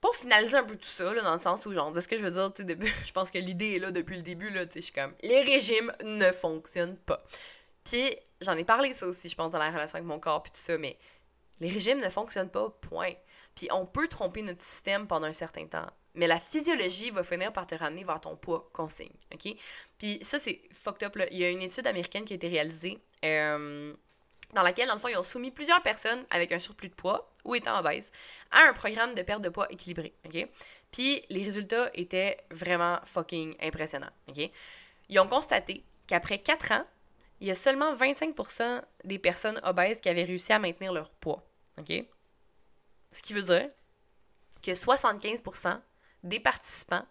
pour 0.00 0.14
finaliser 0.16 0.56
un 0.56 0.64
peu 0.64 0.76
tout 0.76 0.82
ça, 0.82 1.14
là, 1.14 1.22
dans 1.22 1.34
le 1.34 1.40
sens 1.40 1.64
où, 1.66 1.72
genre, 1.72 1.92
de 1.92 2.00
ce 2.00 2.08
que 2.08 2.16
je 2.16 2.24
veux 2.24 2.30
dire, 2.30 2.52
tu 2.52 2.62
sais, 2.62 2.78
je 3.06 3.12
pense 3.12 3.30
que 3.30 3.38
l'idée 3.38 3.76
est 3.76 3.78
là 3.78 3.90
depuis 3.90 4.16
le 4.16 4.22
début, 4.22 4.50
là, 4.50 4.66
tu 4.66 4.74
sais, 4.74 4.80
je 4.80 4.84
suis 4.86 4.92
comme, 4.92 5.14
les 5.22 5.42
régimes 5.42 5.92
ne 6.04 6.30
fonctionnent 6.30 6.96
pas. 6.96 7.24
Puis 7.84 8.16
j'en 8.40 8.56
ai 8.56 8.64
parlé 8.64 8.94
ça 8.94 9.06
aussi, 9.06 9.28
je 9.28 9.36
pense, 9.36 9.52
dans 9.52 9.58
la 9.58 9.70
relation 9.70 9.96
avec 9.96 10.06
mon 10.06 10.18
corps, 10.18 10.42
puis 10.42 10.52
tout 10.52 10.58
ça, 10.58 10.76
mais 10.78 10.98
les 11.60 11.68
régimes 11.68 12.00
ne 12.00 12.08
fonctionnent 12.08 12.50
pas, 12.50 12.70
point. 12.80 13.12
Puis 13.54 13.68
on 13.70 13.86
peut 13.86 14.08
tromper 14.08 14.42
notre 14.42 14.62
système 14.62 15.06
pendant 15.06 15.26
un 15.26 15.32
certain 15.32 15.66
temps. 15.66 15.86
Mais 16.14 16.26
la 16.26 16.38
physiologie 16.38 17.10
va 17.10 17.22
finir 17.22 17.52
par 17.52 17.66
te 17.66 17.74
ramener 17.74 18.04
vers 18.04 18.20
ton 18.20 18.36
poids 18.36 18.68
consigne, 18.72 19.10
OK? 19.32 19.54
Puis 19.98 20.18
ça, 20.22 20.38
c'est 20.38 20.62
fucked 20.70 21.06
up, 21.06 21.16
là. 21.16 21.26
Il 21.30 21.38
y 21.38 21.44
a 21.44 21.50
une 21.50 21.62
étude 21.62 21.86
américaine 21.86 22.24
qui 22.24 22.34
a 22.34 22.36
été 22.36 22.48
réalisée 22.48 22.98
euh, 23.24 23.94
dans 24.54 24.62
laquelle, 24.62 24.88
dans 24.88 24.94
le 24.94 25.00
fond, 25.00 25.08
ils 25.08 25.16
ont 25.16 25.22
soumis 25.22 25.50
plusieurs 25.50 25.82
personnes 25.82 26.24
avec 26.30 26.52
un 26.52 26.58
surplus 26.58 26.88
de 26.88 26.94
poids 26.94 27.30
ou 27.44 27.54
étant 27.54 27.78
obèses 27.78 28.12
à 28.50 28.60
un 28.62 28.72
programme 28.72 29.14
de 29.14 29.22
perte 29.22 29.42
de 29.42 29.48
poids 29.48 29.70
équilibré, 29.70 30.14
OK? 30.24 30.48
Puis 30.90 31.22
les 31.28 31.42
résultats 31.42 31.90
étaient 31.94 32.38
vraiment 32.50 32.98
fucking 33.04 33.56
impressionnants, 33.60 34.12
OK? 34.28 34.50
Ils 35.08 35.18
ont 35.18 35.28
constaté 35.28 35.84
qu'après 36.06 36.38
4 36.38 36.72
ans, 36.72 36.84
il 37.40 37.48
y 37.48 37.50
a 37.50 37.54
seulement 37.54 37.94
25% 37.94 38.82
des 39.04 39.18
personnes 39.18 39.60
obèses 39.64 40.00
qui 40.00 40.08
avaient 40.08 40.24
réussi 40.24 40.52
à 40.52 40.58
maintenir 40.58 40.92
leur 40.92 41.10
poids. 41.10 41.44
OK? 41.78 41.92
Ce 43.10 43.22
qui 43.22 43.32
veut 43.32 43.42
dire 43.42 43.68
que 44.62 44.74
75 44.74 45.42
des 46.22 46.40
participants 46.40 47.04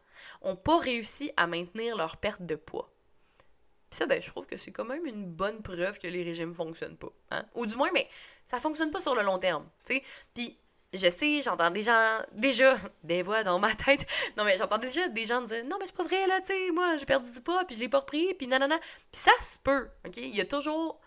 n'ont 0.43 0.55
pas 0.55 0.79
réussi 0.79 1.31
à 1.37 1.47
maintenir 1.47 1.95
leur 1.95 2.17
perte 2.17 2.41
de 2.41 2.55
poids. 2.55 2.92
Ça, 3.93 4.05
ben, 4.05 4.21
je 4.21 4.29
trouve 4.29 4.47
que 4.47 4.57
c'est 4.57 4.71
quand 4.71 4.85
même 4.85 5.05
une 5.05 5.25
bonne 5.25 5.61
preuve 5.61 5.99
que 5.99 6.07
les 6.07 6.23
régimes 6.23 6.53
fonctionnent 6.53 6.97
pas. 6.97 7.11
Hein? 7.31 7.45
Ou 7.55 7.65
du 7.65 7.75
moins, 7.75 7.89
mais 7.93 8.07
ça 8.45 8.59
fonctionne 8.59 8.91
pas 8.91 8.99
sur 8.99 9.15
le 9.15 9.21
long 9.21 9.37
terme. 9.37 9.67
sais. 9.83 10.03
Puis 10.33 10.57
je 10.93 11.09
sais, 11.09 11.41
j'entends 11.41 11.71
des 11.71 11.83
gens, 11.83 12.19
déjà, 12.33 12.77
des 13.03 13.21
voix 13.21 13.43
dans 13.43 13.59
ma 13.59 13.73
tête. 13.73 14.05
Non, 14.37 14.43
mais 14.43 14.57
j'entends 14.57 14.77
déjà 14.77 15.07
des 15.07 15.25
gens 15.25 15.41
dire 15.41 15.63
Non, 15.65 15.77
mais 15.79 15.85
c'est 15.85 15.95
pas 15.95 16.03
vrai, 16.03 16.25
là, 16.27 16.39
tu 16.39 16.47
sais, 16.47 16.71
moi, 16.71 16.97
j'ai 16.97 17.05
perdu 17.05 17.31
du 17.31 17.41
poids, 17.41 17.63
puis 17.65 17.75
je 17.75 17.81
l'ai 17.81 17.89
pas 17.89 17.99
repris, 17.99 18.33
puis 18.33 18.47
nanana. 18.47 18.79
Puis 18.79 19.21
ça 19.21 19.31
se 19.41 19.59
peut, 19.59 19.89
OK? 20.05 20.17
Il 20.17 20.35
y 20.35 20.41
a 20.41 20.45
toujours. 20.45 20.99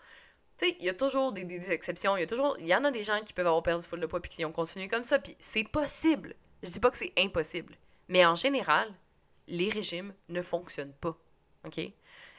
Tu 0.57 0.67
sais, 0.67 0.77
il 0.79 0.85
y 0.85 0.89
a 0.89 0.93
toujours 0.93 1.31
des, 1.31 1.43
des, 1.43 1.71
exceptions. 1.71 2.17
Il 2.17 2.21
y 2.21 2.23
a 2.23 2.27
toujours. 2.27 2.57
Il 2.59 2.67
y 2.67 2.75
en 2.75 2.83
a 2.83 2.91
des 2.91 3.03
gens 3.03 3.21
qui 3.21 3.33
peuvent 3.33 3.47
avoir 3.47 3.63
perdu 3.63 3.85
full 3.85 3.99
de 3.99 4.05
poids, 4.05 4.21
puis 4.21 4.29
qui 4.29 4.45
ont 4.45 4.51
continué 4.51 4.87
comme 4.87 5.03
ça, 5.03 5.19
puis 5.19 5.35
c'est 5.39 5.63
possible. 5.63 6.35
Je 6.63 6.69
dis 6.69 6.79
pas 6.79 6.89
que 6.89 6.97
c'est 6.97 7.13
impossible. 7.17 7.75
Mais 8.07 8.25
en 8.25 8.35
général, 8.35 8.93
les 9.47 9.69
régimes 9.69 10.13
ne 10.29 10.41
fonctionnent 10.41 10.95
pas. 10.99 11.17
OK? 11.65 11.79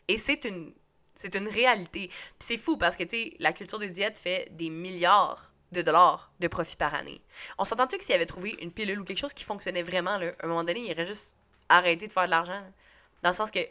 Et 0.09 0.17
c'est 0.17 0.45
une. 0.45 0.73
C'est 1.15 1.35
une 1.35 1.49
réalité. 1.49 2.09
Puis 2.09 2.37
c'est 2.39 2.57
fou 2.57 2.77
parce 2.77 2.95
que, 2.95 3.03
tu 3.03 3.11
sais, 3.11 3.37
la 3.41 3.53
culture 3.53 3.81
des 3.81 3.91
diètes 3.91 4.19
fait 4.19 4.49
des 4.53 4.71
milliards 4.71 5.51
de 5.73 5.83
dollars 5.83 6.33
de 6.39 6.47
profit 6.47 6.77
par 6.77 6.95
année. 6.95 7.21
On 7.59 7.65
s'entend-tu 7.65 7.99
que 7.99 8.05
s'il 8.05 8.15
avait 8.15 8.25
trouvé 8.25 8.57
une 8.61 8.71
pilule 8.71 9.01
ou 9.01 9.05
quelque 9.05 9.19
chose 9.19 9.35
qui 9.35 9.43
fonctionnait 9.43 9.83
vraiment, 9.83 10.17
là, 10.17 10.33
à 10.41 10.45
un 10.45 10.49
moment 10.49 10.63
donné, 10.63 10.81
il 10.81 10.93
aurait 10.93 11.07
juste 11.07 11.33
arrêté 11.69 12.07
de 12.07 12.13
faire 12.13 12.27
de 12.27 12.31
l'argent. 12.31 12.63
Dans 13.23 13.31
le 13.31 13.35
sens 13.35 13.51
que, 13.51 13.59
tu 13.59 13.69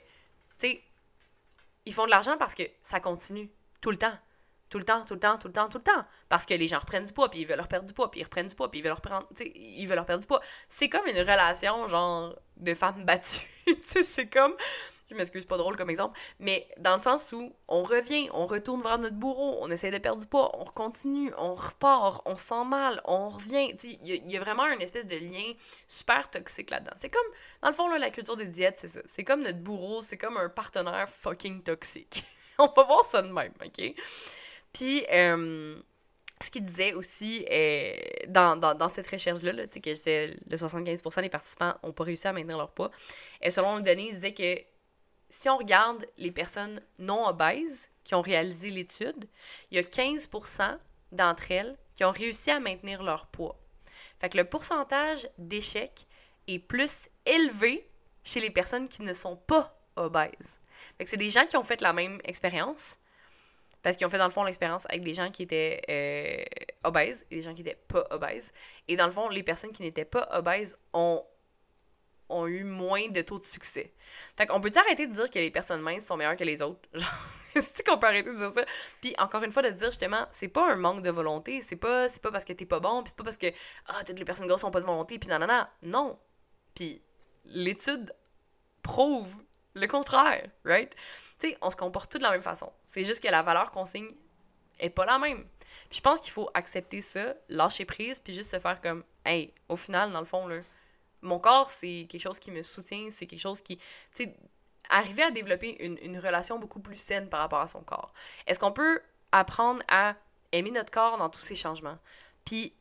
sais, 0.59 0.83
ils 1.85 1.93
font 1.93 2.05
de 2.05 2.11
l'argent 2.11 2.35
parce 2.37 2.53
que 2.53 2.63
ça 2.81 2.99
continue 2.99 3.49
tout 3.81 3.91
le 3.91 3.97
temps. 3.97 4.17
Tout 4.69 4.79
le 4.79 4.83
temps, 4.83 5.05
tout 5.05 5.13
le 5.13 5.19
temps, 5.21 5.37
tout 5.37 5.47
le 5.47 5.53
temps, 5.53 5.69
tout 5.69 5.77
le 5.77 5.83
temps. 5.85 6.05
Parce 6.27 6.45
que 6.45 6.53
les 6.53 6.67
gens 6.67 6.79
reprennent 6.79 7.05
du 7.05 7.13
poids, 7.13 7.29
puis 7.29 7.39
ils 7.39 7.47
veulent 7.47 7.55
leur 7.55 7.69
perdre 7.69 7.87
du 7.87 7.93
poids, 7.93 8.11
puis 8.11 8.19
ils 8.19 8.25
reprennent 8.25 8.47
du 8.47 8.55
poids, 8.55 8.69
puis 8.69 8.81
ils 8.81 8.83
veulent 8.83 8.89
leur 8.89 8.99
prendre, 8.99 9.25
ils 9.39 9.87
veulent 9.87 9.95
leur 9.95 10.05
perdre 10.05 10.19
du 10.19 10.27
poids. 10.27 10.41
C'est 10.67 10.89
comme 10.89 11.07
une 11.07 11.19
relation, 11.19 11.87
genre, 11.87 12.35
de 12.57 12.73
femmes 12.73 13.05
battues. 13.05 13.47
tu 13.65 13.77
sais, 13.81 14.03
c'est 14.03 14.27
comme 14.27 14.53
je 15.09 15.15
m'excuse, 15.15 15.45
pas 15.45 15.57
drôle 15.57 15.75
comme 15.77 15.89
exemple, 15.89 16.19
mais 16.39 16.67
dans 16.77 16.95
le 16.95 17.01
sens 17.01 17.31
où 17.31 17.53
on 17.67 17.83
revient, 17.83 18.29
on 18.33 18.45
retourne 18.45 18.81
vers 18.81 18.99
notre 18.99 19.15
bourreau, 19.15 19.57
on 19.61 19.71
essaie 19.71 19.91
de 19.91 19.97
perdre 19.97 20.19
du 20.21 20.27
poids, 20.27 20.51
on 20.59 20.65
continue, 20.65 21.31
on 21.37 21.53
repart, 21.53 22.21
on 22.25 22.35
sent 22.35 22.65
mal, 22.65 23.01
on 23.05 23.29
revient. 23.29 23.73
Il 23.83 24.31
y, 24.31 24.37
a 24.37 24.39
vraiment 24.39 24.65
une 24.67 24.81
espèce 24.81 25.07
de 25.07 25.15
lien 25.15 25.53
super 25.87 26.29
toxique 26.29 26.69
là-dedans. 26.69 26.93
C'est 26.97 27.09
comme, 27.09 27.27
dans 27.61 27.69
le 27.69 27.73
fond, 27.73 27.87
là, 27.89 27.97
la 27.97 28.09
culture 28.09 28.35
des 28.35 28.47
diètes, 28.47 28.75
c'est 28.79 28.89
ça. 28.89 29.01
C'est 29.05 29.23
comme 29.23 29.43
notre 29.43 29.59
bourreau, 29.59 30.01
c'est 30.01 30.17
comme 30.17 30.37
un 30.37 30.49
partenaire 30.49 31.07
fucking 31.07 31.63
toxique. 31.63 32.25
on 32.57 32.69
peut 32.69 32.83
voir 32.83 33.05
ça 33.05 33.21
de 33.21 33.31
même, 33.31 33.53
OK? 33.63 33.93
Puis, 34.73 35.05
euh, 35.11 35.79
ce 36.41 36.51
qu'il 36.51 36.63
disait 36.63 36.93
aussi 36.93 37.45
euh, 37.49 37.93
dans, 38.27 38.57
dans, 38.57 38.75
dans, 38.75 38.89
cette 38.89 39.07
recherche-là, 39.07 39.53
là, 39.53 39.67
que 39.67 39.89
le 40.49 40.57
75% 40.57 41.21
des 41.21 41.29
participants 41.29 41.75
n'ont 41.83 41.93
pas 41.93 42.03
réussi 42.03 42.27
à 42.27 42.33
maintenir 42.33 42.57
leur 42.57 42.71
poids, 42.71 42.89
et 43.41 43.49
selon 43.51 43.77
le 43.77 43.81
donné, 43.81 44.09
il 44.09 44.13
disait 44.13 44.33
que 44.33 44.61
si 45.29 45.49
on 45.49 45.57
regarde 45.57 46.05
les 46.17 46.31
personnes 46.31 46.81
non 46.99 47.27
obèses 47.27 47.89
qui 48.03 48.15
ont 48.15 48.21
réalisé 48.21 48.69
l'étude, 48.69 49.27
il 49.71 49.75
y 49.75 49.79
a 49.79 49.83
15% 49.83 50.77
d'entre 51.11 51.51
elles 51.51 51.77
qui 51.95 52.05
ont 52.05 52.11
réussi 52.11 52.51
à 52.51 52.59
maintenir 52.59 53.03
leur 53.03 53.27
poids. 53.27 53.57
Fait 54.19 54.33
le 54.33 54.43
pourcentage 54.43 55.27
d'échecs 55.37 56.05
est 56.47 56.59
plus 56.59 57.09
élevé 57.25 57.89
chez 58.23 58.39
les 58.39 58.49
personnes 58.49 58.87
qui 58.87 59.01
ne 59.01 59.13
sont 59.13 59.35
pas 59.35 59.77
obèses. 59.95 60.59
Fait 60.97 61.05
c'est 61.05 61.17
des 61.17 61.29
gens 61.29 61.45
qui 61.45 61.57
ont 61.57 61.63
fait 61.63 61.81
la 61.81 61.93
même 61.93 62.19
expérience, 62.23 62.99
parce 63.81 63.95
qu'ils 63.95 64.05
ont 64.05 64.09
fait 64.09 64.17
dans 64.17 64.25
le 64.25 64.31
fond 64.31 64.43
l'expérience 64.43 64.85
avec 64.89 65.03
des 65.03 65.13
gens 65.13 65.31
qui 65.31 65.43
étaient 65.43 65.81
euh, 65.89 66.43
obèses 66.83 67.25
et 67.31 67.37
des 67.37 67.41
gens 67.41 67.53
qui 67.53 67.63
n'étaient 67.63 67.79
pas 67.87 68.05
obèses. 68.11 68.51
Et 68.87 68.95
dans 68.95 69.05
le 69.05 69.11
fond, 69.11 69.29
les 69.29 69.43
personnes 69.43 69.71
qui 69.71 69.81
n'étaient 69.81 70.05
pas 70.05 70.27
obèses 70.31 70.77
ont 70.93 71.23
ont 72.29 72.47
eu 72.47 72.63
moins 72.63 73.07
de 73.09 73.21
taux 73.21 73.37
de 73.37 73.43
succès. 73.43 73.93
Fait 74.35 74.47
qu'on 74.47 74.59
peut 74.61 74.71
arrêter 74.75 75.07
de 75.07 75.13
dire 75.13 75.29
que 75.29 75.39
les 75.39 75.51
personnes 75.51 75.81
minces 75.81 76.05
sont 76.05 76.17
meilleures 76.17 76.35
que 76.35 76.43
les 76.43 76.61
autres? 76.61 76.81
Genre, 76.93 77.09
c'est 77.53 77.85
qu'on 77.85 77.97
peut 77.97 78.07
arrêter 78.07 78.29
de 78.29 78.37
dire 78.37 78.49
ça? 78.49 78.65
Puis 79.01 79.15
encore 79.17 79.43
une 79.43 79.51
fois, 79.51 79.61
de 79.61 79.69
se 79.71 79.77
dire 79.77 79.91
justement, 79.91 80.25
c'est 80.31 80.47
pas 80.47 80.71
un 80.71 80.75
manque 80.75 81.01
de 81.01 81.09
volonté, 81.09 81.61
c'est 81.61 81.75
pas, 81.75 82.07
pas 82.21 82.31
parce 82.31 82.45
que 82.45 82.53
t'es 82.53 82.65
pas 82.65 82.79
bon, 82.79 83.03
puis 83.03 83.09
c'est 83.09 83.17
pas 83.17 83.23
parce 83.23 83.37
que, 83.37 83.47
ah, 83.87 84.03
toutes 84.05 84.19
les 84.19 84.25
personnes 84.25 84.47
grosses 84.47 84.63
ont 84.63 84.71
pas 84.71 84.81
de 84.81 84.85
volonté, 84.85 85.19
puis 85.19 85.29
non. 85.29 85.39
Non. 85.81 86.19
Puis 86.75 87.01
l'étude 87.45 88.13
prouve 88.81 89.35
le 89.73 89.87
contraire, 89.87 90.49
right? 90.65 90.95
Tu 91.39 91.49
sais, 91.49 91.57
on 91.61 91.69
se 91.69 91.75
comporte 91.75 92.11
tous 92.11 92.17
de 92.17 92.23
la 92.23 92.31
même 92.31 92.41
façon. 92.41 92.71
C'est 92.85 93.03
juste 93.03 93.21
que 93.21 93.29
la 93.29 93.43
valeur 93.43 93.71
qu'on 93.71 93.85
signe 93.85 94.11
est 94.79 94.89
pas 94.89 95.05
la 95.05 95.17
même. 95.19 95.45
Puis 95.89 95.97
je 95.97 96.01
pense 96.01 96.19
qu'il 96.19 96.31
faut 96.31 96.49
accepter 96.53 97.01
ça, 97.01 97.35
lâcher 97.49 97.85
prise, 97.85 98.19
puis 98.19 98.33
juste 98.33 98.51
se 98.51 98.59
faire 98.59 98.81
comme, 98.81 99.03
hey, 99.25 99.53
au 99.69 99.75
final, 99.75 100.11
dans 100.11 100.19
le 100.19 100.25
fond, 100.25 100.47
là, 100.47 100.57
mon 101.21 101.39
corps, 101.39 101.69
c'est 101.69 102.05
quelque 102.09 102.21
chose 102.21 102.39
qui 102.39 102.51
me 102.51 102.61
soutient, 102.61 103.07
c'est 103.09 103.25
quelque 103.25 103.41
chose 103.41 103.61
qui. 103.61 103.77
Tu 103.77 104.23
sais, 104.23 104.35
arriver 104.89 105.23
à 105.23 105.31
développer 105.31 105.83
une, 105.83 106.19
relation 106.19 106.59
beaucoup 106.59 106.79
plus 106.79 106.97
saine 106.97 107.29
par 107.29 107.41
rapport 107.41 107.59
à 107.59 107.67
son 107.67 107.81
corps. 107.81 108.13
Est-ce 108.45 108.59
qu'on 108.59 108.71
peut 108.71 109.01
apprendre 109.31 109.83
à 109.87 110.15
aimer 110.51 110.71
notre 110.71 110.91
corps 110.91 111.17
dans 111.17 111.29
tous 111.29 111.41
ces 111.41 111.55
changements? 111.55 111.97
Puis 112.45 112.73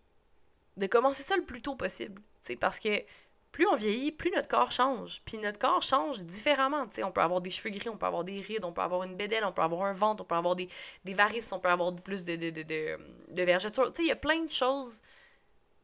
de 0.76 0.86
commencer 0.86 1.22
ça 1.22 1.36
le 1.36 1.44
plus 1.44 1.62
tôt 1.62 1.74
possible. 1.74 2.22
Parce 2.60 2.78
que 2.78 3.02
plus 3.50 3.66
on 3.66 3.74
vieillit, 3.74 4.12
plus 4.12 4.30
notre 4.30 4.48
corps 4.48 4.70
change. 4.70 5.22
Puis 5.24 5.38
notre 5.38 5.58
corps 5.58 5.82
change 5.82 6.20
différemment. 6.20 6.88
sais, 6.88 7.02
on 7.02 7.10
peut 7.10 7.22
avoir 7.22 7.40
des 7.40 7.50
cheveux 7.50 7.70
gris, 7.70 7.88
on 7.88 7.96
peut 7.96 8.06
avoir 8.06 8.22
des 8.22 8.40
rides, 8.40 8.64
on 8.64 8.72
peut 8.72 8.82
avoir 8.82 9.02
une 9.02 9.16
bédelle, 9.16 9.44
on 9.44 9.52
peut 9.52 9.62
avoir 9.62 9.86
un 9.86 9.92
ventre, 9.92 10.22
on 10.22 10.26
peut 10.26 10.34
avoir 10.34 10.54
des, 10.54 10.68
varices, 11.04 11.50
on 11.52 11.58
peut 11.58 11.70
avoir 11.70 11.94
plus 11.96 12.24
de, 12.24 12.36
de, 12.36 12.50
de, 12.50 12.62
de. 12.62 12.98
Il 13.34 14.06
y 14.06 14.10
a 14.12 14.16
plein 14.16 14.42
de 14.42 14.50
choses 14.50 15.00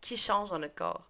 qui 0.01 0.17
changent 0.17 0.51
dans 0.51 0.59
notre 0.59 0.75
corps. 0.75 1.09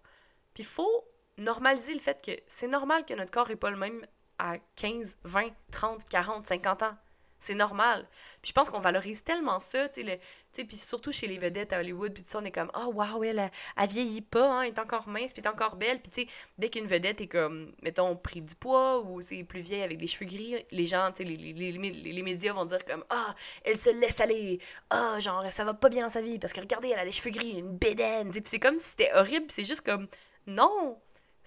Puis 0.53 0.63
il 0.63 0.67
faut 0.67 1.03
normaliser 1.37 1.93
le 1.93 1.99
fait 1.99 2.23
que 2.23 2.31
c'est 2.47 2.67
normal 2.67 3.05
que 3.05 3.13
notre 3.13 3.31
corps 3.31 3.47
n'est 3.47 3.55
pas 3.55 3.71
le 3.71 3.77
même 3.77 4.05
à 4.39 4.57
15, 4.75 5.17
20, 5.23 5.49
30, 5.71 6.07
40, 6.09 6.45
50 6.45 6.83
ans. 6.83 6.97
C'est 7.43 7.55
normal. 7.55 8.07
Puis 8.41 8.49
je 8.49 8.53
pense 8.53 8.69
qu'on 8.69 8.79
valorise 8.79 9.21
tellement 9.21 9.59
ça, 9.59 9.89
tu 9.89 10.01
sais, 10.01 10.63
puis 10.63 10.77
surtout 10.77 11.11
chez 11.11 11.27
les 11.27 11.37
vedettes 11.37 11.73
à 11.73 11.79
Hollywood, 11.79 12.13
puis 12.13 12.23
on 12.35 12.45
est 12.45 12.51
comme, 12.51 12.71
oh 12.73 12.93
wow, 12.93 13.21
elle, 13.21 13.51
elle, 13.75 13.89
vieillit 13.89 14.21
pas, 14.21 14.49
hein, 14.49 14.61
elle 14.61 14.69
est 14.69 14.79
encore 14.79 15.09
mince, 15.09 15.33
puis 15.33 15.41
elle 15.41 15.51
est 15.51 15.53
encore 15.53 15.75
belle. 15.75 16.01
Puis 16.01 16.09
tu 16.09 16.21
sais, 16.21 16.27
dès 16.57 16.69
qu'une 16.69 16.85
vedette 16.85 17.19
est 17.19 17.27
comme, 17.27 17.73
mettons, 17.81 18.15
pris 18.15 18.41
du 18.41 18.55
poids 18.55 19.01
ou 19.01 19.19
c'est 19.19 19.43
plus 19.43 19.59
vieille 19.59 19.81
avec 19.81 19.97
des 19.97 20.07
cheveux 20.07 20.25
gris, 20.25 20.55
les 20.71 20.85
gens, 20.85 21.11
tu 21.11 21.17
sais, 21.17 21.29
les, 21.29 21.35
les, 21.35 21.73
les, 21.73 21.91
les, 21.91 22.23
médias 22.23 22.53
vont 22.53 22.63
dire 22.63 22.85
comme, 22.85 23.03
ah, 23.09 23.35
elle 23.65 23.75
se 23.75 23.89
laisse 23.89 24.21
aller, 24.21 24.59
ah, 24.89 25.19
genre, 25.19 25.43
ça 25.51 25.65
va 25.65 25.73
pas 25.73 25.89
bien 25.89 26.03
dans 26.03 26.09
sa 26.09 26.21
vie, 26.21 26.39
parce 26.39 26.53
que 26.53 26.61
regardez, 26.61 26.91
elle 26.91 26.99
a 26.99 27.05
des 27.05 27.11
cheveux 27.11 27.31
gris, 27.31 27.59
une 27.59 27.77
bédaine, 27.77 28.31
puis 28.31 28.41
c'est 28.45 28.59
comme 28.59 28.79
si 28.79 28.91
c'était 28.91 29.11
horrible, 29.15 29.47
c'est 29.49 29.65
juste 29.65 29.85
comme, 29.85 30.07
non, 30.47 30.97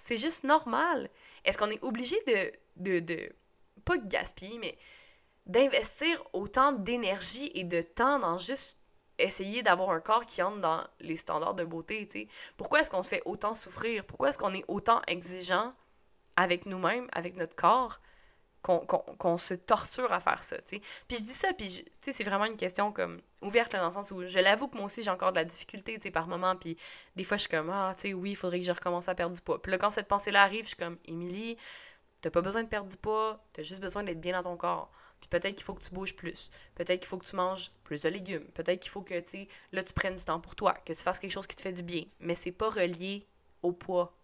c'est 0.07 0.19
juste 0.19 0.45
normal. 0.45 1.11
Est-ce 1.45 1.59
qu'on 1.59 1.71
est 1.71 1.83
obligé 1.83 2.17
de, 2.29 2.53
de, 2.77 3.01
de, 3.01 3.33
pas 3.85 3.99
gaspiller, 3.99 4.59
mais 4.59 4.79
d'investir 5.47 6.23
autant 6.33 6.71
d'énergie 6.71 7.51
et 7.55 7.65
de 7.65 7.83
temps 7.83 8.21
dans 8.21 8.39
juste 8.39 8.79
essayer 9.19 9.65
d'avoir 9.65 9.91
un 9.91 10.01
corps 10.01 10.25
qui 10.25 10.43
entre 10.43 10.61
dans 10.61 10.85
les 11.01 11.17
standards 11.17 11.55
de 11.55 11.65
beauté, 11.65 12.07
tu 12.07 12.21
sais? 12.21 12.29
Pourquoi 12.57 12.81
est-ce 12.81 12.91
qu'on 12.91 13.03
se 13.03 13.09
fait 13.09 13.23
autant 13.25 13.55
souffrir? 13.55 14.05
Pourquoi 14.05 14.29
est-ce 14.29 14.39
qu'on 14.39 14.55
est 14.55 14.65
autant 14.69 15.03
exigeant 15.09 15.73
avec 16.37 16.67
nous-mêmes, 16.67 17.09
avec 17.11 17.35
notre 17.35 17.57
corps, 17.57 18.01
qu'on 18.67 19.37
se 19.37 19.55
torture 19.55 20.13
à 20.13 20.21
faire 20.21 20.43
ça, 20.43 20.59
tu. 20.59 20.79
Puis 21.07 21.17
je 21.17 21.23
dis 21.23 21.29
ça, 21.29 21.53
puis 21.53 21.85
c'est 22.01 22.25
vraiment 22.25 22.47
une 22.47 22.57
question 22.57 22.93
comme 22.93 23.21
ouverte 23.43 23.73
dans 23.73 23.87
le 23.87 23.93
sens 23.93 24.11
où 24.11 24.27
je 24.27 24.39
l'avoue 24.39 24.69
que 24.69 24.77
moi 24.77 24.87
aussi 24.87 25.03
j'ai 25.03 25.11
encore 25.11 25.31
de 25.31 25.37
la 25.37 25.45
difficulté, 25.45 25.99
tu 25.99 26.11
par 26.11 26.27
moment, 26.27 26.57
puis 26.57 26.77
des 27.15 27.25
fois 27.25 27.37
je 27.37 27.43
suis 27.43 27.51
comme, 27.51 27.71
ah, 27.71 27.95
tu 27.97 28.09
sais, 28.09 28.15
oui, 28.15 28.31
il 28.31 28.37
faudrait 28.37 28.61
que 28.61 28.67
je 28.67 28.73
recommence 28.73 29.09
à 29.09 29.15
perdre 29.15 29.35
du 29.35 29.41
poids. 29.41 29.63
Puis 29.63 29.71
là, 29.71 29.79
quand 29.79 29.91
cette 29.91 30.09
pensée-là 30.09 30.43
arrive, 30.43 30.65
je 30.65 30.69
suis 30.69 30.77
comme, 30.77 30.99
Émilie, 31.05 31.57
t'as 32.23 32.31
pas 32.31 32.43
besoin 32.43 32.63
de 32.65 32.69
perdre 32.69 32.91
du 32.91 32.97
poids, 32.97 33.45
t'as 33.53 33.63
juste 33.63 33.81
besoin 33.81 34.03
d'être 34.03 34.21
bien 34.21 34.33
dans 34.33 34.51
ton 34.51 34.57
corps. 34.57 34.91
Puis 35.21 35.29
peut-être 35.29 35.55
qu'il 35.55 35.65
faut 35.65 35.75
que 35.75 35.83
tu 35.83 35.91
bouges 35.91 36.15
plus. 36.15 36.51
Peut-être 36.75 37.01
qu'il 37.01 37.09
faut 37.09 37.19
que 37.19 37.27
tu 37.27 37.37
manges 37.37 37.73
plus 37.85 38.03
de 38.03 38.09
légumes. 38.09 38.45
Peut-être 38.53 38.81
qu'il 38.81 38.91
faut 38.91 39.03
que, 39.03 39.19
tu 39.21 39.29
sais, 39.29 39.49
là, 39.73 39.83
tu 39.83 39.93
prennes 39.93 40.17
du 40.17 40.25
temps 40.25 40.41
pour 40.41 40.55
toi, 40.55 40.75
que 40.85 40.93
tu 40.93 41.01
fasses 41.01 41.19
quelque 41.19 41.33
chose 41.33 41.47
qui 41.47 41.57
te 41.57 41.63
fait 41.63 41.73
du 41.73 41.83
bien. 41.83 42.05
Mais 42.21 42.35
c'est 42.35 42.53
pas 42.53 42.69
relié 42.69 43.27
au 43.63 43.73
poids. 43.73 44.17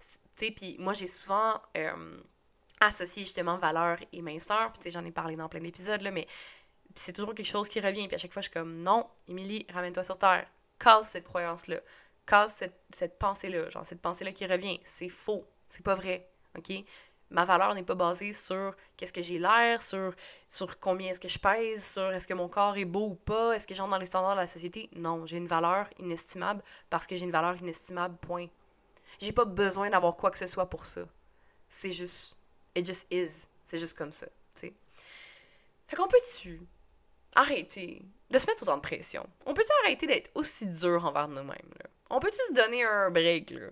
Tu 0.00 0.46
sais, 0.46 0.50
puis 0.50 0.76
moi, 0.78 0.92
j'ai 0.92 1.06
souvent 1.06 1.60
euh, 1.76 2.20
associé 2.86 3.22
justement 3.22 3.56
valeur 3.56 3.98
et 4.12 4.22
minceur. 4.22 4.70
Puis 4.72 4.78
tu 4.78 4.82
sais, 4.84 4.90
j'en 4.90 5.04
ai 5.04 5.10
parlé 5.10 5.36
dans 5.36 5.48
plein 5.48 5.60
d'épisodes, 5.60 6.00
là, 6.02 6.10
mais 6.10 6.26
c'est 6.94 7.12
toujours 7.12 7.34
quelque 7.34 7.46
chose 7.46 7.68
qui 7.68 7.80
revient. 7.80 8.06
Puis 8.06 8.14
à 8.14 8.18
chaque 8.18 8.32
fois, 8.32 8.42
je 8.42 8.48
suis 8.48 8.54
comme, 8.54 8.80
non, 8.80 9.06
Émilie, 9.28 9.66
ramène-toi 9.72 10.04
sur 10.04 10.18
terre. 10.18 10.46
Casse 10.78 11.10
cette 11.10 11.24
croyance-là. 11.24 11.80
Casse 12.26 12.54
cette, 12.54 12.80
cette 12.90 13.18
pensée-là. 13.18 13.68
Genre, 13.70 13.84
cette 13.84 14.00
pensée-là 14.00 14.32
qui 14.32 14.46
revient. 14.46 14.80
C'est 14.84 15.08
faux. 15.08 15.46
C'est 15.68 15.84
pas 15.84 15.94
vrai. 15.94 16.28
OK? 16.56 16.72
ma 17.34 17.44
valeur 17.44 17.74
n'est 17.74 17.82
pas 17.82 17.94
basée 17.94 18.32
sur 18.32 18.74
qu'est-ce 18.96 19.12
que 19.12 19.22
j'ai 19.22 19.38
l'air, 19.38 19.82
sur, 19.82 20.14
sur 20.48 20.78
combien 20.78 21.10
est-ce 21.10 21.20
que 21.20 21.28
je 21.28 21.38
pèse, 21.38 21.92
sur 21.92 22.12
est-ce 22.12 22.26
que 22.26 22.34
mon 22.34 22.48
corps 22.48 22.76
est 22.76 22.84
beau 22.84 23.08
ou 23.08 23.14
pas, 23.14 23.52
est-ce 23.52 23.66
que 23.66 23.74
j'entre 23.74 23.90
dans 23.90 23.98
les 23.98 24.06
standards 24.06 24.36
de 24.36 24.40
la 24.40 24.46
société? 24.46 24.88
Non, 24.94 25.26
j'ai 25.26 25.36
une 25.36 25.46
valeur 25.46 25.88
inestimable 25.98 26.62
parce 26.90 27.06
que 27.06 27.16
j'ai 27.16 27.24
une 27.24 27.30
valeur 27.30 27.56
inestimable, 27.56 28.16
point. 28.18 28.46
J'ai 29.20 29.32
pas 29.32 29.44
besoin 29.44 29.90
d'avoir 29.90 30.16
quoi 30.16 30.30
que 30.30 30.38
ce 30.38 30.46
soit 30.46 30.70
pour 30.70 30.84
ça. 30.84 31.02
C'est 31.68 31.92
juste. 31.92 32.36
It 32.74 32.86
just 32.86 33.06
is. 33.10 33.48
C'est 33.64 33.78
juste 33.78 33.96
comme 33.96 34.12
ça, 34.12 34.26
tu. 34.54 34.72
Fait 35.86 35.96
qu'on 35.96 36.08
peut-tu 36.08 36.60
arrêter 37.34 38.02
de 38.30 38.38
se 38.38 38.46
mettre 38.46 38.62
autant 38.62 38.76
de 38.76 38.82
pression? 38.82 39.26
On 39.46 39.54
peut-tu 39.54 39.70
arrêter 39.84 40.06
d'être 40.06 40.30
aussi 40.34 40.66
dur 40.66 41.04
envers 41.04 41.28
nous-mêmes, 41.28 41.70
là? 41.78 41.90
On 42.10 42.20
peut-tu 42.20 42.38
se 42.48 42.52
donner 42.52 42.84
un 42.84 43.10
break, 43.10 43.50
là? 43.50 43.68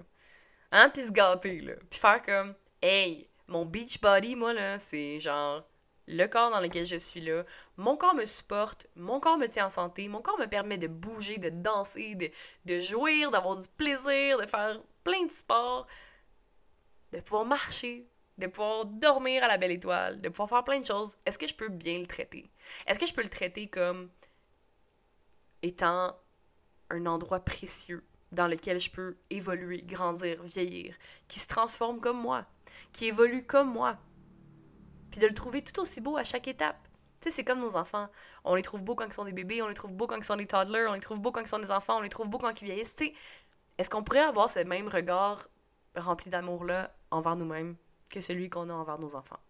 Hein? 0.72 0.90
Puis 0.90 1.06
se 1.06 1.12
gâter, 1.12 1.60
là? 1.60 1.74
Puis 1.90 2.00
faire 2.00 2.22
comme, 2.22 2.54
hey, 2.80 3.28
mon 3.48 3.64
beach 3.64 4.00
body, 4.00 4.36
moi, 4.36 4.52
là, 4.52 4.78
c'est 4.78 5.20
genre 5.20 5.64
le 6.06 6.26
corps 6.26 6.50
dans 6.50 6.60
lequel 6.60 6.84
je 6.84 6.96
suis 6.96 7.20
là. 7.20 7.44
Mon 7.76 7.96
corps 7.96 8.14
me 8.14 8.24
supporte, 8.24 8.86
mon 8.96 9.20
corps 9.20 9.38
me 9.38 9.46
tient 9.46 9.66
en 9.66 9.70
santé, 9.70 10.08
mon 10.08 10.20
corps 10.20 10.38
me 10.38 10.46
permet 10.46 10.78
de 10.78 10.88
bouger, 10.88 11.38
de 11.38 11.48
danser, 11.48 12.14
de, 12.14 12.30
de 12.64 12.80
jouir, 12.80 13.30
d'avoir 13.30 13.56
du 13.56 13.68
plaisir, 13.76 14.38
de 14.38 14.46
faire 14.46 14.80
plein 15.04 15.24
de 15.24 15.30
sports, 15.30 15.86
de 17.12 17.20
pouvoir 17.20 17.44
marcher, 17.44 18.06
de 18.38 18.46
pouvoir 18.46 18.86
dormir 18.86 19.44
à 19.44 19.48
la 19.48 19.58
belle 19.58 19.70
étoile, 19.70 20.20
de 20.20 20.28
pouvoir 20.28 20.48
faire 20.48 20.64
plein 20.64 20.80
de 20.80 20.86
choses. 20.86 21.16
Est-ce 21.26 21.38
que 21.38 21.46
je 21.46 21.54
peux 21.54 21.68
bien 21.68 21.98
le 21.98 22.06
traiter? 22.06 22.50
Est-ce 22.86 22.98
que 22.98 23.06
je 23.06 23.14
peux 23.14 23.22
le 23.22 23.28
traiter 23.28 23.68
comme 23.68 24.10
étant 25.62 26.16
un 26.90 27.06
endroit 27.06 27.40
précieux 27.40 28.04
dans 28.32 28.48
lequel 28.48 28.80
je 28.80 28.90
peux 28.90 29.16
évoluer, 29.30 29.82
grandir, 29.82 30.42
vieillir, 30.42 30.96
qui 31.28 31.38
se 31.38 31.46
transforme 31.46 32.00
comme 32.00 32.20
moi, 32.20 32.46
qui 32.92 33.06
évolue 33.06 33.44
comme 33.44 33.70
moi? 33.70 33.98
Puis 35.10 35.20
de 35.20 35.26
le 35.26 35.34
trouver 35.34 35.62
tout 35.62 35.78
aussi 35.80 36.00
beau 36.00 36.16
à 36.16 36.24
chaque 36.24 36.48
étape. 36.48 36.88
Tu 37.20 37.28
sais, 37.28 37.36
c'est 37.36 37.44
comme 37.44 37.60
nos 37.60 37.76
enfants. 37.76 38.08
On 38.44 38.54
les 38.54 38.62
trouve 38.62 38.82
beaux 38.82 38.94
quand 38.94 39.06
ils 39.06 39.12
sont 39.12 39.26
des 39.26 39.32
bébés, 39.32 39.62
on 39.62 39.68
les 39.68 39.74
trouve 39.74 39.92
beaux 39.92 40.06
quand 40.06 40.16
ils 40.16 40.24
sont 40.24 40.36
des 40.36 40.46
toddlers, 40.46 40.88
on 40.88 40.94
les 40.94 41.00
trouve 41.00 41.20
beaux 41.20 41.30
quand 41.30 41.42
ils 41.42 41.48
sont 41.48 41.58
des 41.58 41.70
enfants, 41.70 41.98
on 41.98 42.00
les 42.00 42.08
trouve 42.08 42.28
beaux 42.28 42.38
quand 42.38 42.60
ils 42.60 42.64
vieillissent. 42.64 42.96
Tu 42.96 43.06
sais, 43.06 43.14
est-ce 43.78 43.90
qu'on 43.90 44.02
pourrait 44.02 44.20
avoir 44.20 44.50
ce 44.50 44.60
même 44.60 44.88
regard 44.88 45.46
rempli 45.94 46.30
d'amour-là 46.30 46.94
envers 47.10 47.36
nous-mêmes 47.36 47.76
que 48.12 48.20
celui 48.20 48.48
qu'on 48.48 48.70
a 48.70 48.72
envers 48.72 48.98
nos 48.98 49.16
enfants? 49.16 49.40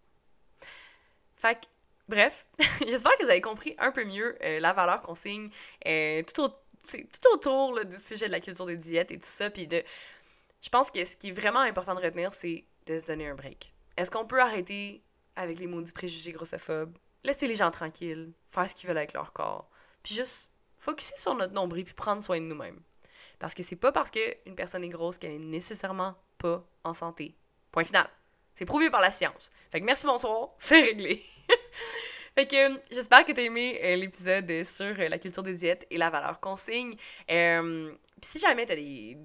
Fait 1.35 1.55
que, 1.55 1.65
bref, 2.07 2.47
j'espère 2.87 3.11
que 3.17 3.23
vous 3.23 3.29
avez 3.29 3.41
compris 3.41 3.75
un 3.77 3.91
peu 3.91 4.05
mieux 4.05 4.37
euh, 4.43 4.59
la 4.59 4.73
valeur 4.73 5.01
qu'on 5.01 5.13
signe 5.13 5.49
euh, 5.85 6.23
tout, 6.23 6.41
au, 6.41 6.47
tout 6.47 7.33
autour 7.33 7.85
du 7.85 7.95
sujet 7.95 8.27
de 8.27 8.31
la 8.31 8.39
culture 8.39 8.65
des 8.65 8.77
diètes 8.77 9.11
et 9.11 9.19
tout 9.19 9.27
ça. 9.27 9.49
Puis 9.49 9.67
de. 9.67 9.83
Je 10.61 10.69
pense 10.69 10.89
que 10.89 11.03
ce 11.03 11.17
qui 11.17 11.27
est 11.27 11.31
vraiment 11.31 11.59
important 11.59 11.93
de 11.93 11.99
retenir, 11.99 12.33
c'est 12.33 12.63
de 12.87 12.97
se 12.97 13.05
donner 13.05 13.27
un 13.27 13.35
break. 13.35 13.73
Est-ce 13.97 14.09
qu'on 14.09 14.25
peut 14.25 14.41
arrêter 14.41 15.03
avec 15.35 15.59
les 15.59 15.67
maudits 15.67 15.91
préjugés 15.91 16.31
grossophobes? 16.31 16.97
Laisser 17.25 17.47
les 17.47 17.55
gens 17.55 17.71
tranquilles, 17.71 18.31
faire 18.47 18.69
ce 18.69 18.73
qu'ils 18.73 18.87
veulent 18.87 18.97
avec 18.97 19.13
leur 19.13 19.33
corps. 19.33 19.69
Puis 20.01 20.15
juste 20.15 20.49
focuser 20.77 21.17
sur 21.17 21.35
notre 21.35 21.53
nombril 21.53 21.85
puis 21.85 21.93
prendre 21.93 22.23
soin 22.23 22.39
de 22.39 22.45
nous-mêmes. 22.45 22.81
Parce 23.39 23.53
que 23.53 23.63
c'est 23.63 23.75
pas 23.75 23.91
parce 23.91 24.09
qu'une 24.09 24.55
personne 24.55 24.83
est 24.83 24.89
grosse 24.89 25.17
qu'elle 25.17 25.33
est 25.33 25.39
nécessairement 25.39 26.15
pas 26.37 26.65
en 26.83 26.93
santé. 26.93 27.35
Point 27.71 27.83
final. 27.83 28.07
C'est 28.55 28.65
prouvé 28.65 28.89
par 28.89 29.01
la 29.01 29.11
science. 29.11 29.51
Fait 29.71 29.79
que 29.79 29.85
merci, 29.85 30.05
bonsoir, 30.05 30.49
c'est 30.57 30.81
réglé. 30.81 31.23
Fait 32.35 32.47
que 32.47 32.81
j'espère 32.89 33.25
que 33.25 33.31
t'as 33.31 33.43
aimé 33.43 33.79
euh, 33.83 33.95
l'épisode 33.95 34.63
sur 34.63 34.85
euh, 34.85 35.07
la 35.07 35.19
culture 35.19 35.43
des 35.43 35.53
diètes 35.53 35.85
et 35.91 35.97
la 35.97 36.09
valeur 36.09 36.39
consigne. 36.39 36.95
Euh, 37.29 37.91
Puis 38.19 38.31
si 38.31 38.39
jamais 38.39 38.65
t'as 38.65 38.75
des, 38.75 39.17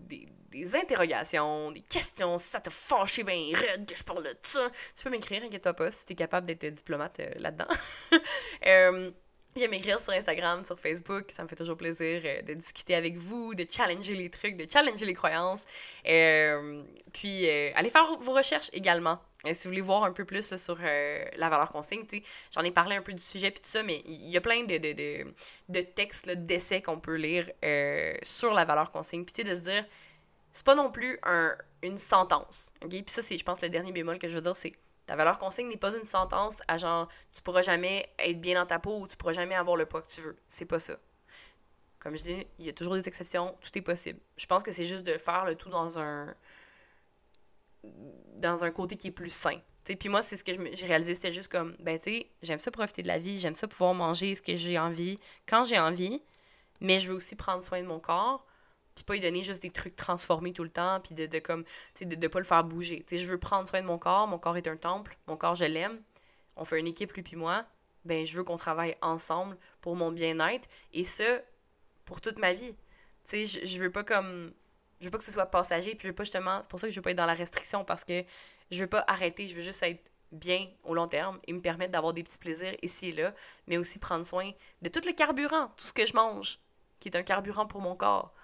des, 0.51 0.77
interrogations, 0.77 1.71
des 1.73 1.81
questions, 1.81 2.37
si 2.37 2.49
ça 2.49 2.61
t'a 2.61 2.71
fâché 2.71 3.23
ben 3.23 3.55
raide 3.55 3.87
que 3.87 3.97
je 3.97 4.05
parle 4.05 4.25
de 4.25 4.35
ça, 4.43 4.71
tu 4.95 5.05
peux 5.05 5.11
m'écrire, 5.11 5.43
inquiète-toi 5.43 5.73
pas, 5.73 5.91
si 5.91 6.05
t'es 6.05 6.15
capable 6.15 6.47
d'être 6.47 6.67
diplomate 6.67 7.21
euh, 7.21 7.31
là-dedans. 7.37 7.69
Viens 9.57 9.69
m'écrire 9.69 9.99
sur 10.01 10.13
Instagram, 10.13 10.65
sur 10.65 10.79
Facebook, 10.79 11.31
ça 11.31 11.43
me 11.43 11.49
fait 11.49 11.57
toujours 11.57 11.77
plaisir 11.77 12.23
de 12.45 12.55
discuter 12.55 12.95
avec 12.95 13.17
vous, 13.17 13.55
de 13.55 13.67
challenger 13.69 14.15
les 14.15 14.31
trucs, 14.31 14.57
de 14.57 14.71
challenger 14.71 15.05
les 15.05 15.15
croyances. 15.15 15.65
puis 16.05 17.49
allez 17.75 17.91
faire 17.91 18.17
vos 18.19 18.33
recherches 18.35 18.71
également. 18.73 19.19
Et 19.45 19.55
si 19.55 19.65
vous 19.65 19.71
voulez 19.71 19.83
voir 19.83 20.03
un 20.03 20.13
peu 20.13 20.25
plus 20.25 20.57
sur 20.57 20.79
euh, 20.83 21.25
la 21.37 21.49
valeur 21.49 21.71
consigne, 21.71 22.05
j'en 22.53 22.63
ai 22.63 22.73
parlé 22.73 22.97
un 22.97 23.03
peu 23.03 23.13
du 23.13 23.23
sujet 23.23 23.51
puis 23.53 23.61
tout 23.61 23.69
ça, 23.69 23.85
mais 23.85 24.03
il 24.05 24.29
y 24.29 24.37
a 24.37 24.41
plein 24.41 24.65
de, 24.65 24.79
de, 24.79 24.93
de, 24.93 25.35
de 25.69 25.81
textes, 25.81 26.29
d'essais 26.29 26.83
qu'on 26.83 26.99
peut 26.99 27.15
lire 27.15 27.49
euh, 27.65 28.17
sur 28.23 28.53
la 28.53 28.65
valeur 28.65 28.91
consigne. 28.91 29.25
Puis 29.25 29.45
de 29.45 29.55
se 29.55 29.61
dire, 29.61 29.87
c'est 30.53 30.67
pas 30.67 30.75
non 30.75 30.91
plus 30.91 31.19
un, 31.23 31.55
une 31.83 31.99
sentence. 31.99 32.73
ok? 32.83 32.91
Puis 32.91 33.05
ça, 33.07 33.23
c'est, 33.23 33.39
je 33.39 33.45
pense, 33.45 33.63
le 33.63 33.69
dernier 33.69 33.93
bémol 33.93 34.19
que 34.19 34.27
je 34.27 34.35
veux 34.35 34.41
dire, 34.41 34.57
c'est 34.57 34.73
ta 35.09 35.17
valeur 35.17 35.39
consigne 35.39 35.69
n'est 35.69 35.79
pas 35.79 35.97
une 35.97 36.05
sentence 36.05 36.61
à 36.69 36.77
genre, 36.77 37.09
tu 37.33 37.41
pourras 37.41 37.63
jamais 37.63 38.07
être 38.19 38.39
bien 38.43 38.61
dans 38.61 38.67
ta 38.67 38.79
peau 38.79 39.01
ou 39.01 39.09
tu 39.09 39.17
pourras 39.17 39.33
jamais 39.33 39.55
avoir 39.55 39.75
le 39.75 39.87
poids 39.87 40.03
que 40.03 40.07
tu 40.07 40.21
veux. 40.21 40.37
C'est 40.49 40.67
pas 40.67 40.79
ça. 40.79 40.99
Comme 41.99 42.15
je 42.15 42.23
dis, 42.25 42.47
il 42.59 42.67
y 42.67 42.69
a 42.69 42.75
toujours 42.75 42.93
des 42.93 43.09
exceptions, 43.09 43.57
tout 43.63 43.71
est 43.79 43.83
possible. 43.83 44.21
Je 44.37 44.45
pense 44.45 44.63
que 44.63 44.71
c'est 44.71 44.85
juste 44.85 45.05
de 45.05 45.17
faire 45.17 45.47
le 45.47 45.55
tout 45.55 45.71
dans 45.71 45.99
un 45.99 46.35
dans 48.37 48.65
un 48.65 48.71
côté 48.71 48.97
qui 48.97 49.09
est 49.09 49.13
plus 49.13 49.33
sain. 49.33 49.59
Puis 49.85 50.11
moi, 50.11 50.21
c'est 50.21 50.37
ce 50.37 50.45
que 50.45 50.53
j'ai 50.53 50.87
réalisé, 50.87 51.15
c'était 51.15 51.33
juste 51.33 51.51
comme, 51.51 51.75
ben 51.79 51.99
tu 51.99 52.11
sais, 52.11 52.31
j'aime 52.43 52.59
ça 52.59 52.71
profiter 52.71 53.03
de 53.03 53.09
la 53.09 53.19
vie, 53.19 53.39
j'aime 53.39 53.55
ça 53.55 53.67
pouvoir 53.67 53.95
manger 53.95 54.35
ce 54.35 54.43
que 54.43 54.55
j'ai 54.57 54.79
envie, 54.79 55.19
quand 55.47 55.65
j'ai 55.65 55.79
envie, 55.79 56.21
mais 56.83 56.99
je 56.99 57.09
veux 57.09 57.15
aussi 57.15 57.35
prendre 57.35 57.63
soin 57.63 57.81
de 57.81 57.87
mon 57.87 57.99
corps, 57.99 58.45
puis 58.99 59.05
pas 59.05 59.15
lui 59.15 59.21
donner 59.21 59.45
juste 59.45 59.63
des 59.63 59.71
trucs 59.71 59.97
transformés 59.97 60.53
tout 60.53 60.65
le 60.65 60.71
temps, 60.71 61.01
puis 61.01 61.15
de, 61.15 61.27
de 61.27 61.39
comme, 61.39 61.65
tu 61.65 61.71
sais, 61.95 62.05
de, 62.05 62.17
de 62.17 62.29
pas 62.29 62.39
le 62.39 62.45
faire 62.45 62.65
bouger. 62.65 63.05
Tu 63.07 63.17
sais, 63.17 63.25
je 63.25 63.31
veux 63.31 63.39
prendre 63.39 63.69
soin 63.69 63.81
de 63.81 63.87
mon 63.87 63.99
corps, 63.99 64.27
mon 64.27 64.39
corps 64.39 64.57
est 64.57 64.67
un 64.67 64.77
temple, 64.77 65.17
mon 65.27 65.37
corps, 65.37 65.55
je 65.55 65.65
l'aime, 65.65 66.01
on 66.57 66.65
fait 66.65 66.81
une 66.81 66.87
équipe, 66.89 67.13
lui 67.13 67.23
puis 67.23 67.37
moi, 67.37 67.65
ben 68.05 68.27
je 68.27 68.37
veux 68.37 68.45
qu'on 68.45 68.57
travaille 68.57 68.97
ensemble 69.03 69.57
pour 69.81 69.97
mon 69.97 70.11
bien-être, 70.11 70.69
et 70.93 71.05
ce, 71.05 71.41
pour 72.05 72.21
toute 72.21 72.39
ma 72.39 72.53
vie. 72.53 72.75
Tu 73.29 73.47
sais, 73.47 73.47
je, 73.47 73.67
je 73.67 73.79
veux 73.79 73.93
pas 73.93 74.05
comme 74.05 74.53
je 75.01 75.05
veux 75.05 75.11
pas 75.11 75.19
que 75.19 75.25
ce 75.25 75.33
soit 75.33 75.47
passager, 75.47 75.95
puis 75.95 76.07
je 76.07 76.09
veux 76.09 76.15
pas 76.15 76.25
justement, 76.25 76.61
c'est 76.63 76.69
pour 76.69 76.81
ça 76.81 76.89
que 76.89 76.93
je 76.93 76.99
veux 76.99 77.03
pas 77.03 77.13
être 77.13 77.19
dans 77.19 77.27
la 77.27 77.35
restriction 77.35 77.85
parce 77.85 78.05
que 78.05 78.25
je 78.71 78.81
veux 78.81 78.89
pas 78.89 79.05
arrêter, 79.07 79.49
je 79.49 79.55
veux 79.55 79.63
juste 79.63 79.83
être 79.83 80.11
bien 80.33 80.69
au 80.85 80.95
long 80.95 81.07
terme 81.07 81.39
et 81.47 81.53
me 81.53 81.61
permettre 81.61 81.93
d'avoir 81.93 82.13
des 82.13 82.23
petits 82.23 82.39
plaisirs 82.39 82.77
ici 82.83 83.09
et 83.09 83.13
là, 83.13 83.35
mais 83.67 83.79
aussi 83.79 83.99
prendre 83.99 84.25
soin 84.25 84.51
de 84.83 84.89
tout 84.89 85.01
le 85.07 85.13
carburant, 85.13 85.69
tout 85.77 85.87
ce 85.87 85.93
que 85.93 86.05
je 86.05 86.15
mange, 86.15 86.59
qui 87.01 87.09
est 87.09 87.17
un 87.17 87.23
carburant 87.23 87.67
pour 87.67 87.81
mon 87.81 87.95
corps. 87.95 88.35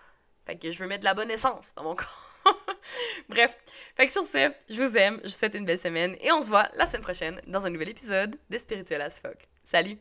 Fait 0.46 0.56
que 0.56 0.70
je 0.70 0.78
veux 0.78 0.88
mettre 0.88 1.00
de 1.00 1.06
la 1.06 1.14
bonne 1.14 1.30
essence 1.30 1.74
dans 1.74 1.84
mon 1.84 1.94
corps. 1.96 2.30
Bref, 3.28 3.56
fait 3.96 4.06
que 4.06 4.12
sur 4.12 4.24
ce, 4.24 4.52
je 4.68 4.82
vous 4.82 4.96
aime, 4.96 5.18
je 5.22 5.28
vous 5.28 5.34
souhaite 5.34 5.54
une 5.54 5.64
belle 5.64 5.78
semaine 5.78 6.16
et 6.20 6.30
on 6.32 6.42
se 6.42 6.48
voit 6.48 6.68
la 6.76 6.86
semaine 6.86 7.02
prochaine 7.02 7.40
dans 7.46 7.66
un 7.66 7.70
nouvel 7.70 7.88
épisode 7.88 8.36
de 8.50 8.58
Spirituel 8.58 9.00
as 9.00 9.20
Fuck. 9.20 9.48
Salut! 9.62 9.98